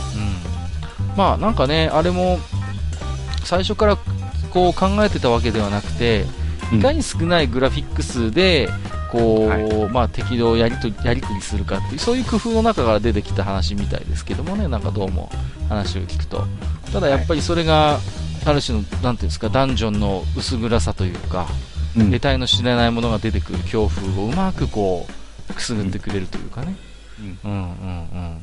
[1.15, 2.39] まあ、なんかね、あれも、
[3.43, 3.97] 最初から
[4.49, 6.25] こう考えてたわけではなくて、
[6.71, 8.69] いかに少ないグラフィック数で、
[9.11, 15.29] こう、はいまあ適動やりとやりくりするかっていう、そういう工夫の中から出てきた話みたいですけどもね、なんかどうも
[15.69, 16.45] 話を聞くと。
[16.91, 17.99] ただやっぱりそれが、
[18.45, 21.47] ある種の、なんていうんですか、ダンジョンの薄暗さというか、
[21.95, 25.07] うん得体の知れないものが出てくる恐怖をうまくこ
[25.49, 26.75] う、くすぐってくれるというかね。
[27.19, 28.41] うんうんうんうん。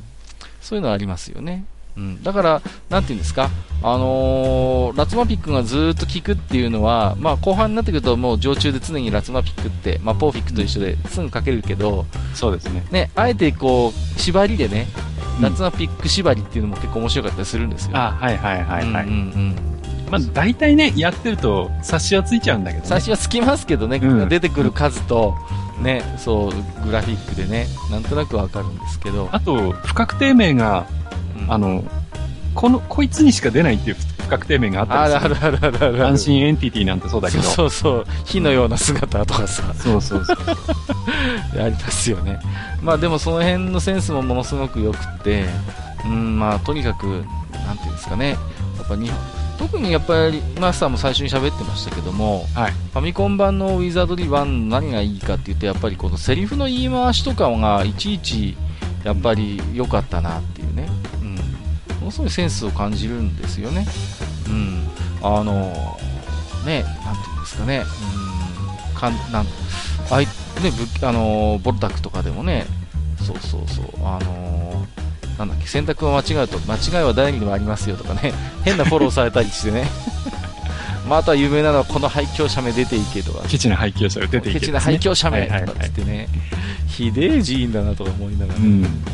[0.61, 1.65] そういうのはありますよね。
[1.97, 2.23] うん。
[2.23, 3.51] だから、なんていうんですか、
[3.83, 12.85] あのーラツマピックがずーっと効くっていうのは、まあ後半になってくるともう常駐で常にラツマピックって、まあポーフィックと一緒ですぐかけるけど、そうですね。
[12.91, 17.97] ね、あえてこう、縛りでね、うんラツマピック縛りっていうのも結構面白かったりするんですよ。
[17.97, 19.07] あはいはいはいはい。
[19.07, 19.57] うんうん
[20.11, 22.89] まあ大体ね、やってると察しはついちゃうんだけどね。
[22.89, 25.35] 最初はつきますけどね、うん出てくる数と、
[25.83, 30.87] ね、そう、グラフィックでね、なんとなくわかるんですけど、あと、不確定名が、
[31.37, 31.85] うんあの、
[32.55, 35.35] この、こいつにしか出ないっていう不確定名があったありする。
[35.35, 36.07] るあるあるある。
[36.07, 37.43] 安心エンティティなんてそうだけど。
[37.43, 40.37] そうそう火のような姿とかさ、そうそうそう。
[41.61, 42.39] ありますよね。
[42.83, 45.47] まあでもその辺のセンスもものすごく良くって、
[46.05, 47.25] うん、まあとにかく、
[47.67, 48.37] なんていうんですかね、や
[48.85, 49.19] っぱ日本、
[49.59, 52.73] 特にやっぱり、マスターも最初に喋ってましたけども、はい。
[52.93, 58.57] ファミコン版のウィザードリー1の何がいいかって言って、やっぱりこのセリフの言い回しとかがいちいち、
[59.05, 60.89] やっぱり良かったなっていうね、
[61.23, 61.24] うん、
[62.05, 63.87] ものすごいセンスを感じるんですよね。
[64.49, 64.87] うん、
[65.23, 65.99] あの、
[66.67, 67.85] ね、なんていうんですかね、
[68.93, 69.47] うん、かんなん
[70.11, 70.71] あいね
[71.01, 72.67] ぶあのボルタクとかでもね、
[73.25, 74.87] そうそうそう、あの
[75.39, 78.33] なんだっけ、選択を間違うと、間違いは誰にでもありますよとかね、
[78.65, 79.87] 変なフォローされたりしてね。
[81.09, 86.29] まあ、あとは有名なのは、この廃墟者名出ていけとか、ケチな廃墟者が出ていけケチな廃墟者名はいはいはいとかつってね、
[86.87, 89.05] ひでえ寺院だなとか思いながら、うん。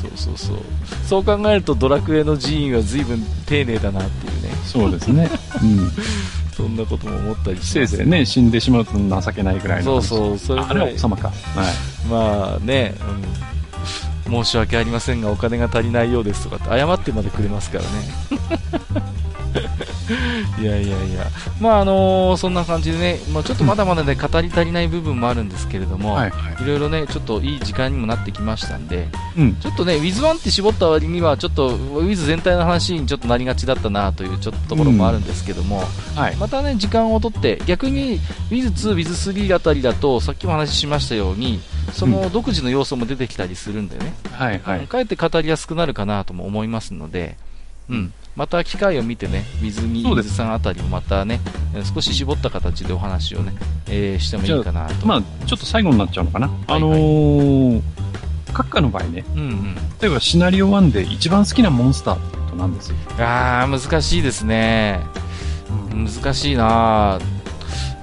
[0.00, 0.58] そうそうそう。
[1.06, 5.30] そう考えると、ドラクエの寺院は随分丁寧だなっていうね、そうですね。
[5.62, 5.90] うん。
[6.56, 10.08] そんなことも思ったりしますせいぜいね、死んでしまうと情けないぐらいの話。
[10.08, 11.28] そうそう、それああれはい王様か。
[11.28, 11.36] はい。
[12.10, 12.94] まあね、
[14.26, 17.88] うん、申し訳ありませんが、お金が足りないようですとかって謝ってまでくれますからね。
[20.60, 21.26] いやいやいや、
[21.60, 26.62] まああのそんな感じでね、まあ、ちょっとまだまだね、語り足りない部分もあるんですけれども、はいはい。
[26.62, 29.56] いろいろね、ちょっといい時間にもなってきましたんで、うん。
[29.56, 35.82] ちょっとね、Wiz1 って絞った割には、ちょっと Wiz 全体の話にちょっとなりがちだったなというちょっとところもあるんですけども、
[36.14, 36.36] はい。
[36.36, 38.20] またね、時間をとって、逆に
[38.50, 41.60] Wiz2、Wiz3 あたりだと、さっきも話ししましたように、
[41.92, 44.86] その独自の要素も出てきたりするんでね、はいはい。
[44.86, 47.36] かえって語りやすくなるかなとも思いますので、
[47.88, 51.40] うん、また機会を見てね、水に、そうです水さんあたりもまたね、
[51.74, 53.54] えー少し絞った形でお話をね、
[53.88, 55.06] えーしてもいいかなと。
[55.06, 56.48] まあ、ちょっと最後になっちゃうのかな。
[56.48, 57.82] はいあのー、
[58.48, 59.74] 閣下の場合ね、うんうん。
[60.00, 62.90] 例えばシナリオ1で一番好きなモンスターと何です？
[62.90, 62.96] よ。
[63.18, 65.00] あー、難しいですね。
[65.90, 67.18] 難しいな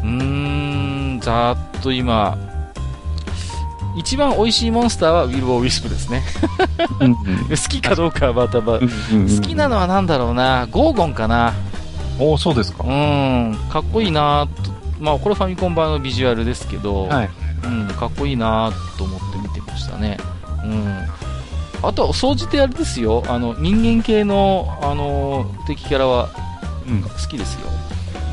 [0.04, 2.38] うーん、ざーっと今、
[3.96, 6.24] 一番美味しいモンスターはウィル・ボー・ウィスプですね。
[7.00, 11.54] 好きかどうかはまたま、うんうんうん好きなのは何だろうな、ゴーゴンかな。
[12.20, 12.84] おーそうですか。
[12.84, 14.72] うん、かっこいいなと。
[15.00, 17.30] まあ、これファミコン版のビジュアルですけど、はい。
[17.64, 20.18] うん、かっこいいなと思って見てましたね。
[20.64, 21.08] うん。
[21.82, 26.30] あとは、総じてあれですよ、あの、人間系の、あの、敵キャラは
[26.88, 27.02] うん。
[27.02, 27.62] 好きですよ。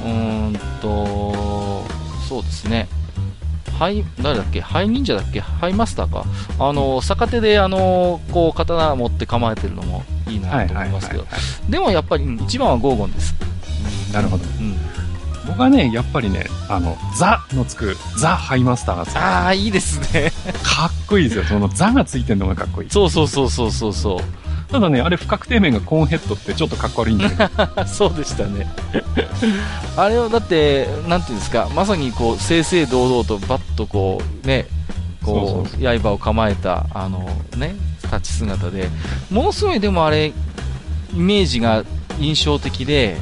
[0.04, 1.84] うーんと、
[2.28, 2.88] そうですね。
[3.80, 4.60] ハイ、誰だっけ？
[4.60, 5.40] ハイ忍者だっけ？
[5.40, 6.26] ハイマスターか。
[6.58, 11.26] あの、逆手で、あの、こう、刀持って構えてるのもいいなと思いますけど。
[11.70, 13.34] でもやっぱり、うん一番はゴーゴンです。
[14.12, 14.44] なるほど。
[14.44, 14.76] うん。
[15.46, 19.18] 僕はね、やっぱりね、あの、ザのつく、ザ・ハイマスターがつく。
[19.18, 20.30] ああ、いいですね。
[20.62, 21.44] かっこいいですよ。
[21.44, 22.90] そのザがついてるのがかっこいい。
[22.90, 24.20] そうそうそうそうそうそう。
[24.70, 27.86] ただね、あれ不確定面がコーンヘッドってちょっとかっこ悪いんだけど。
[27.88, 28.66] そうでしたね。
[29.96, 34.66] あれはだって、なんていうんですか、まさにこう、正々堂々とバッとこう、ね、
[35.22, 37.74] こそうう、刃を構えた、あの、ね、
[38.04, 38.88] 立ち姿で、
[39.30, 40.32] ものすごいでもあれ、イ
[41.16, 41.84] メージが
[42.20, 43.16] 印象的で、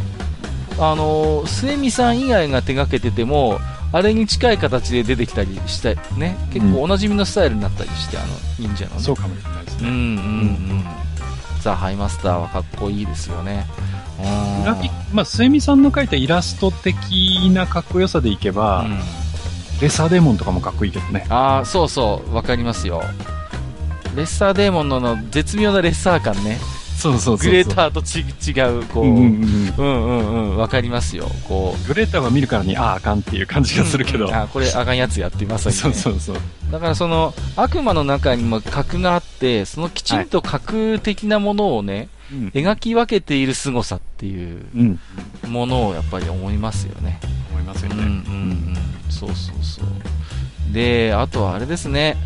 [0.79, 3.59] あの、末見さん以外が手掛けてても、
[3.91, 8.27] あれに近い形で出てきたりして、ね、結構おなじみのスタイルになったりして、あの、
[8.59, 9.01] 忍者のね。
[9.01, 9.89] そうかもしれないですね。
[9.89, 10.03] うんうんう
[10.75, 10.85] ん。
[11.63, 13.67] ザ・ハイマスターはかっこいいですよね。
[14.65, 18.99] ラフィック、まあ、末見さんの描いたイラスト的なかっこよさでいけば、うん
[19.81, 21.25] レッサーデーモンとかもかっこいいけどね。
[21.29, 23.01] ああ、そうそう、わかりますよ。
[24.17, 26.59] レッサーデーモンのの絶妙なレッサー感ね。
[26.99, 27.37] そうそう。
[27.37, 30.01] グレーターとち違う、こう、ううんんうんうん。
[30.03, 30.07] う
[30.37, 31.31] んうん、わかりますよ。
[31.49, 31.87] こう。
[31.87, 34.27] グレーターが見るからに、ああ、あかんっていう感じがするけど。
[34.27, 35.81] うんあーこれあかんやつやってまさに、ね。
[35.81, 36.37] そうそうそう。
[36.73, 42.49] だからその、悪魔の中にも核があって、そのきちんと核的なものをね、うん。
[42.49, 45.01] 描き分けている凄さっていううん。
[45.47, 47.20] ものをやっぱり思いますよね。
[47.53, 47.97] 思いますよね。
[47.97, 48.77] うんうんうん、
[49.09, 49.85] そうそうそう。
[50.73, 52.16] で、あとはあれですね、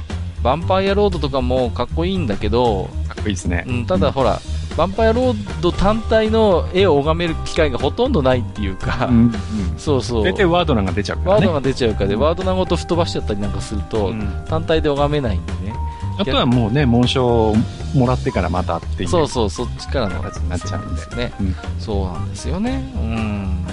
[0.43, 3.65] ヴァンパイアロードとかもかっこいいんだけど、かっこいいですね。
[3.69, 4.41] うん、ただほら、
[4.73, 9.17] ヴァンパイアロード単体の絵を拝める機会がほとんどないっていうか、うん。
[9.17, 9.33] うん。
[9.77, 10.25] そうそう。
[10.25, 11.33] 大体ワードナーが出ちゃうからね。
[11.35, 15.75] ワードが出ちゃうからで、ワードナごと吹っ飛ばしちゃったりなんかすると、うん単体で拝めないんでね。
[16.19, 17.55] あとはもうね、紋章
[17.95, 19.09] もらってからまたっていう。
[19.09, 21.33] そうそう、そっちからの形になっちゃうんでそうね。
[21.41, 21.57] うん。
[21.79, 22.83] そうなんですよね。
[22.95, 23.67] うん。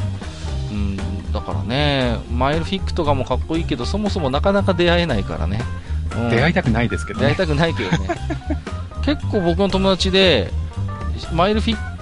[0.72, 0.98] うん、
[1.34, 5.62] だからね、マイルフィックとかもかっこいいけど、そもそもなかなか出会えないからね。
[6.16, 7.28] うん出会いたくないですけどね。
[7.28, 8.10] 出会いたくないけどね。
[9.06, 10.52] 結構僕の友達で、
[11.34, 11.98] マイルフィッ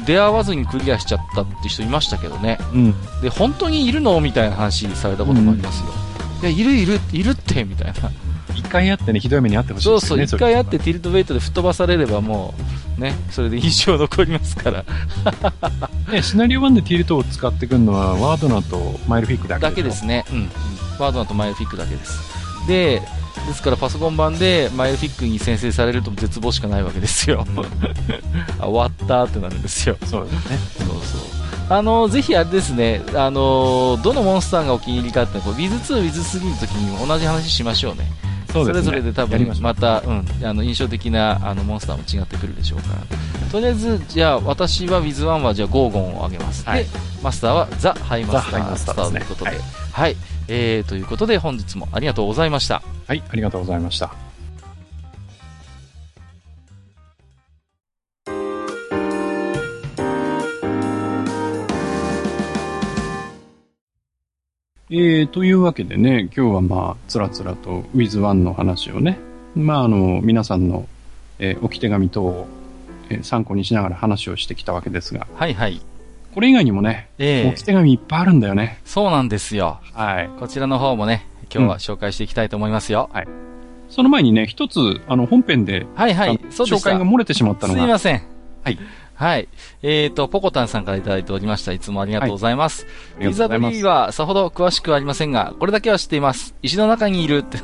[0.00, 2.58] ク出会わずにクリアしちゃったって人いましたけどね。
[2.72, 2.94] うん。
[3.20, 5.88] で、本当にいるのみたいな話されたこともありますよ。
[6.42, 7.94] いや、いるいる、いるって、みたいな。
[8.54, 10.22] 一回やってね、ひどい目にあってほしいそうそう。
[10.22, 12.54] 一回やってティルトウェイトで吹っ飛ばされればも
[12.96, 14.84] う、ね、それで印象残りますから。
[16.10, 20.24] ね、シナリオ1でティルトを使ってくるのは、ワードナーとマイルフィックだけだけですね。
[20.32, 20.50] うん。
[20.98, 22.18] ワードナーとマイルフィックだけです。
[22.66, 23.02] で、
[23.46, 27.46] ですからパソコン版でマイルフィックに先制されると絶望しかないわけですよ。
[28.60, 29.96] あ終わったってなるんですよ。
[30.04, 30.58] そうですね。
[30.78, 31.38] そうそう。
[31.70, 38.10] あの、ぜひあれですね、あの、どのモンスターがお気に入りかって、こう Wiz2、Wiz3 の時にも同じ話しましょうね。
[38.50, 38.72] そうね。
[38.72, 43.48] れぞれで多分また、うん、あの印象的なあのモンスターも違ってくるでしょうから。
[43.50, 46.64] とりあえず、じゃあ私は Wiz1 はじゃあゴーゴンをあげます。
[46.64, 46.90] はいで、
[47.22, 48.50] マスターはザ・ハイマス
[48.86, 49.50] ターということで。
[49.50, 49.60] はい
[49.92, 50.16] はい。
[50.48, 52.82] えー、ということで本日もありがとうございました。
[53.06, 54.28] はい、ありがとうございました。
[64.90, 69.18] えー、というわけでね、今日はまあ、つらつらと With1 の話をね、
[69.54, 70.86] まああの、皆さんの、
[71.38, 72.46] えー置き手紙等を、
[73.10, 75.82] えー参考にしながら話をしてきたわけですが、はいはい。
[76.38, 78.78] これ以外にもね、えー置き、手紙いっぱいあるんだよね。
[78.84, 79.80] そうなんですよ。
[79.92, 80.30] はい。
[80.38, 83.10] こちらの方もね、今日は紹介していきたいと思いますよ。
[83.88, 84.78] その前にね、一つ、
[85.08, 86.38] あの、本編で、はいはい。
[86.50, 86.66] そう。
[86.68, 88.22] 紹介が漏れてしまったのが、すいません。
[88.62, 88.78] はい。
[89.14, 89.48] はい。
[89.82, 91.72] えっ、と、ポコタンさんからいただいておりました。
[91.72, 92.86] いつもありがとうございます。
[93.16, 96.54] ありがとウィザードうございますリーはさほど詳しくはありませんが、これだけは知っています。
[96.62, 97.58] 石の中にいるって。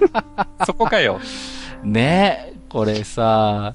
[0.64, 1.20] そこかよ。
[1.84, 2.55] ねえ。
[2.68, 3.74] これさ、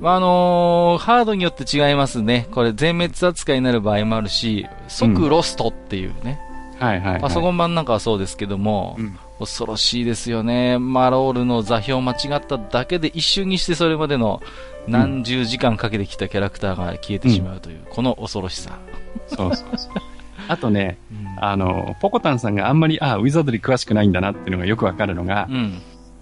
[0.00, 2.48] まあ、あのーハードによって違いますね。
[2.52, 6.40] これ全滅扱いになる場合もあるし、即ロストっていうね。
[6.78, 7.20] はいはい、はい。
[7.20, 10.78] パソコン版なんかはそうですけども、うん恐ろしいですよね。
[10.78, 14.42] マロールの座標間違っただけで一瞬にしてそれまでの
[14.86, 18.78] 何十時間かけてきたキャラクターが消えてしまうという、この恐ろしさ。
[19.28, 19.92] そうそうそう。
[20.46, 25.80] あとね、うんあの、ポコタンさんがあんまり、あウィザードリー詳しくないんだなっていうのがよくわかるのが、うん。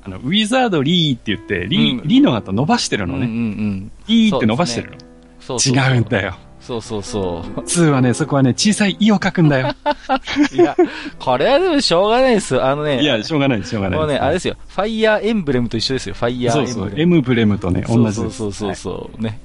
[0.08, 3.34] あの、ウィザードリーって言って、リー、うんリーの後伸ばしてるのうんうんうね。
[3.34, 3.92] ん。
[4.08, 4.96] リーって伸ばしてるの。
[5.40, 6.34] そうそう違うんだよ。
[6.68, 9.74] そうそうそ2はね、そこはね、小さい「い」を書くんだよ。
[10.52, 10.52] う。
[10.54, 10.76] いや、
[11.18, 12.62] これはでもしょうがないです。
[12.62, 13.98] あのね、いや、しょうがないです、しょうがない。
[13.98, 14.56] もうね、あれですよ。
[14.68, 16.14] ファイヤーエンブレムと一緒ですよ。
[16.14, 17.14] ファイヤーエそうそう、ンブレム。
[17.14, 18.16] エムブレムとね、同じです。
[18.16, 19.40] そうそうそうはいそう、ね。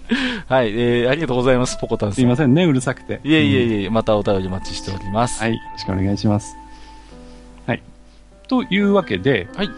[0.50, 2.16] はい、えー、ありがとうございます、ポコタンさん。
[2.16, 3.22] すいませんね、うるさくて。
[3.24, 5.42] いえいえうんいえ、またお便りお待ちしております。
[5.42, 6.58] はい、よろしくお願いします。
[7.66, 7.82] はい。
[8.50, 9.70] というわけで、はい。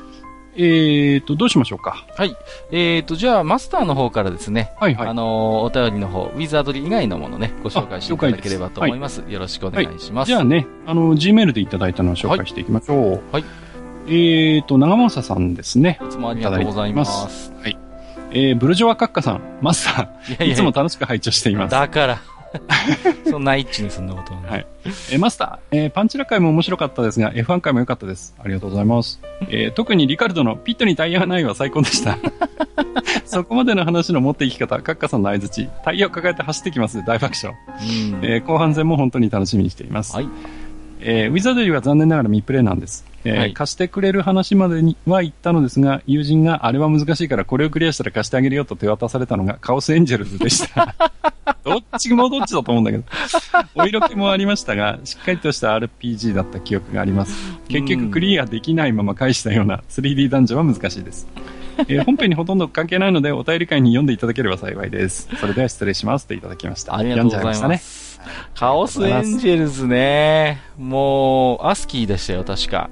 [0.57, 2.05] えーと、どうしましょうか？
[2.15, 2.35] はい。
[2.71, 5.07] えーと、じゃあ、マスターの方からですね、はいはい。
[5.09, 9.23] あのーお便りの方、ウィザードリー以外のものね、ご紹介していただければと思います。
[9.27, 10.27] よろしくお願いします。
[10.27, 13.21] じゃあね、あの、Gmail でいただいたのを紹介していきましょう。
[13.31, 13.45] はい。
[14.07, 15.99] えーと、長政さんですね。
[16.05, 17.51] いつもありがとうございます。
[18.31, 21.71] えー、ブルジョワカッカさん、マスター、いやいやいつも楽しく拝聴しています。
[21.71, 22.19] だから。
[23.29, 24.49] そんな一致にそんなことはね。
[24.49, 24.67] はい
[25.11, 28.35] えーマスター、えーパンチラ会も面白かったですが、F1 回も良かったです。
[28.43, 29.19] ありがとうございます。
[29.49, 32.17] えー特にリカルドのピットにタイヤがないは最高でした。
[33.25, 37.03] そこまでの話の持っていき方、カッカさんの相づち、タイヤを抱えて走ってきます。
[37.05, 37.57] 大爆笑。
[37.81, 38.23] うん。
[38.23, 40.15] えー後半戦も本当に楽しみにしています。
[40.15, 40.27] はい。
[41.07, 43.05] えーウィザードリーは残念ながら未プレイなんです。
[43.23, 50.95] えーはい貸してくれる話までには言ったのですが、友人があれは難しいからこれをクリアしたら貸してあげるよと手渡されたのがカオスエンジェルズでした。
[51.63, 53.03] どっちもどっちだと思うんだけど。
[53.75, 57.35] お色気もありましたが、しっかりとした RPG だった記憶があります。
[57.67, 61.27] 結局クリアできないまま返したような 3D ダンジョンは難しいです。
[61.87, 65.27] えー本編にほとんど関係ないのでお便り会に読んでいただければ幸いです。
[65.39, 66.95] それでは失礼しますといただきました。
[66.95, 68.14] ありがとうございまます。
[68.55, 70.61] カオスエンジェルズね。
[70.77, 72.89] もう、アスキーでしたよ、確か。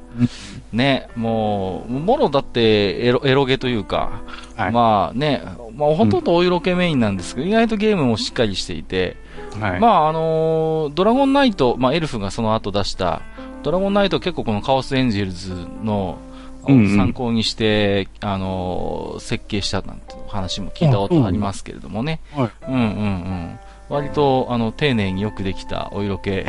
[0.72, 4.72] ね、もう、もろだってエロ、エロゲというか、したね。
[4.72, 5.44] まあね、
[5.76, 9.18] まあほとんどお色気メインなんですけど、意外とゲームもしっかりしていて、
[9.60, 9.72] はい。
[9.72, 9.80] はい。
[9.80, 13.22] まああのードラゴンナイト、まあエルフがその後出した、
[13.64, 15.54] ドラゴンナイト結構このカオスエンジェルズ
[15.84, 22.22] の、うんうん参考にして、あのー設計したなんて話も聞いたことありますけれどもね。
[22.34, 23.60] はいうんうんうん。
[23.94, 26.44] 割と、あの、丁寧によくできたお色気、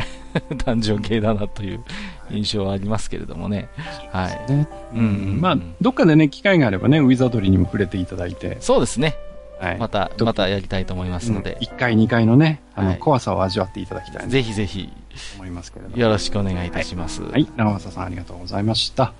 [0.65, 1.83] ダンジョン系だなという
[2.31, 3.69] 印象はありますけれどもね。
[4.11, 4.51] はい。
[4.51, 9.15] ねうんうんうんまあ、どっかでね、機会があればね、ウィザードリーにも触れていただいて、そうですね。
[9.59, 9.77] はい。
[9.77, 14.89] また、どまたやりたいと思いますので、1回、2回のね、あの、はい怖さを味わっていただきたいなとぜひぜひ、
[15.35, 15.97] 思いますけれども。
[15.97, 17.21] よろしくお願いいたします。
[17.21, 19.13] はい、長政さんありがとうございました。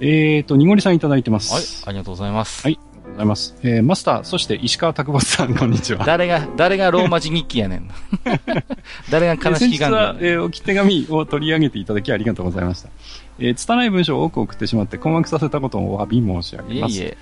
[0.00, 1.54] えーと、にごりさんいただいてます。
[1.54, 2.64] はい、ありがとうございます。
[2.64, 3.54] はいうございます。
[3.62, 6.04] えー、マスター、そして石川拓没さん、こんにちは。
[6.04, 7.90] 誰が、誰がローマ字日記やねん。
[9.10, 12.88] 誰が悲しきがんえー、置き手紙を取り上げていただきありがとうございました。
[13.38, 16.94] えー、拙い文章を多く送ってしまって困惑させたことをお詫び申し上げます。
[16.94, 17.16] いえいえ。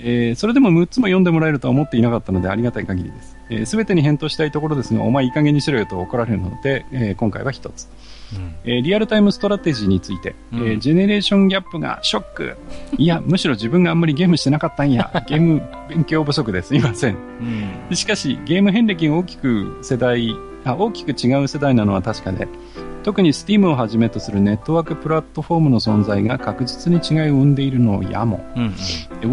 [0.00, 3.30] えーそれでも6つも読んでもらえるとは思っていなかったのでありがたい限りです。
[3.30, 7.88] す、えー、べ、てに返答したいところですが、お前いい加減にしろよと怒られるので、えー今回は1つ。
[8.34, 12.56] うんえーリアルタイムストラテジーについて、うんえージェネレーションギャップがショック。
[12.96, 15.10] いや、むしろ自分があんまりゲームしてなかったんや。
[15.28, 17.16] ゲーム勉強不足ですいません。
[17.90, 17.96] うん。
[17.96, 20.34] しかし、ゲーム遍歴が大きく世代、
[20.64, 22.48] あ大きく違う世代なのは確かで、
[23.04, 28.44] 特に Steam をはじめとするネットワークプラットフォームの存在が確実に違いを生んでいるのをやも。
[28.56, 28.64] うん。
[28.64, 28.72] ウォ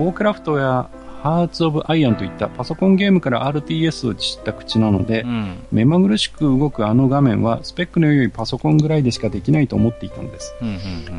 [0.10, 0.90] ークラフトや
[1.26, 5.58] ハーツ・オブ・アイアンといったパソコンゲームから RTS を知った口なので、うん。
[5.72, 10.54] 目まぐるしく動くあの画面はスペックの良いパソコンぐらいでしかできないと思っていたのです。
[10.62, 10.68] うん。
[10.68, 10.78] うん。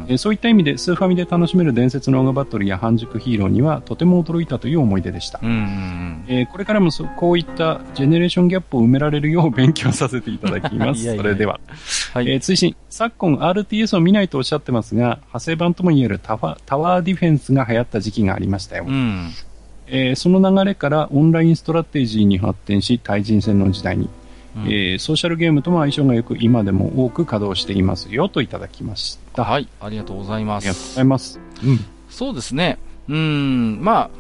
[0.09, 5.41] えーそういった意味でスーファミで楽しめる伝説のオーガバトルや半熟ヒーローにはとても驚いたという思い出でした。
[5.43, 5.49] うん。
[5.49, 6.25] うん。
[6.29, 11.03] えーこれからもそこういったジェネレーションギャップを埋められるよう勉強させていただきます。
[11.17, 11.59] それでは。
[12.15, 12.31] はい。
[12.31, 18.85] えー追伸、昨今 RTS を見ないとおっしゃってますが、派生版ともいえるタワタワーディフェンスが流行った時期がありましたよ。
[18.87, 19.31] うん。
[19.89, 24.09] えーその流れからオンラインストラテジーに発展し、対人戦の時代に、
[24.57, 29.43] うんえーソーシャルゲームとも相性が良く、今でも多く稼働していますよ、といただきました。
[29.43, 29.45] い。
[29.45, 29.69] はい。
[29.81, 30.95] ありがとうございまありがとうごす。
[30.97, 31.41] ざいます。
[31.65, 31.81] うん。
[32.09, 32.79] そうですね。
[33.09, 33.79] うん。
[33.83, 34.11] まあ、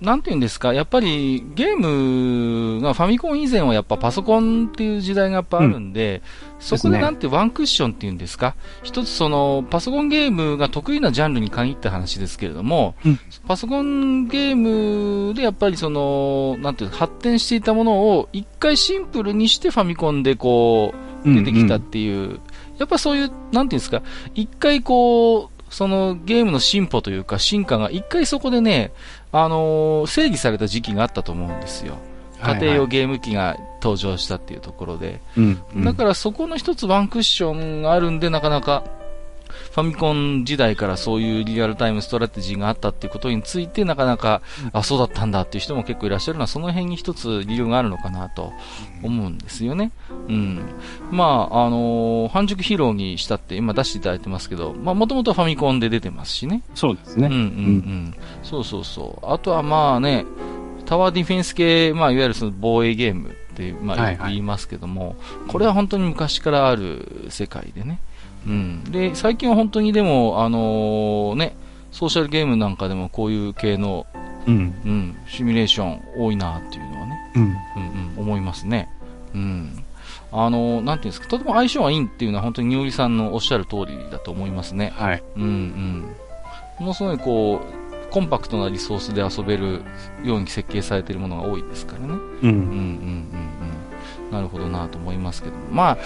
[0.00, 6.22] なんて言うんですか、やっぱりゲームがファミコン以前はやっぱパソコンっていう時代がやっぱあるんで、
[6.58, 13.18] そこでなんてワンクッションっていうんですか、一つそのパソコンゲームが得意なジャンルに限った話ですけれども、うん。
[13.46, 20.94] パソコンゲームでやっぱりその、なんていうか発展していたものを一回シンプルにしてファミコンでこ
[21.24, 22.40] う、出てきたっていう、
[22.78, 24.02] やっぱそういう、なんていうんですか、
[24.34, 28.92] 一回こう、そのゲームの進歩というか進化が一回そこでね、
[29.32, 31.96] あのー整理された時期があったと思うんですよ。
[32.40, 35.20] 家庭用ゲーム機が登場したっていうところで。
[35.36, 38.84] うんうんだからそこの一つワンクッションがあるんで、なかなか
[39.74, 44.40] ファミコン時代からそういうリアルタイムストラテジーがあったっていうことについて、なかなか、
[44.72, 48.52] あ、そうだったんだっていう人も結構いらっしゃるのは、その辺に一つ理由があるのかなと
[49.02, 49.90] 思うんですよね。
[50.28, 50.60] うん。
[51.10, 56.62] まあ、あのー半熟ヒーローにしたって今出していただいてますけど、まあ、もともとファミコンで出てますしね。
[56.76, 57.26] そうですね。
[57.26, 58.14] うんうんうん。
[58.44, 59.26] そうそうそう。
[59.26, 60.24] あとはまあね、
[60.86, 65.16] タワーディフェンス系、まあいわゆるその防衛ゲームって、ま言いますけども、
[65.48, 67.98] これは本当に昔からある世界でね。
[68.46, 68.84] うん。
[68.84, 71.56] で、最近は本当にでも、あのーね、
[71.90, 74.06] ソーシャルゲームなんかでもこういう系の、
[74.46, 74.74] うん。
[74.84, 77.42] うん、シミュレーション多いなっていうのはね、うん。
[77.42, 77.50] うん
[78.16, 78.90] うん、思いますね。
[79.34, 79.84] うん。
[80.32, 84.92] あの、なんていうんですか、とても相性がいいっていうのは本当ににおりさんのおっしゃる通りだと思いますね。
[84.96, 85.22] はい。
[85.36, 86.14] うんうん。
[86.80, 89.82] ものすごいこう、コンパクトなリソースで遊べる
[90.22, 92.06] ように設計されているものが多いですからね。
[92.08, 92.10] う。
[92.10, 92.52] うんうんうん
[94.28, 94.30] うん。
[94.30, 95.54] なるほどなと思いますけど。
[95.70, 95.98] まあ、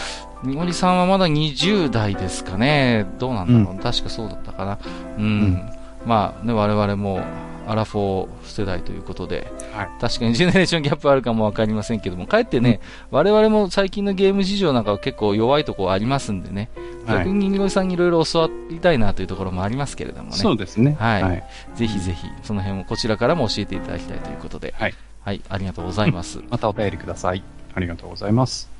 [0.43, 3.07] にごりさんはまだ20代ですかね。
[3.19, 3.79] どうなんだろう。
[3.79, 4.79] う確かそうだったかな。
[5.19, 5.41] うん。
[5.41, 5.73] ん
[6.07, 7.21] まあね、我々も、
[7.67, 9.89] アラフォー世代ということで、はい。
[10.01, 20.37] 確かにジェネレーションギャップあるかもわかりませんけども、かえってね、我々も最近のゲーム事情なんかは結構弱いところありますんでね、はい逆ににごりさんにいろいろ教わりたいなというところもありますけれどもね。
[20.37, 20.95] そうですね。
[20.99, 21.45] はいはい。
[21.75, 24.75] ぜひぜひ、その辺をこちらからも教えていただきたいということで。
[24.77, 24.95] はい。
[25.25, 26.41] はい、ありがとうございます。
[26.51, 27.43] またお便りください。
[27.75, 28.78] ありがとうございます。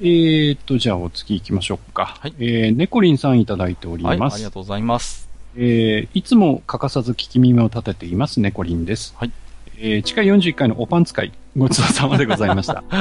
[0.00, 2.16] えーっと、じゃあお次行きましょうか。
[2.20, 4.34] はいえー、ネコリンさんいただいておりはい、ます。
[4.34, 5.28] ありがとうございます。
[5.56, 9.14] えーいつも欠かさず聞き耳を立てています、ネコリンです。
[9.16, 9.30] はい。
[9.78, 12.82] えー、地下41回のおパン使い、ごちそうさまでございました。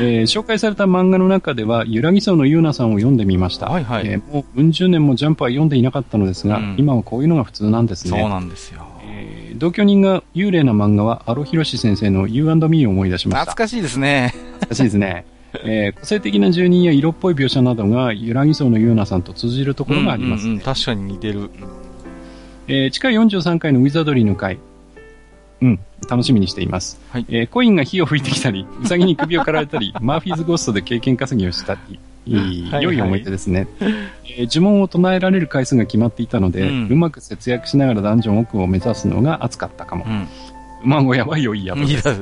[0.00, 3.66] えー紹介された漫画の中では、ゆらぎそうのゆうなさんを読んでみました。
[3.66, 8.18] はいはいえーもう、うん十年もジャンプは読んでいなかったのですが、うん今はこういうのが普通なんですね。
[8.20, 8.82] そうなんですよ。
[9.04, 13.50] えー同居人が幽霊な漫画は、アロヒロシ先生の You&Me を思い出しました。
[13.52, 14.32] 懐かしいですね。
[14.34, 15.24] 懐かしいですね。
[15.64, 20.44] えー個性的な住人や色っぽい描写などが、ゆらぎそうのゆうなさんと通じるところがあります。
[20.44, 21.50] うんうんうん確かに似てる。
[22.68, 24.58] えー地下43回のウィザードリーの回。
[25.60, 25.78] うん、
[26.10, 27.00] 楽しみにしています。
[27.10, 40.08] はいえーコインが火を吹いてきたり、ウサギに首を刈られたり、 マーフィーズゴーストで経験稼ぎをしたり、いいはい良い思い出ですね、えー呪文を唱えられる回数が決まっていたので、ううんまく節約しながらダンジョン奥を目指すのが熱かったかもう。
[40.08, 40.26] ん。
[40.84, 41.92] 馬小屋は良い宿です。
[41.92, 42.14] いいだ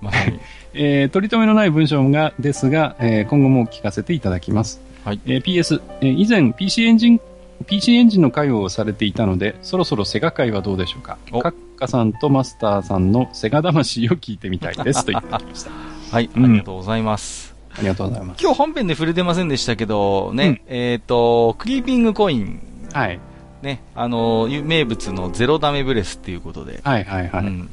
[0.00, 0.38] まさに。
[0.74, 4.80] えー取り留めのない文章が、ですが、えー今後も聞かせていただきます。
[5.04, 7.20] はいえー PS、えー以前 PC エンジン、
[7.66, 11.18] PC エンジンの会をされていたので、そろそろセガ会はどうでしょうか。
[11.32, 15.04] おカッカさんとマスターさんのセガ魂を聞いてみたいです。
[15.06, 15.70] といただきました。
[16.10, 17.54] はい、あうんりがとうございます。
[17.78, 18.42] ありがとうございます。
[18.42, 22.60] 今日本編で触れてませんでしたけど、ね、うんえっ、と、クリーピングコイン、
[22.92, 23.18] はい。
[23.62, 27.46] ね、あの、名物のゼロダメブレスっていうことで、はいはいはい。
[27.46, 27.68] うん。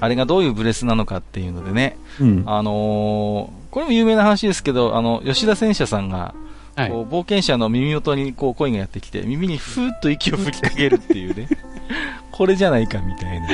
[0.00, 2.42] あれがどういうブレスなのかっていうのでね、うん。
[2.46, 6.34] あのーこれも有名な話ですけど、あの、吉田戦車さんが、
[6.74, 6.90] はい。
[6.90, 11.48] こう冒険者の耳元にこうコインがやってきて、耳にふーっと息を吹きかけるっていうね。
[12.32, 13.46] これじゃないかみたいな。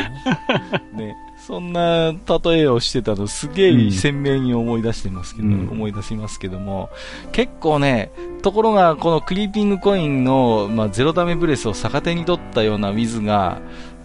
[0.96, 1.16] ね。
[1.46, 6.88] そんな例えをしてたのすげえ鮮明に思い出してますけど、うん思い出しますけども、
[7.32, 8.10] 結構ね、
[8.42, 13.58] ところがこのクリーピングコインの、まあ、ゼロダメブレスを逆手に取ったようなウィズが、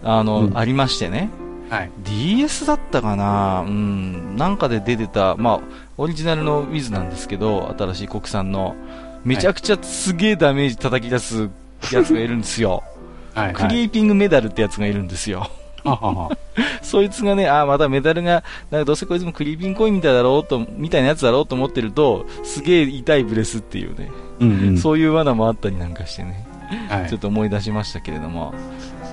[0.04, 1.30] あの、うんありましてね。
[1.72, 1.90] はい。
[2.04, 3.64] DS だったかな？
[3.66, 5.60] うん、なんかで出てた、まあ、
[5.96, 8.76] オリジナルのウィズなんですけど、新しい国産の、
[9.24, 11.48] めちゃくちゃすげえダメージ叩き出す
[11.90, 12.82] やつがいるんですよ。
[13.32, 13.52] はい。
[13.54, 15.48] クリーピングメダルってやつがいるんですよ。
[16.82, 24.78] そいつがね、ああ、またメダルが、なんかどうせこいつもクリーピングコインみたいだろうと、みたいなやつだろうと思ってると、すげえ痛いブレスっていうね、うんうん。
[24.78, 26.46] そういう罠もあったりなんかしてね、
[26.90, 28.54] はいちょっと思い出しましたけれども、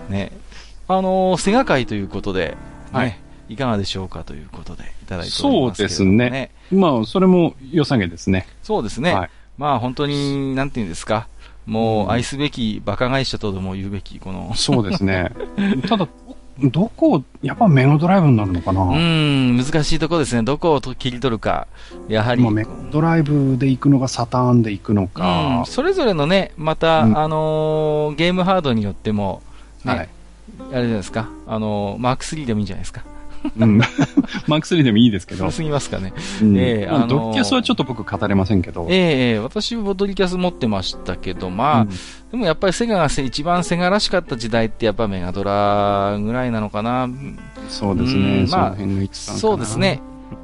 [0.09, 0.31] ね、
[0.89, 2.57] あのー、セガ会ということで、ね、
[2.91, 3.15] はい
[3.49, 6.29] い、かがでしょうかということでいただいておりそうますけれですね。
[6.29, 6.51] ね。
[6.71, 8.47] まあ、それも良さげですね。
[8.61, 9.13] そうですね。
[9.13, 9.29] はい
[9.59, 11.27] まあ本当に、なんていうんですか、
[11.65, 15.31] もう愛すべき馬鹿会社とでも言うべき、この、そうですね。
[15.87, 16.07] ただ、
[16.63, 20.43] どどこ、やっぱメガドライブになるのかなうーん、難しいところですね。
[20.43, 21.67] どこをと切り取るか。
[22.07, 25.65] やはり、今メガドライブで行くのか、サターンで行くのうかん、。
[25.65, 29.41] それぞれのね、また、うんあのーゲームハードによっても、
[29.83, 30.09] ね、はい。
[30.71, 33.03] あれじゃないですか、あのーマーク3でもいいんじゃないですか。
[33.57, 33.77] うん。
[34.47, 35.51] マーク3でもいいですけど古。
[35.51, 36.13] すぎますかね。
[36.41, 38.85] うんまあええあのードッキャスはちょっと僕語れませんけど。
[38.89, 41.89] ええええ私もボトリキャス持ってましたけど、まあ、うん
[42.31, 47.09] でもやっぱりセガがせ一番セガらしかった時代ってやっぱメガドラぐらいなのかな。
[47.69, 48.43] そうですうね。
[48.43, 48.75] んまあ
[49.11, 50.01] そうですね。。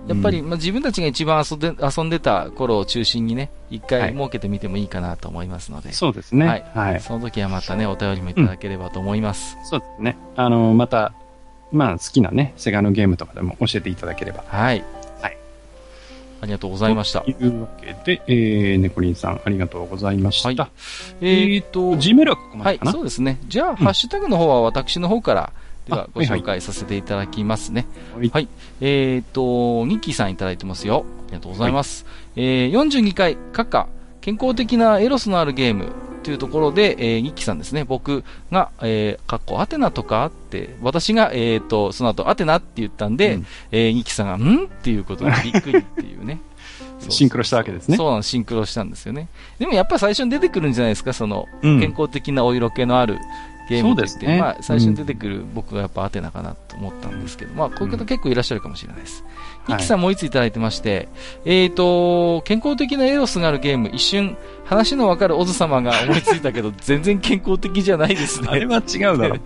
[0.08, 6.48] やっぱり、うんまあ、自分たちが一番遊んで遊んでた頃を中心にね、一はい回設けてみてもいいかなと思いますので、そうですね。
[6.48, 7.02] はいはい。
[7.02, 9.58] その時はまたね、お便りもいただければと思います。
[9.64, 10.18] そうですね。
[10.36, 11.14] あの、また、
[11.72, 14.44] まあ、好きなね、セガのゲームとかでも教えていただければ。
[14.48, 14.84] はい。
[15.22, 15.38] はい。
[16.42, 17.32] ありがとうございましたと。
[17.32, 20.50] いうわけで、えー、ネコリンさん、ありがとうございました。
[20.50, 20.72] はい
[21.22, 23.40] ええーーと、G メールはここまはいでか、な、そうですね。
[23.48, 25.54] じゃあ、ハッシュタグの方は私の方から、
[25.90, 27.86] あはいはいご紹介させていただきますね。
[28.16, 28.48] はいはい。
[28.82, 31.06] えっ、と、ニッキーさんいただいてますよ。
[31.28, 32.06] ありがとうございます。
[32.36, 33.88] えー、42回、カッカ、
[34.22, 35.92] 健康的なエロスのあるゲーム
[36.24, 37.84] というところで、えー、ニッキーさんですね。
[37.84, 44.66] 僕が、えー、カッコ、アテナとかって、私が、えっ、と、その後、アテナって言ったんで、うんえー、ニッキーさんが、ん？
[44.66, 46.40] っていうことでびっくりっていうね。
[47.00, 49.28] そうシンクロしたわけですねそうなんです、シンクロしたんですよね。
[49.60, 53.18] でもやっぱり最初に出てくるんじゃないですか、その、うん健康的なお色気のある
[53.70, 59.24] ゲームですねまあ、最初に出てくる僕がやっぱアテナかなと思ったんですけど、まあ、こういう方結構いらっしゃるかもしれないです。
[59.24, 59.36] はい
[59.68, 61.10] イキさんもう一ついただいてまして、
[61.44, 68.48] えーと、健康的なエロスがあるゲーム、一瞬、話のわかるオズ様が思いついたけど、全然健康的じゃないですね。
[68.52, 69.38] あれは違うだろ。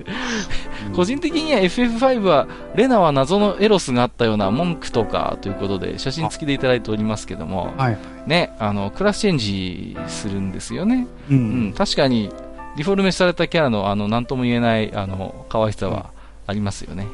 [0.94, 7.98] 個人的には FF5 は、レナは謎のエロスがあったような文句とかということで、写真付きでいただいておりますけども、はい。
[8.28, 11.08] ね、あの、クラスチェンジするんですよね。
[11.30, 11.74] ううんん、。
[11.74, 12.30] 確かに、
[12.78, 16.12] リフォルメされたキャラの、あの、なんとも言えない、あの、可愛さは
[16.48, 17.04] ありますよね。
[17.04, 17.10] は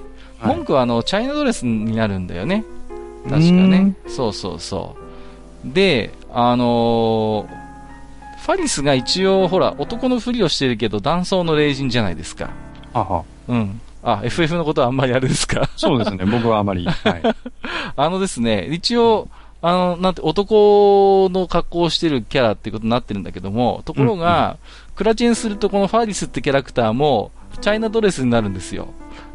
[0.52, 2.64] い文句は、あの、チャイナドレスになるんだよね。
[3.24, 3.96] 確かね。
[4.08, 4.96] そうそうそ
[5.66, 5.74] う。
[5.74, 7.66] で、あのー
[8.46, 12.52] ファリスが一応、ほら、男のふりをしてるけど、男装の霊人じゃないですか。
[12.94, 13.24] はは。
[13.48, 13.82] うん。
[14.04, 15.68] あ、FF のことはあんまりあれですか？
[15.78, 16.26] そうですね。
[16.30, 16.86] 僕はあまり。
[16.86, 17.22] はい。
[17.96, 19.30] あのですね、一応、
[19.64, 24.58] あの、なんて、男の格好をしてるキャラってことになってるんだけども、ところが、
[24.96, 27.32] クラチェンするとこのファリスってキャラクターも、
[27.62, 28.90] チャイナドレスになるんですよ。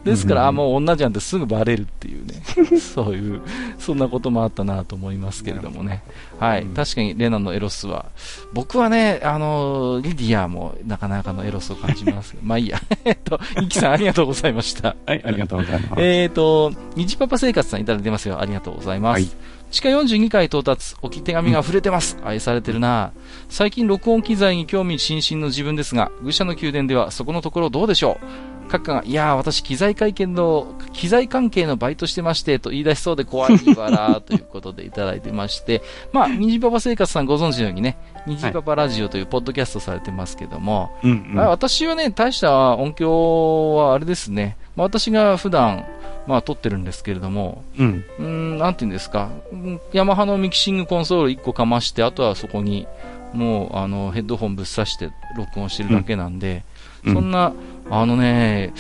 [0.05, 2.43] ですから、うんあ、もう女じゃんってすぐバレるっていうね。
[2.81, 3.43] そういう、
[3.79, 6.03] そんなこともあったなと思いますけれどもね。
[6.39, 6.63] はい。
[6.63, 8.07] うん確かに、レナのエロスは、
[8.55, 12.35] 僕はね、あの、リディアもなかなかのエロスを感じます。
[12.43, 12.81] まあいいや。
[13.05, 14.97] えっと、イキさんありがとうございました。
[15.07, 15.93] はい、ありがとうございます。
[15.99, 18.41] えーと、虹パパ生活さんいただいてますよ。
[18.41, 19.21] ありがとうございます。
[19.21, 19.29] はい
[19.71, 22.19] 地下42回到達、置き手紙が溢れてます。
[22.25, 23.13] 愛されてるな
[23.49, 28.19] 最近録音機材に興味津々の自分ですが、愚者の宮殿ではそこのところどうでしょ
[28.67, 28.71] う？
[28.71, 35.83] 閣下が、いやー、私、機材会見の、機材関係のバイトしてまして、と言い出しそうで怖いわら、ということでいただいてまして、
[36.13, 41.41] まあ、虹パパ生活さんご存知のようにね、虹パパラジオというポッドキャストされてますけども、うん、うん。
[41.41, 45.85] あ私はね、大した音響はあれですね、まあ、私が普段、
[46.27, 48.05] まあ、撮ってるんですけれども、うん。
[48.19, 52.87] うーん、なんていうんですか、うんヤマハのミキシングコンソール1個かまして、あとはそこに、
[53.33, 56.65] もう、あの、ヘッドホンぶっ刺して録音してるだけなんで、
[57.05, 57.53] うんそんな、
[57.91, 58.73] あのね、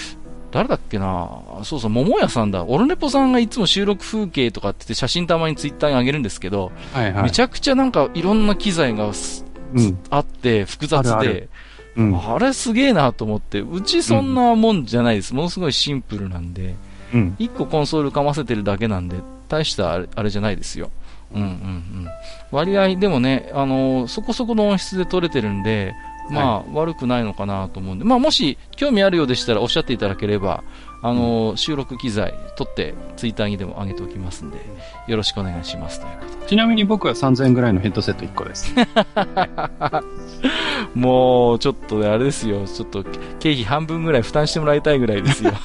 [0.51, 1.29] 誰だっけな
[1.63, 2.65] そうそう、桃屋さんだ。
[2.65, 7.23] オルネポさんがいつも収録風景とかって言って写真たまにツイッターに上げるんですけど、はいはい。
[7.25, 9.45] めちゃくちゃなんかいろんな機材がす
[9.75, 9.99] うん。
[10.11, 11.51] あって複雑で、あるある
[11.97, 12.35] うん。
[12.35, 15.35] あれすげえなと思って、うちそんなもんじゃないです。
[15.35, 16.75] ものすごいシンプルなんで、
[17.13, 17.37] うん。
[17.39, 19.17] 1個コンソールかませてるだけなんで、
[19.49, 20.91] 大したあれあれじゃないですよ。
[21.35, 22.09] うんうんうん。
[22.51, 25.95] 割合、でもね、あのーそこそこの音質で撮れてるんで、
[26.31, 30.63] まあ、悪くないのかなと思うんで、まあ、もし興味あるようでしたらおっしゃっていただければ、
[31.03, 34.59] あのー収録機材撮って、ツイッターにでも上げておきますんで、
[35.07, 36.47] よろしくお願いしますということで。
[36.47, 38.75] ちなみに僕は3000円ぐらいのヘッドセット1個です。
[40.95, 42.67] もう、ちょっとね、あれですよ。
[42.67, 43.05] ちょっと、
[43.39, 45.53] 経費半分ぐらい負担してもらいたいぐらいですよ。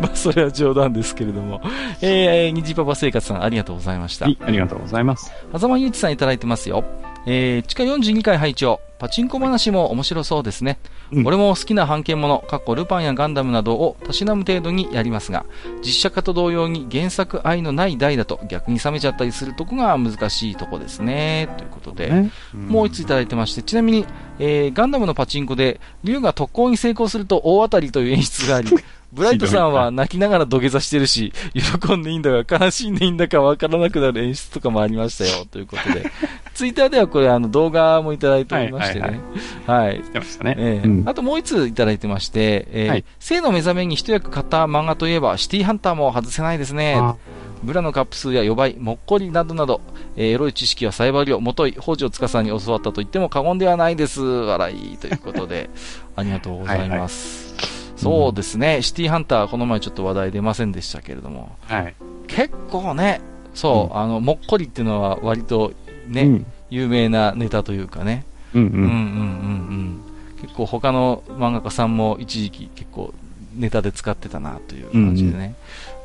[0.00, 1.60] まあ、それは冗談ですけれども。
[2.00, 4.24] えー、にじパパ生活さん、ありがとうございました。
[4.24, 5.32] はい、ありがとうございます。
[5.56, 6.84] 狭間ゆうちさんいただいてますよ。
[7.26, 10.78] えー、地下42回拝聴パチンコ話も面白そうですね。
[11.10, 15.44] うん俺も好きな版権もの、かっこルパンやガンダムなどをたしなむ程度にやりますが、
[15.82, 21.48] 実写化と同様に原作愛のない題だと逆に冷めちゃったりするとこが難しいとこですね。
[21.56, 22.10] ということで。
[22.10, 24.04] ねもう一ついただいてまして、ちなみに、
[24.38, 28.68] えーガンダムのパチンコで、竜が特攻に成功すると大当たりという演出があり、
[29.12, 36.10] ブライトさんは泣きながら土下座してるし、喜んでいいんだか悲しんでいいんだかわからなくなる演出とかもありましたよ、 ということで。
[36.54, 39.20] ツイッターではこれあの動画もいただいておりましてね。
[39.66, 40.00] はい。
[40.00, 40.54] 来てましたね。
[40.58, 46.94] ええうんあともう一ついただいてまして、えーはい性の目覚めに一役買った漫画といえば、シティハンターも外せないですね。
[46.96, 47.16] あ
[47.62, 49.80] ブラのカップ数や予売、もっこりなどなど、
[50.16, 54.22] えーエロい知識はサイバー量、もとい、北条司に教わったと言っても過言ではないです。
[54.22, 54.96] 笑い。
[54.96, 55.68] ということで、
[56.16, 57.79] ありがとうございます。
[58.02, 61.94] そうですね、シティハンター、この前ちょっと話題出ませんでしたけれども、はい。
[62.26, 63.20] 結構ね、
[63.54, 65.72] そう、あの、もっこりっていうのは割と
[66.06, 66.46] ね、うん。
[66.70, 68.24] 有名なネタというかね、
[68.54, 68.72] うんうん。
[68.72, 70.00] うんうんうんうん。
[70.40, 73.12] 結構他の漫画家さんも一時期結構
[73.54, 75.54] ネタで使ってたなという感じでね。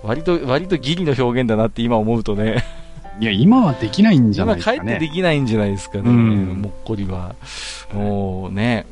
[0.04, 2.64] 割と、割とギリの表現だなって今思うとね。
[3.20, 4.96] いや、今はできないんじゃな今帰いですかね。
[4.96, 6.04] ってできないんじゃないですかね。
[6.06, 7.36] うんもっこりは。
[7.94, 8.86] もうね。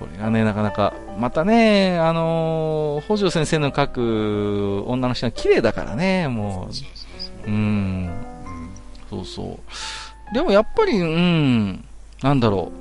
[0.00, 6.70] これがね、なかなか、またね、あのー、北条先生の描く女の人が綺麗だからね、も
[7.46, 7.50] う。
[7.50, 8.10] うん。
[9.10, 10.34] そうそう。
[10.34, 11.84] でもやっぱり、うん、
[12.22, 12.72] なんだろ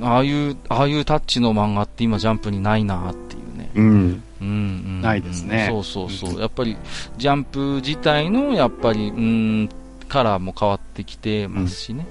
[0.00, 0.04] う。
[0.04, 3.70] ああいう、ああいうタッチの漫画って今ジャンプにないなっていうね。
[3.74, 4.22] うん。
[4.40, 6.40] うんうん、ないですねそうそうそう。
[6.40, 6.78] やっぱり、
[7.18, 9.68] ジャンプ自体の、やっぱり、うん、
[10.08, 12.06] カラーも変わってきてますしね。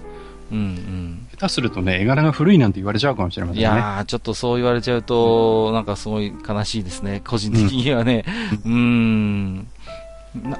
[0.51, 3.49] うん下手するとね、絵柄が古いなんて言われちゃうかもしれうん。
[3.49, 3.69] ませんね。
[3.69, 7.21] いやー、ちょっとそう言われちゃうと、なんかすごい悲しいですね。
[7.25, 8.25] 個人的にはね。
[8.65, 9.57] うーん。
[9.57, 10.57] な、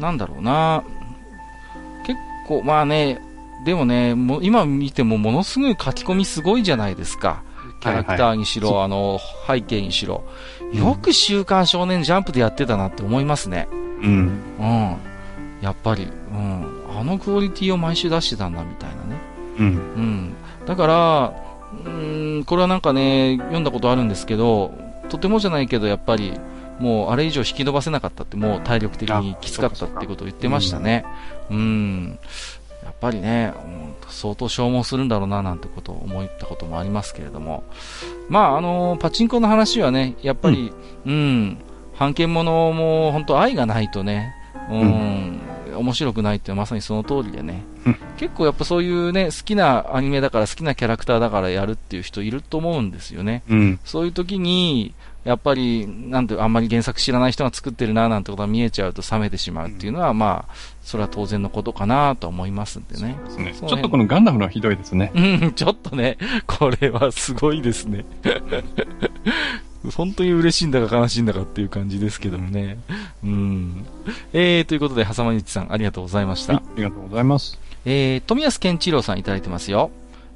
[0.00, 0.82] なんだろうな。
[2.06, 3.20] 結構、まあね、
[3.64, 7.42] でもね、もう今見てもものすごい書き込みすごいじゃないですか。
[7.80, 10.24] キャラクターにしろ、はいはい、あの、背景にしろ。
[10.72, 13.68] よく週刊少年ジャンプでやってたなって思いますね。
[13.70, 14.40] うん。
[14.58, 14.96] うん。
[15.60, 16.82] やっぱり、うん。
[16.98, 19.25] あのクオリティを毎週出してたんだみたいなね。
[19.58, 19.66] うん。
[19.66, 20.34] うん。
[20.66, 21.32] だから、
[21.84, 24.72] うん、これはなんかね、読んだことあるんですけど、
[25.08, 26.38] とてもじゃないけど、やっぱり、
[26.78, 31.04] もうあれ以上引き伸ばせなかったって、もう体力的にきつかったってことを言ってましたね。
[31.50, 32.18] うん、うん。
[32.84, 33.52] やっぱりね、
[34.08, 37.64] 相当消耗するんだろうななんてことを思ったこともありますけれども、
[38.28, 40.72] まあ、あのパチンコの話はね、やっぱり、
[41.04, 41.58] うん、うん、
[41.98, 44.34] 版権者も本当愛がないとね、
[44.70, 45.40] うん、うん。
[45.76, 47.64] 面白くないってまさにその通りでね、
[48.16, 53.42] 結構やっぱそういうね、好きなアニメだから好きなキャラクターだからやるっていう人いると思うんですよね。
[53.48, 54.94] うん、そういう時に、
[55.24, 63.18] やっぱり、なんて、あんまり原作知らない人が作ってるな、なんてことが見えちゃうと冷めてしまうっていうのは、うん、まあ、それは当然のことかなと思いますんでね。
[63.28, 63.68] そうですね。
[63.68, 65.10] ちょっとこのガンダムのはひどいですね。
[65.16, 68.04] うん、ちょっとね、これはすごいですね。
[69.96, 72.78] 本当に嬉しいんだか悲しいんだかっていう感じですけどもね。
[73.24, 73.86] うん。
[74.32, 76.54] えー、ということで、はさまにちさん、ありがとうございました。
[76.54, 77.65] はい、ありがとうございます。
[77.86, 79.90] えー、富安健一郎さんいただいてますよ。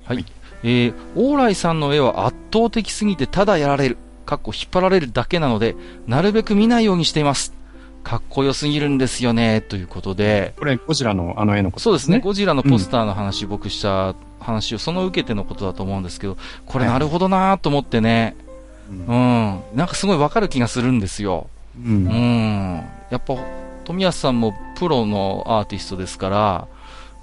[0.05, 0.17] はい。
[0.17, 0.27] はい、
[0.63, 3.99] えー、往来さんの絵は圧倒的すぎてただやられる。
[4.25, 5.75] かっこ引っ張られるだけなので、
[6.07, 7.53] なるべく見ないようにしています。
[8.05, 10.55] かっこよすぎるんですよね、ということで。
[10.57, 11.83] これ、ゴジラのあの絵のことですね。
[11.83, 12.19] そうですね。
[12.21, 16.37] ゴジラのポスターの話、うん、僕した話を、その受けてのことだと思うんですけど、
[16.67, 18.37] これなるほどなと思ってね、
[18.89, 21.49] うん、なんかすごいわかる気がするんですよ。
[21.77, 22.07] うん。
[22.07, 22.85] うん。
[23.11, 23.35] やっぱ、
[23.85, 26.69] 富安さんもプロのアーティストですから、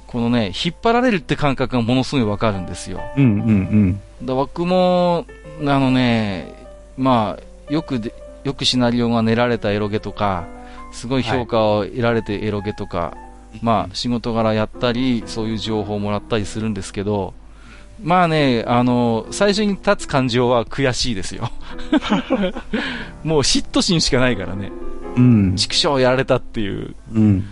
[0.07, 3.01] このね、引っ張られるって感覚がものすごいわかるんですよ。
[3.17, 4.25] うんうんうん。
[4.25, 5.25] だ僕も、
[5.61, 6.53] あのね、
[6.97, 8.13] まあ、よくで、
[8.43, 10.45] よくシナリオが練られたエロゲとか、
[10.93, 13.17] すごい評価を得られてエロゲとか、は
[13.53, 17.33] い、まあ、仕事柄やったり、そういう情報をもらったりするんですけど、
[18.01, 21.49] まあね、あの、最初に立つ感情は悔しいですよ。
[23.23, 24.71] もう嫉妬心しかないからね。
[25.15, 25.55] うん。
[25.55, 26.95] 畜生やられたっていう。
[27.13, 27.45] うん。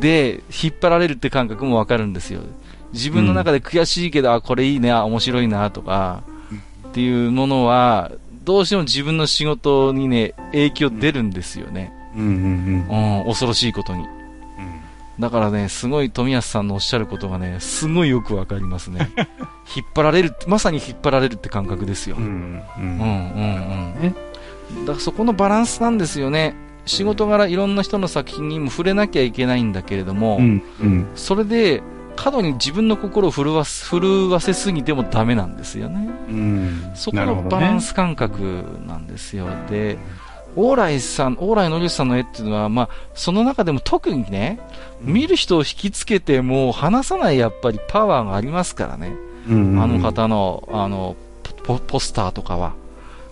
[0.00, 2.40] で、引っ張られるって感覚もわかるんですよ。
[2.92, 6.22] 自分の中で悔しいけど、うん、あ、これいいね、あ、面白いな、とか、
[6.88, 8.12] っていうものは、
[8.44, 11.92] どうしても自分の仕事にね、影響出るんですよね。
[12.14, 13.18] うんうんうん。
[13.18, 14.06] うん、恐ろしいことに。
[15.18, 19.10] だからね、すごい富安さんのおっしゃることがね、すごいよくわかりますね。
[19.74, 22.16] 引っ張られる、まさに引っ張られるって感覚ですよ。
[22.16, 23.94] うん、うん、うん、
[24.74, 24.84] うん。
[24.84, 26.54] だからそこのバランスなんですよね。
[26.86, 31.82] 仕事柄いろんな人の作品にも触れなきゃいけないんだけれども、うんうん、それで、
[32.16, 36.08] 過度に自分の心を震わ震わせすぎてもダメなんですよね。
[36.30, 39.46] うん、そこのバランス感覚なんですよ。
[39.46, 39.98] ね、で、
[40.56, 44.58] 往来さん、往来のりさんの絵っていうのは、まあ、その中でも特にね、
[45.02, 49.14] 見る人を引きつけても離さないやっぱりパワーがありますからね。
[49.48, 51.14] うんうん、あの方の、あの、
[51.64, 52.72] ポポスターとかは。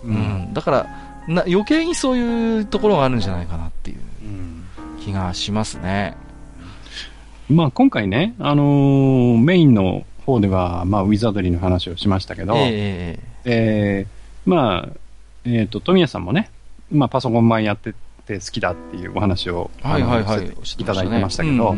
[0.03, 3.97] うん、だからな、余計にそういうところがあるんじゃないかなっていう
[4.99, 6.15] 気がしますね。
[7.49, 14.89] まあ今回ね、あのー、メインの方では、まあウィザードリーの話をしましたけど、えー、えー、まあ、
[15.45, 16.49] えっ、ー、と、富谷さんもね、
[16.91, 17.93] まあ、パソコン版やって
[18.25, 20.47] て好きだっていうお話を、はいはいはい、
[20.77, 21.75] いただいてましたけど、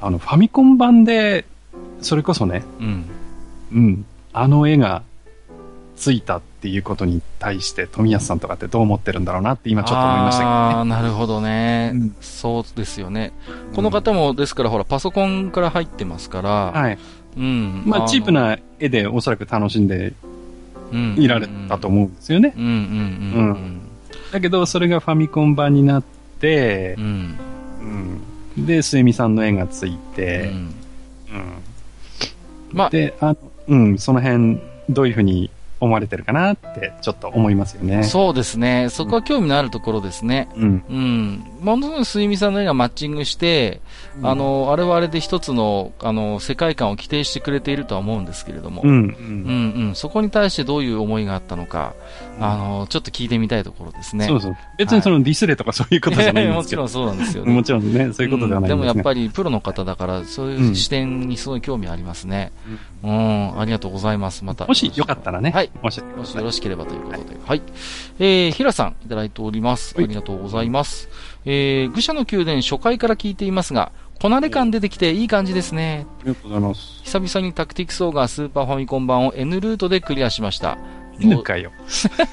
[0.00, 1.46] あの、ファミコン版で、
[2.00, 3.04] それこそね、うん、
[3.72, 5.02] うん、あの絵が
[5.96, 10.56] ついたっていうことに対して富安さんとかってどう思ってるんだろうなって今ちょっと思いましたけどね。
[10.56, 13.32] ああ、なるほどね、うん、そうですよね。
[13.74, 16.98] この方も、ですから、ほら、パソコンから入ってますから、はい。
[17.36, 17.82] うん。
[17.86, 20.14] まあ、チープな絵でおそらく楽しんで
[21.16, 22.54] いられたと思うんですよね。
[22.56, 22.74] うんうんう
[23.52, 23.80] ん。
[24.32, 26.02] だけど、それがファミコン版になっ
[26.40, 27.38] て、うん。
[28.56, 30.54] うん、で、末美さんの絵がついて、うん。
[30.54, 30.72] うん、
[32.72, 33.36] まあ、で、あ
[33.66, 35.50] うん、その辺、どういうふうに
[35.84, 38.02] 思われてるかなってちょっと思いますよね。
[38.02, 38.88] そうですね。
[38.90, 40.48] そこは興味のあるところですね。
[40.56, 40.84] うん。
[40.88, 41.44] うん。
[41.60, 43.80] ものすごい睡眠さんの絵がマッチングして、
[44.18, 48.82] うん、あの、あれはあれで一つの、あの、世界観を規定してくれているとは思うんですけれども。
[48.84, 48.90] うん。
[48.90, 51.94] うん、うん、そこに対してどういう思いがあったのか、
[52.40, 54.26] あの、ちょっと聞いてみたいところですね。
[54.26, 54.56] そうそう。
[54.78, 56.82] 別にそのディスレとかそういうことじゃないんですけど。
[56.84, 62.52] もちろんそうなんですよ、ね、もちろんね、そういうことではないんです、ね、でもやっぱりプロの方だから、そういう視点にすごい興味ありますね。
[63.02, 64.44] うん、ありがとうございます。
[64.44, 64.66] また。
[64.66, 65.50] もしよかったらね。
[65.50, 65.70] はい。
[65.82, 66.04] もしよ
[66.42, 67.18] ろしければということで。
[67.18, 67.28] はい。
[67.46, 67.62] はい、
[68.18, 69.94] えー、ひらさんいただいております。
[69.98, 71.08] ありがとうございます。
[71.44, 76.06] えー、愚者の宮殿初回から聞いていますが、こなれ感出てきていい感じですね。
[76.20, 77.02] ありがとうございます。
[77.02, 80.78] 久々にタクティクスオーガースーパーファミコン版を N ルートでクリアしました。
[81.20, 81.70] N かよ。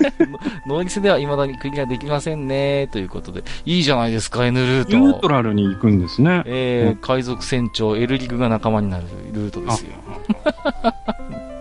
[0.66, 2.88] ノーリスでは未だにクリアできませんね。
[2.92, 3.44] ということで。
[3.66, 4.98] いいじゃないですか、N ルート。
[4.98, 6.44] ニュートラルに行くんですね。
[6.46, 9.04] えー、海賊船長、エルリグが仲間になる
[9.34, 9.92] ルートですよ。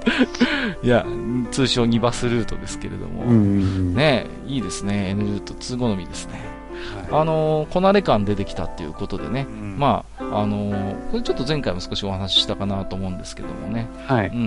[0.82, 1.06] いや、
[1.50, 3.24] 通称2バスルートですけれども。
[3.24, 3.94] うん。
[3.94, 5.10] ねいいですね。
[5.10, 6.40] N ルート2好みですね。
[7.10, 9.44] はあのー、こなれ感出てきたっていうことでねい。。
[9.44, 13.88] うんまあ、あのーこれちょっと前回も少しお話ししたかなと思うんですけどもね。
[14.06, 14.28] はい。
[14.28, 14.38] うんう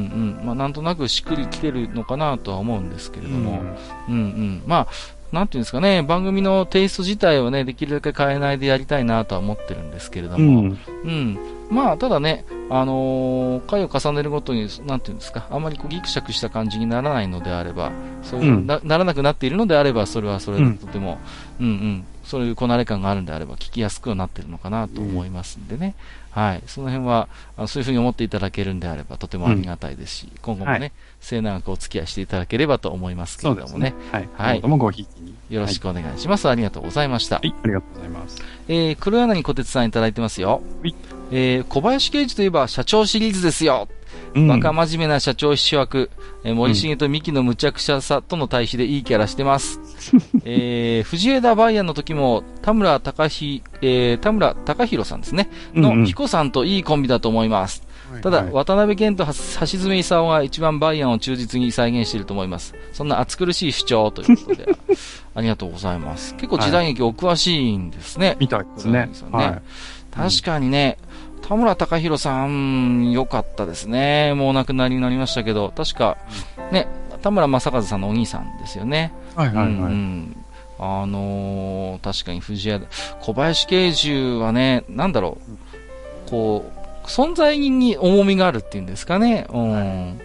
[0.42, 0.46] ん。
[0.46, 3.62] まあ、なんとなくしっくりきてるのかなとは思うんですけれども。
[4.08, 4.64] うんうん。
[4.66, 4.88] まあ、
[5.34, 10.62] なんていうんですかね、番組のテイスト自体をね、できるだけ変えないでやりたいなとは思ってるんですけれどうも。
[10.62, 10.80] ん。
[11.04, 11.38] うん。
[11.70, 17.92] まあ、ただね、あのー回を重ねるごとに、なんていうんですか、あまりこうギクシャクした感じにならないのであれば、
[18.22, 21.20] そういう、うんなならなくなっているのであれば、それはそれでうんとても、
[21.60, 25.96] うん、うんそういうこなれ感があるんであれば、聞きやすくはなってるのかなと思いますんでね。
[26.34, 26.64] はい。
[26.66, 27.28] その辺は、
[27.68, 30.92] そういうふうに思っていただけるんであれば、とてもありがたいですし、今後もね、はい
[31.24, 33.96] 末永くお付き合いしていただければと思いますけそれどもねね。。
[34.12, 34.30] はい。
[34.34, 35.34] はいもごひいきに。
[35.50, 36.50] よろしくお願いします。
[36.50, 37.38] ありがとうございました。
[37.38, 37.54] はい。
[37.64, 38.44] ありがとうございます。
[38.68, 40.62] えー、黒柳小鉄さんいただいてますよ。
[40.82, 40.96] はい
[41.32, 43.88] えー、小林刑事といえば社長シリーズですよ。
[44.36, 46.10] うんバカ真面目な社長秘書役、
[46.44, 49.80] えー森重と三木の無茶苦茶さとの対比でいいキャラしてます。
[50.46, 55.50] えー、藤枝バイアンの時も、田村隆ひ、えー、田村隆弘さんですね。
[55.74, 57.84] の、うんうん彦さんといいコンビだと思います。
[58.22, 59.34] ただ、はい渡辺謙と橋
[59.66, 62.76] 爪功が一番バイアンを忠実に再現していると思います。
[62.92, 64.68] そんな暑苦しい主張ということで、
[65.34, 66.36] ありがとうございます。
[66.36, 68.36] 結構時代劇お詳しいんですね。
[68.40, 68.92] みたいですね。
[68.92, 69.62] ねはい。
[70.12, 70.98] 確かにね、
[71.48, 74.34] 田村隆弘さん、良かったですね。
[74.36, 76.18] もうお亡くなりになりましたけど、確か、
[76.72, 76.88] ね、
[77.22, 79.12] 田村正和さんのお兄さんですよね。
[79.36, 79.94] はいはいはい。
[79.94, 80.36] ん
[80.80, 82.86] あのー確かに藤枝、
[83.22, 85.38] 小林慶十はね、なんだろ
[86.28, 86.72] う、こ
[87.04, 89.46] う、存在に重みがあるっていうんですかね。
[89.50, 90.20] うん。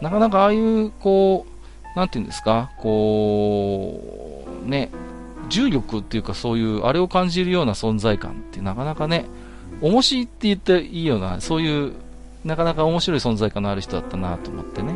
[0.00, 4.90] なかなかああいう、こう、なんていうんですか、こう、ね、
[5.48, 9.26] 重力っていうかそういう、あれを感じるような存在感ってなかなかね、
[9.82, 11.92] 重しいって言っていいような、そういう、
[12.44, 14.94] なかなか面白い存在感のある人だったなと思ってね。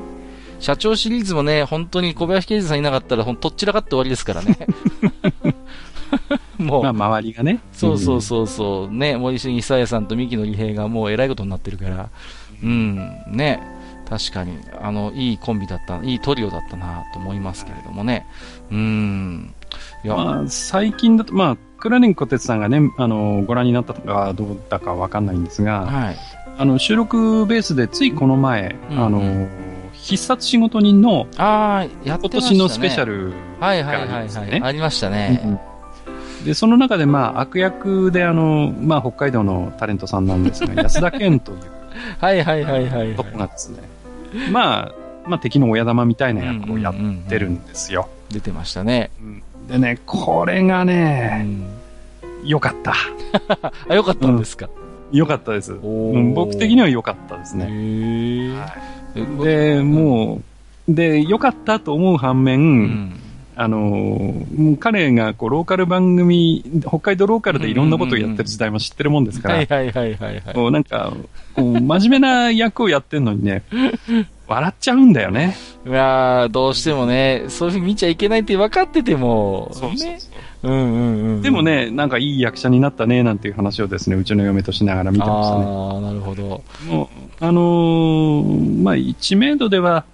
[0.65, 4.57] 社長シリーズもね、本当に小林刑事さんいなかったら、ほんとっちらかって終わりですからね。
[6.57, 7.61] もう、まあ、周りがね。
[7.75, 12.09] そうそうそうそう、ね、森重久彌さんと三木の利平がもうえらいことになってるから、
[12.63, 12.97] うん、
[13.27, 13.61] ね、
[14.09, 18.27] 確かに、あの、いいコンビだった、いいトリオだったなと思いますけれどもね。
[18.71, 19.55] うん。
[20.03, 26.17] いや、まあ、最近だと、まあ、クラレンコテツさんがね、あの、ご覧になったかどうだかわかんないんですが、はい。
[26.57, 29.49] あの、収録ベースでついこの前、うんうんあの、
[30.05, 32.31] 必殺仕事人のああ、やって今ましたね。
[32.31, 34.61] 年のスペシャル、はいはいはいはい。
[34.61, 35.59] がありましたね。
[36.45, 41.59] で、その中で、まあ、悪役で、あの、まあ、北海道のタレントさんなんですが、 安田健という
[42.19, 43.79] はいはいはいはい、は男がですね、
[44.53, 44.93] まあ、
[45.27, 46.95] まあ、敵の親玉みたいな役をやっ
[47.27, 48.11] てるんですよ。
[48.31, 48.35] い。
[48.35, 49.11] 出てましたね。
[49.69, 51.65] でね、これがうね、ん。
[52.45, 52.93] 良かった。
[53.89, 54.69] あ、よかったんですか？
[55.13, 55.73] 良かったです。
[56.35, 57.69] 僕的には良かったですへね。
[57.71, 59.04] え。
[59.15, 60.43] で、も
[60.89, 63.24] う、で、良かったと思う反面、うん。
[63.57, 71.13] あのー彼がこうローカル番組、北海道ローカルでいろんなことをやってる時代も知ってるもんですから、はいはいはいはいなんか、
[71.55, 73.63] こう真面目な役をやってるのにね、
[74.47, 75.57] 笑っちゃうんだよね。
[75.87, 80.19] いやーどうしてもね、そういうふうに見ちゃいけないって分かってても、ね。
[80.63, 81.43] うんうんうん。
[81.43, 85.65] でも、ね、なんかいい役者になったね、なんていう話をですね、うちの嫁としながら見てましたね。
[85.67, 86.63] ああ、なるほど。
[86.89, 90.05] もう、あのーまあ、知名度では、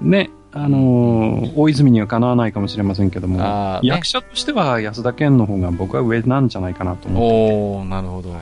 [0.00, 8.30] ね、あのー大泉にはかなわないかもしれませんけども、ね役者としては安田健の方が僕は上なんじゃないかなと思っておー、なるほど。
[8.30, 8.32] う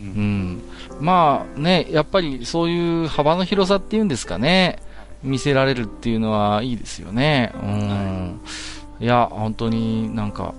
[0.00, 0.62] うんん。
[1.00, 4.78] まあね、やっぱりそういう幅の広さっていうんですかね、
[5.22, 7.52] 見せられるっていうのはいいですよね。
[7.62, 8.40] うん。
[9.00, 10.54] いや、本当になんか、ん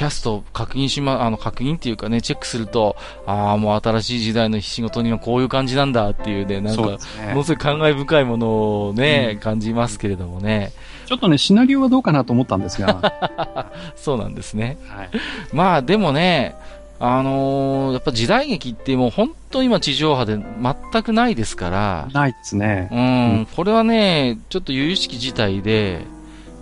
[0.00, 2.96] キャスト確認しま、あの、確認っていうかね、チェックすると、
[3.26, 6.98] ああ、もう新しい時代の仕事にはこういう感じなんだっていうね、なんかもの
[7.44, 9.40] すごい感慨深いものをね、うん。
[9.40, 10.72] 感じますけれどもね。
[11.04, 14.78] ちょっとね、シナリオはどうかなと思ったんですが、 そうなんですね。
[14.88, 15.10] はい、
[15.52, 16.54] まあでもね、
[16.98, 22.88] あのーやっぱ時代劇ってもう本当今地上波で全くないですから、ないですね。
[22.90, 22.96] う
[23.42, 26.06] ん、これはね、ちょっと由々しき事態で、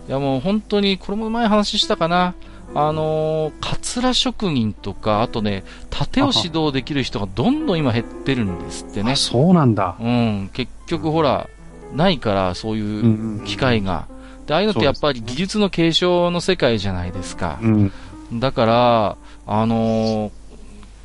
[0.09, 2.35] いやもう本当に、これも前話したかな、
[2.75, 9.17] あのー、カツラ職人とか、あとね、盾を指導できる人がどんどん今減ってるんですってねあ。
[9.17, 9.97] そうなんだ。
[10.01, 11.49] うん、結局ほら、
[11.95, 14.07] ないから、そういう機会が。
[14.47, 17.59] で、ああいうのってやっぱり技術の継承の世界じゃないですか。
[17.63, 17.93] うん。
[18.35, 19.17] だから、
[19.47, 20.31] あのー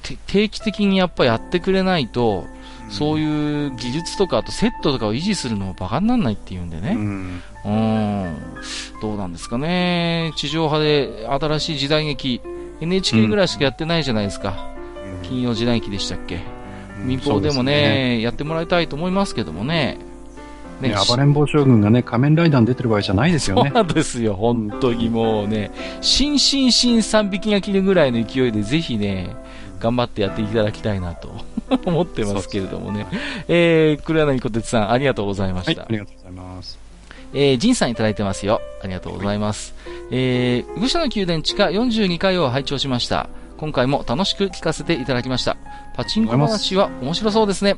[0.04, 2.46] て定期的にやっぱやってくれないと、
[2.90, 6.92] そういいう技術とか、あとセットとかを維持するのもバカにならないっていうんでね。
[6.92, 7.42] うん。
[7.66, 8.36] うん。
[9.02, 10.34] どうなんですかね。
[10.36, 12.42] 地上波で新しい時代劇、
[12.82, 14.74] NHK ぐらいしかやってないじゃないですか。
[15.24, 16.42] 金曜時代劇でしたっけ。
[17.04, 19.98] 民放でもねやってもらいたいと思いますけどもね。
[20.82, 23.72] ね、暴れん坊将軍がね、仮面ライダーに出てる場合じゃないですよね。
[23.74, 25.72] そうですよ、本当にもうね、
[26.02, 29.34] 新新新3匹が切るぐらいの勢いで、ぜひね、
[29.80, 31.32] 頑張ってやっていただきたいなと
[31.86, 33.06] 思ってますけれどもね。
[33.48, 35.82] えー、黒柳小鉄さん、ありがとうございました。
[35.84, 36.83] はい、ありがとうございます。
[37.34, 38.62] えー、ジンさんいただいてますよ。
[38.84, 39.74] ありがとうございます。
[39.86, 43.30] はい、えー、愚者の宮殿地下42回を拝聴しました。
[43.58, 45.58] 今回も楽しく聞かせていただきました。
[45.96, 47.78] パチンコ話は面白そうですね。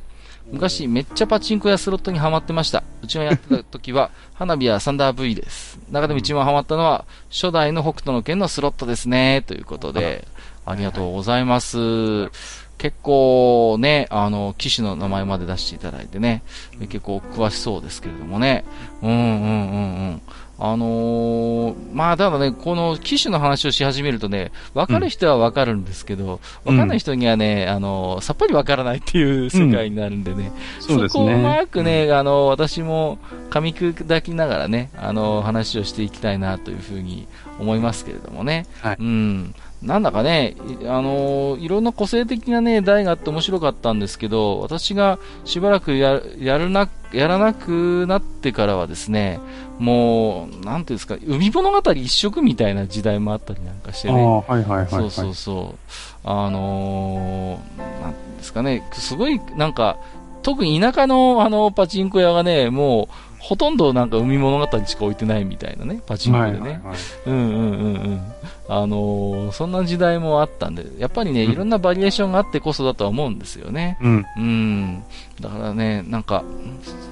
[0.52, 2.84] 昔めっちゃパチンコやスロットにハマってました。
[3.02, 5.80] うちがやってた時は 花火やサンダー V です。
[5.92, 9.44] 中でも一番ハマったのは初代の北斗の剣のスロットですね。
[9.48, 10.28] ということで、
[10.66, 12.30] ありがとうございます。
[12.78, 16.44] 結構ね、あの、機種の名前まで出していただいてね、
[16.80, 18.66] 結構詳しそうですけれどもね。
[19.02, 20.22] うんうんうんうん。
[20.58, 30.54] あのー、まあ、ただね、この機種の話をし始めるとね、わかる人はわかるんですけど、わ、うん、かんない人にはね、あのー、さっぱりわからないっていう世界になるんでね、
[30.90, 33.20] うん、そこをうまくね、あのー、私も
[33.50, 37.28] 噛み砕きながらね、あの話をしていきたいなというふうに
[37.60, 38.66] 思いますけれどもね。
[38.80, 39.56] はい、うん。
[39.82, 49.40] なんだかね、あのー、いろんな個性的なね、台があって面白かったんですけど、私がしばらくややるな、やらなくなってからはですね、
[49.78, 54.14] もう、なんていうんですか、海物語一色みたいな時代もあったりなんかしてね。
[54.14, 55.98] はいはいはい、はい、そうそうそう。
[56.24, 59.98] あのー、なんですかね、すごい、なんか、
[60.42, 66.58] 特に田舎のあのパチンコ屋がね、もう、ほとんどなんか海物語しか置いてないみたいなね、パチンコでね。
[66.58, 66.98] はいはいはい、
[67.28, 68.22] うんうんうんうん。
[68.68, 74.00] あのー、そんな時代もあったんで、やっぱりね、うん、いろんなバリエーションがあってこそだとは思うんですよね。
[74.02, 74.26] うん。
[74.36, 75.04] うん。
[75.40, 76.44] だからね、なんか、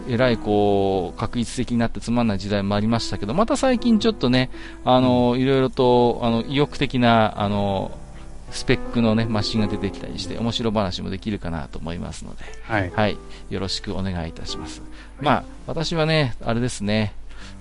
[0.10, 4.50] えらいこう、確率的になってつまんない時代もありましたけど、また最近ちょっとね、
[4.86, 8.03] あのー、いろいろと、あの、意欲的な、あのー
[8.54, 12.92] スペックのね、マシンが出てきたりして、面白話もできるかなと思いますので、はい。
[12.92, 13.18] はい、
[13.50, 14.82] よろしくお願いいたします。
[15.20, 17.14] まあ、私はね、あれですね、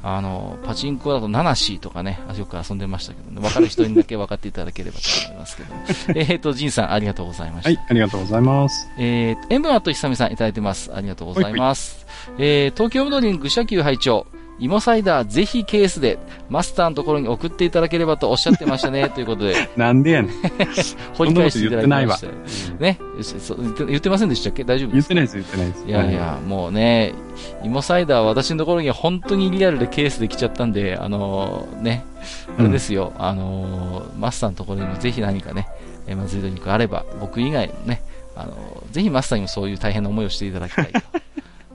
[0.03, 5.75] あの、パチンコだとナナシーとかね、よく遊んでましたけどね、分かる人にだけ分かっていただければと思いますけど。
[6.21, 7.71] えっと、ジンさん、ありがとうございました。
[7.71, 8.89] はい、ありがとうございます。
[8.99, 10.95] えー、塩分アット久美さんいただいてます。
[10.95, 12.05] ありがとうございます。
[12.27, 14.27] はいはい、えー、東京うどりん愚者級拝聴
[14.59, 16.19] 芋サイダーぜひケースで
[16.49, 19.55] マスターのところに送っていただければとおっしゃってましたね、 ということで。
[19.77, 20.33] なんでやねん。
[21.17, 22.29] 掘り返していただきました。
[22.79, 22.99] ね
[23.89, 24.65] 言ってませんでしたっけ？
[24.65, 25.85] 大丈夫です言ってないです、言ってないです。
[25.87, 27.15] いやいや、もうね、
[27.65, 32.05] 芋サイダー私のところには本当にリアルでケースで来ちゃったんで、あのー、ね、
[32.59, 35.67] あれですよ、うん、あのー、マスターのところにもぜひ何かね、
[36.07, 38.03] えまずいドリンクあれば、僕以外のね、
[38.37, 41.01] あのー、ぜひマスターにもそういう大変な思いをしていただきたいと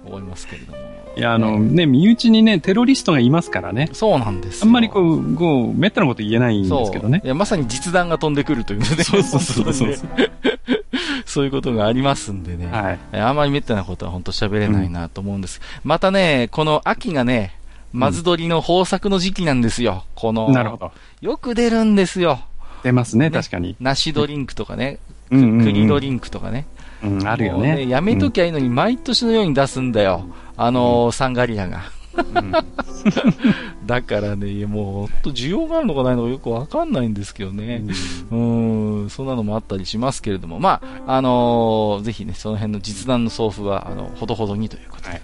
[0.05, 0.96] 思いますけれども。
[1.17, 3.89] いや、あの、ね、身内にね、テロリストがいますからね。
[3.93, 7.21] そうなんですあんまりこう、こう、めったなこと言えないんですけどね。
[7.23, 8.85] いや、まさに実弾が飛んでくるというね。
[8.85, 9.95] そうそうそうそう。
[11.25, 12.67] そういうことがありますんでね。
[12.67, 13.19] はい。
[13.19, 15.59] あんまりめったなことは本当喋れないなと思うんです。
[15.83, 17.55] うん、またね、この秋がね、
[17.93, 20.05] まず取りの豊作の時期なんですよ。
[20.15, 20.49] この。
[20.51, 20.91] なるほど。
[21.21, 22.39] よく出るんですよ。
[22.83, 23.75] 出ますね、確かに。
[23.79, 24.99] 梨ドリンクとかね。
[25.31, 26.67] うん、栗ドリンクとかね。
[27.03, 27.75] うん、あるよね。
[27.75, 30.25] ねやめときゃいいのに、毎年のように出すんだよ。
[30.57, 31.83] あのー、サンガリアが。
[33.85, 37.83] だからね、もう、ほんと需要があるのかないのかよくわかんないんですけどね。
[38.31, 45.21] うん、ん、そんなのもあったりしますけれども、まあ、あのー、ぜひね、その辺の実弾の送付は、あの、ほどほどにということで、はい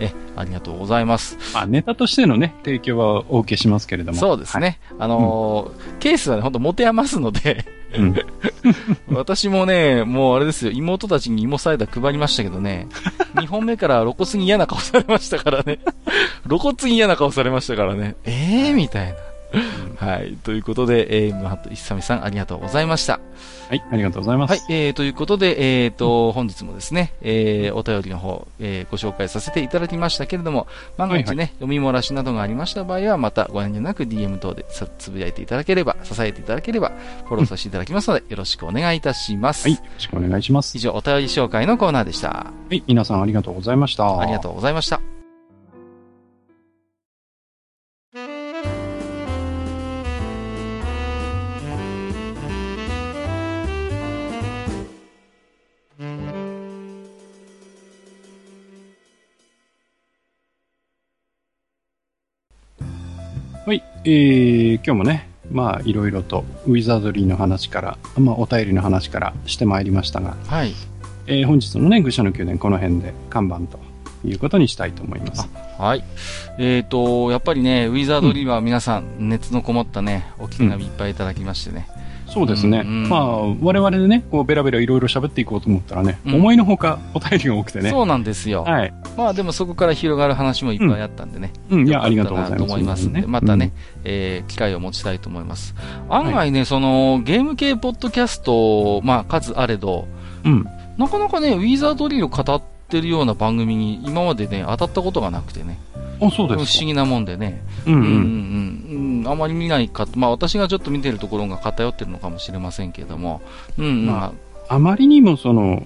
[0.00, 1.38] え、ありがとうございます。
[1.54, 4.18] まあ、ネタとしてのね、提供はお受けしますけれども。
[4.18, 4.80] そうですね。
[4.90, 7.64] はい、あのーうん、ケースはね、ほんと持て余すので
[7.96, 8.14] うん、
[9.14, 12.88] 私もね、もうあれですよ、妹たちに芋サイダー配りましたけどね、
[13.34, 15.78] 2本目から露骨に嫌な顔されましたからね。
[16.46, 18.16] 露骨に嫌な顔されましたからね。
[18.24, 19.14] ええー、みたいな。
[19.96, 20.36] はい。
[20.42, 23.20] ということで、えー、ムハットイッサミさんありがとうございました。
[23.68, 24.50] はい、ありがとうございます。
[24.50, 30.66] はい、えー、ということで、えーと、本日もですね、えー、お便りの方、えー、ご紹介させていただきましたけれども、
[30.96, 34.64] 万が一ね、はいはい、読み漏らしなどがありました場合は、またご遠慮なく DM 等で
[34.98, 36.92] つぶやいていただければ、支えていただければ、
[37.26, 39.68] フォローさせていただきますので、よろしくお願いいたします。
[39.68, 40.76] はい、よろしくお願いします。
[40.76, 42.28] 以上、お便り紹介のコーナーでした。
[42.28, 44.20] はい、皆さんありがとうございました。
[44.20, 45.13] ありがとうございました。
[63.66, 70.74] はい、えー、今日もね、まあ、いろいろと、ウィザードリーの話から、まあ、お便りの話からしてまいりましたが、はい。
[71.26, 73.78] えー、本日のね、愚者の宮殿、この辺で看板と
[74.22, 75.48] いうことにしたいと思います。
[75.78, 76.04] はい。
[76.58, 81.88] えっ、ー、と、やっぱりね、ウィザードリーは皆さん、熱のこもったね、お気手紙いっぱいいただきましてね、
[82.34, 82.80] そうですね。
[82.80, 87.90] うんうんまあ、我々でね、こう、ベラベラいろいろ喋っていこうと思ったらね、うん思いのほかお便りが多くてね。
[87.90, 88.64] そうなんですよ。
[88.64, 88.92] はい。
[89.16, 91.52] まあでもそこから広がる話もいっぱいあったんでね。
[91.70, 92.58] うん、いや、よかったなありがとうございます。
[92.58, 95.76] と思いますんで、ねまたね、、えー機会を持ちたいと思います。
[96.10, 100.08] 案外ね、その、ゲーム系ポッドキャスト、まあ数あれど、
[100.44, 100.52] うん。
[100.52, 100.66] うん
[100.96, 102.62] なかなかね、ウィザードリルを語っ
[102.94, 105.80] てるような番組に今までね、当たったことがなくてね。
[106.20, 106.78] あ、そう不ですか。
[106.80, 107.60] 思議なもんでね。
[107.86, 108.00] うんうん。
[108.00, 109.28] うんうん。
[109.28, 113.42] あまり見ないか、まあ私がちょっと見てるところが偏ってるのかもしれませんけれども。
[113.78, 114.06] うんうん。
[114.06, 114.32] ま
[114.68, 115.82] あまりにもその、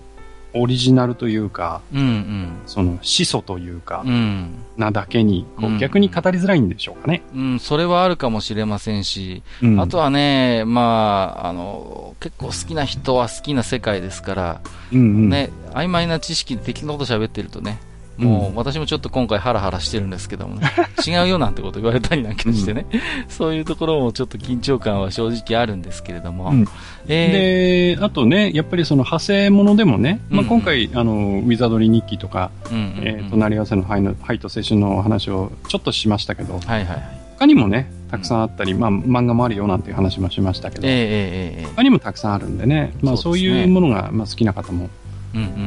[0.58, 2.52] オリジナルというか、うんうん。
[2.66, 4.54] その、始祖というかう、ん。
[4.76, 7.22] なだけに、こうんう逆に語りづらいんでしょうかね。
[7.34, 14.60] うん、それはあるかもしれませんし、うんあとはね、まあ、あの、結構好きな人は好きな世界ですから、
[14.92, 15.28] うんうん。
[15.30, 17.78] ね、曖昧な知識で適当なこと喋ってるとね、
[18.18, 20.70] もうう私もちょっと今回ハラハラしてるんですけどもね、
[21.06, 22.86] 違うよなんてこと言われたりなんかしてね、
[23.28, 26.52] そういうところもちょっと緊張感は正直あるんですけれども、
[27.06, 37.18] で、あとね、やっぱりその派生ものでもね、まあ、うん今回、あの、ウィザードリー日記とか、えー、隣り合わせのハイのハイと青春のお話をちょっとしましたけど、はいはいはい。
[37.38, 44.88] 他にもね、たくさんあったり、まあ、漫画もあるよなんていう話もしましたけど、ええええええ他にもたくさんあるんでね、まあ、そそういうものが、まあ、好きな方も、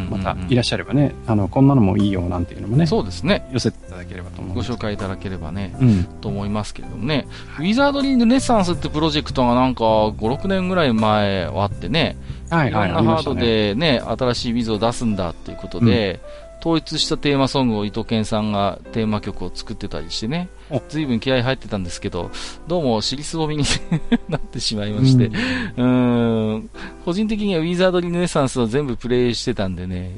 [0.09, 3.47] またいらっしゃればね、あの、こんなのもいいよなんていうのもね、そうですね。
[3.51, 4.71] 寄せていただければと思いごます。
[4.71, 6.03] 紹介いただければね、うん。
[6.03, 7.27] と思いますけれどもね、
[7.59, 12.17] ウィザードリールネッサンスってプロジェクトがなんか5、6年ぐらい前はあってね、
[12.49, 13.45] はいいはい、ろんなハードありましたね。
[13.45, 16.19] でね、新しいウィズを出すんだっていうことで、
[16.61, 22.31] 統一したテーマソングを伊藤健さんがテーマ曲を作ってたりしてねお、 随分気合入ってたんですけど、
[22.67, 23.63] どうも尻すぼみに
[24.29, 25.31] なってしまいまして、
[25.77, 26.55] うん。
[26.57, 26.69] ん、
[27.05, 30.11] 個人的にはウィザードリネッサンスを全部プレイしてたんでね、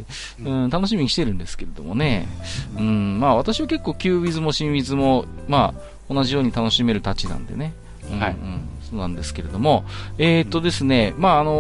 [0.44, 2.28] うん、楽しみにしてるんですけれどもね、
[2.78, 7.74] うん、まあ私は結構旧ウィズも新ウィズも、まあ同じように楽しめるたちなんでね、
[8.12, 8.20] うん。
[8.20, 8.32] はい。
[8.32, 8.38] うん。
[8.38, 9.86] そうなんですけれども、
[10.18, 11.52] えーっとですね、まああの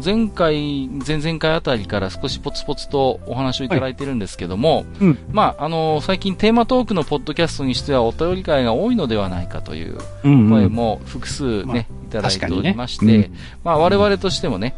[0.00, 5.18] ー前回、前々回あたりから少しポツポツとお話をいただいてるんですけども、うん。
[5.32, 10.50] まああのー最近テーマトークのポッドキャストにしてはお便り会が多いのではないかといううんうん。
[10.50, 13.30] 声も複数ね、まあいただいておりまして、確かにね
[13.64, 14.74] まあ我々としてもね、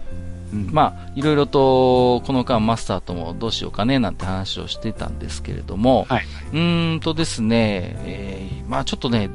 [0.53, 0.69] うん。
[0.73, 6.25] まあ、いろいろと、この間マスターともどうしようかね、なんて話をしてたんですけれども、はい。
[6.53, 9.31] うーんとですね、えーまあちょっとね、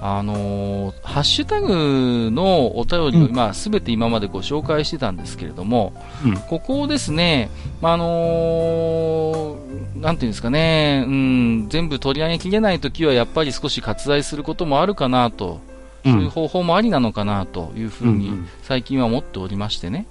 [0.00, 5.92] あのーハッシュタグのお便りをうん今、すべて今までご紹介してたんですけれども、
[6.24, 7.50] うんここをですね、
[7.80, 15.60] まああのーなんていうんですかね、うん、全部取り上げきれないときはやっぱり少し割愛することもあるかなと、
[16.04, 20.06] そういう方法もありなのかなというふうにうんうん最近は思っておりましてね。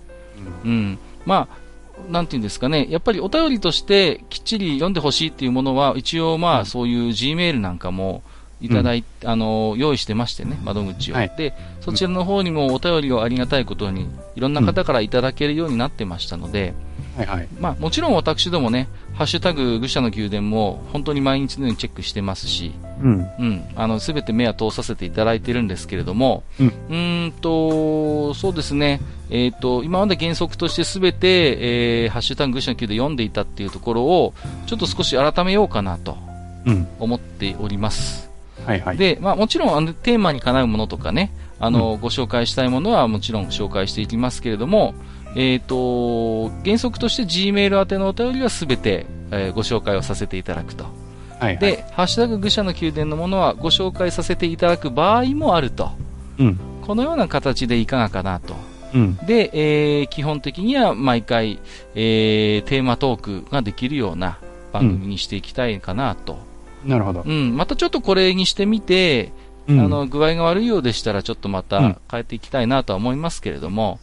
[0.63, 0.99] うん。
[1.25, 2.87] まあ、なんていうんですかね。
[2.89, 8.23] やっぱりお便りとしてきっちり読んでほしいっていうものは、一応まあ、そういう Gmail なんかも
[8.61, 11.15] いただいあの、用意してましてね、窓口を。
[11.15, 16.73] はいで、そちらの方にもお便りをありがたいことに、いろんな方からいただけるようになってましたので、
[17.15, 17.47] はいはい。
[17.59, 23.27] まあ、もちろん私どもね、ハッシュタグ、愚者の宮殿も本当に毎日のようにチェックしてますし、うん。
[23.39, 34.33] うん、あの、すべて目は通させていただいてるんですけれども、うんーんと、そうですね、えっ、と、今まで原則としてすべて、えー、ハッシュタグ愚者の宮で読んでいたっていうところを、
[34.67, 36.17] ちょっと少し改めようかなと
[36.65, 36.87] うん。
[36.99, 38.28] 思っております。
[38.69, 38.97] はいはい。
[38.97, 44.93] で、まあもちろん、あの、テーマにかなうものとかね、あの、ご紹介したいものはもちろん紹介していきますけれども、
[45.35, 50.83] えっ、と、原則として Gmail 宛てのお便りはすべて、えーご紹介をさせていただくと。
[50.83, 51.57] はいはい。
[51.57, 55.91] で、ハッシュタグ愚者の宮殿のものはご紹介させていただく場合もあると。
[56.37, 56.59] うん。
[56.85, 58.55] このような形でいかがかなと。
[58.93, 59.15] うん。
[59.25, 61.59] で、えー基本的には毎回、
[61.95, 64.37] えーテーマトークができるような
[64.71, 66.48] 番組にしていきたいかなと。
[66.85, 67.31] なるほどう。
[67.31, 69.31] ん、またちょっとこれにしてみて、
[69.67, 73.99] うんあの、具合が悪いようでしたらちょっとまうんた変えていきたいなとは思いますけれども、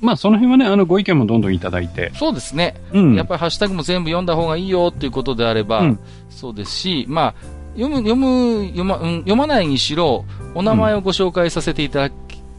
[0.00, 2.10] まあ、その辺はね、あの、ご意見もどんどんいただいて。
[2.14, 2.74] そうですね。
[2.92, 3.14] うん。
[3.14, 5.98] やっぱりハッシュタグも全部読んだ方がいいよっていうことであれば、うん
[6.30, 7.34] そうですし、まあ、
[7.74, 10.24] 読む、読む、読ま、うん、読まないにしろ、
[10.54, 12.14] お名前をご紹介させていただき、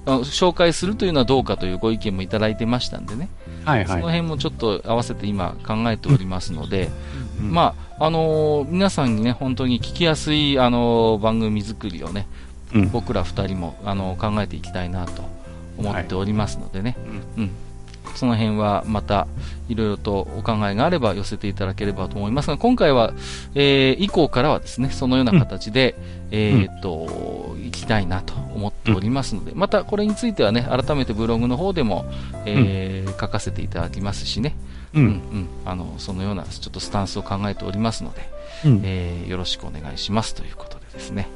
[0.05, 3.29] あ紹介するというのはどうかというご意見もいただいてましたんでね。
[3.63, 4.01] そのはいはい。
[4.01, 6.89] 辺もちょっと合わせて今考えておりますので、
[7.39, 12.27] うんまあ、あのー皆さんにね、本当に聞きやすい、あのー番組作りをね、
[12.73, 12.89] うん。
[12.89, 15.23] 僕ら二人も、あのー考えていきたいなと
[15.77, 16.95] 思っておりますのでね。
[17.37, 17.51] うん。
[18.15, 19.27] その辺はまた、
[19.71, 23.13] いろいろとお考えがあれば寄せていただければと思いますが、今回は、
[23.55, 25.95] えー、以降からはですね、そのような形で、
[26.29, 32.05] えーっと、行きたいなと思っておりますので、またこれについてはね、改めてブログの方でも、
[32.45, 34.55] えー書かせていただきますしね、
[34.93, 34.99] う。
[34.99, 38.21] うんん、あの、そのようなちょっとスタンスを考えておりますので、
[38.65, 38.81] うん。
[38.83, 41.27] えーよろしくお願いしますということでですね。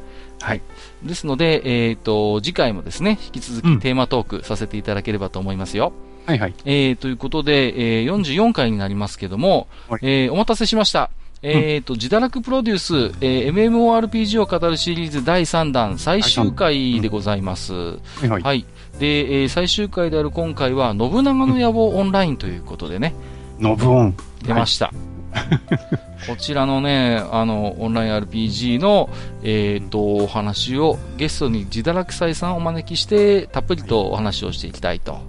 [0.41, 0.61] はい。
[1.03, 5.93] ですので、えっ、と、次回もですね、引き続きテーマトークさせていただければと思いますよ。
[6.25, 6.53] はいはい。
[6.65, 11.09] えー、ということで、えー、44回になりますけども、はいえー、お待たせしました。
[11.47, 17.73] えーと、自堕落プロデュース、えー、MMORPG を語るシリーズ第3弾最終回でございます。
[17.73, 18.41] はいはい。
[18.41, 18.65] はい。
[18.99, 23.13] で、えー最終回である今回は、信長の野望オンラインということでね、
[23.59, 24.15] ノブオン。
[24.43, 24.91] 出ました。
[26.27, 29.09] こちらのね、あの、オンライン RPG の、
[29.43, 35.19] えっ、と、お話をゲストに自堕落斎さんをお招きして、たっぷりとお話をしていきたいと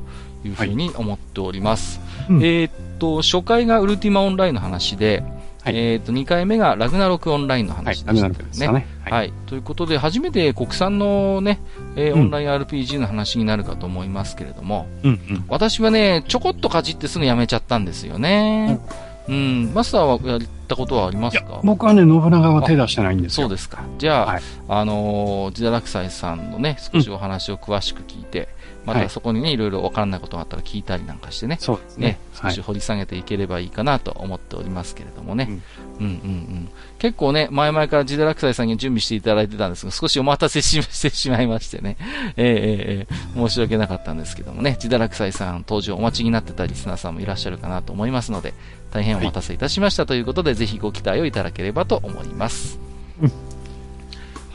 [0.47, 2.01] いうふうに思っております。
[2.29, 5.23] うんえっ、と、初回がウルティマオンラインの話で、
[5.63, 8.05] はいえっ、と、2回目がラグナロクオンラインのはい話。
[8.05, 8.35] でしたね。
[8.35, 8.87] ですかね。
[9.05, 11.61] はい、ということで、初めて国産のね、
[11.97, 15.45] えーうんオンライン RPG の話になるかと思いますけれども、うんうん。
[15.49, 18.81] 私はね、ちょこっとかじってすぐやめちゃったんですよね。
[19.29, 21.61] うん、マスターはやったことはありますか？
[21.65, 23.49] 僕はね、信長は手出してないんですよ。
[23.49, 23.83] そうですか。
[23.99, 28.49] じゃあ、はいあのー、ジダラクサイさんのね、少しお話を詳しく聞いて、
[28.87, 32.65] またはいそこにね、いろいろわからないことがあったら聞いたりなんかしてね、そうですねね。、はい少し。
[32.65, 35.49] 掘り下げていければいいかなと思っておりますけれどもね。
[35.49, 35.63] うん
[35.99, 36.69] うん、うん、うん
[36.99, 41.97] 結構ね、前々からジダラクサイさんに準備していただいてたんですが、少しお待たせししてしまいましてね。
[42.37, 48.55] えーえーえー申し訳なかったんですけどもね、ジダラクサイさん登場お待ちになってたリスナーさんもいらっしゃるかなと思いますので、
[48.93, 52.79] 大変お待たせいたしましたということで、ぜひご期待をいただければと思います。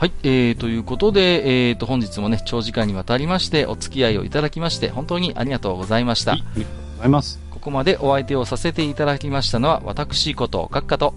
[0.02, 6.32] うんはい、えー、ということで、えーと、本日もね、長時間にわたりまして、お付き合いをいただきまして、本当にありがとうございました。
[6.32, 7.40] はいありがとうございます。
[7.50, 11.14] ここまでお相手をさせていただきましたのは、私こと、閣下と、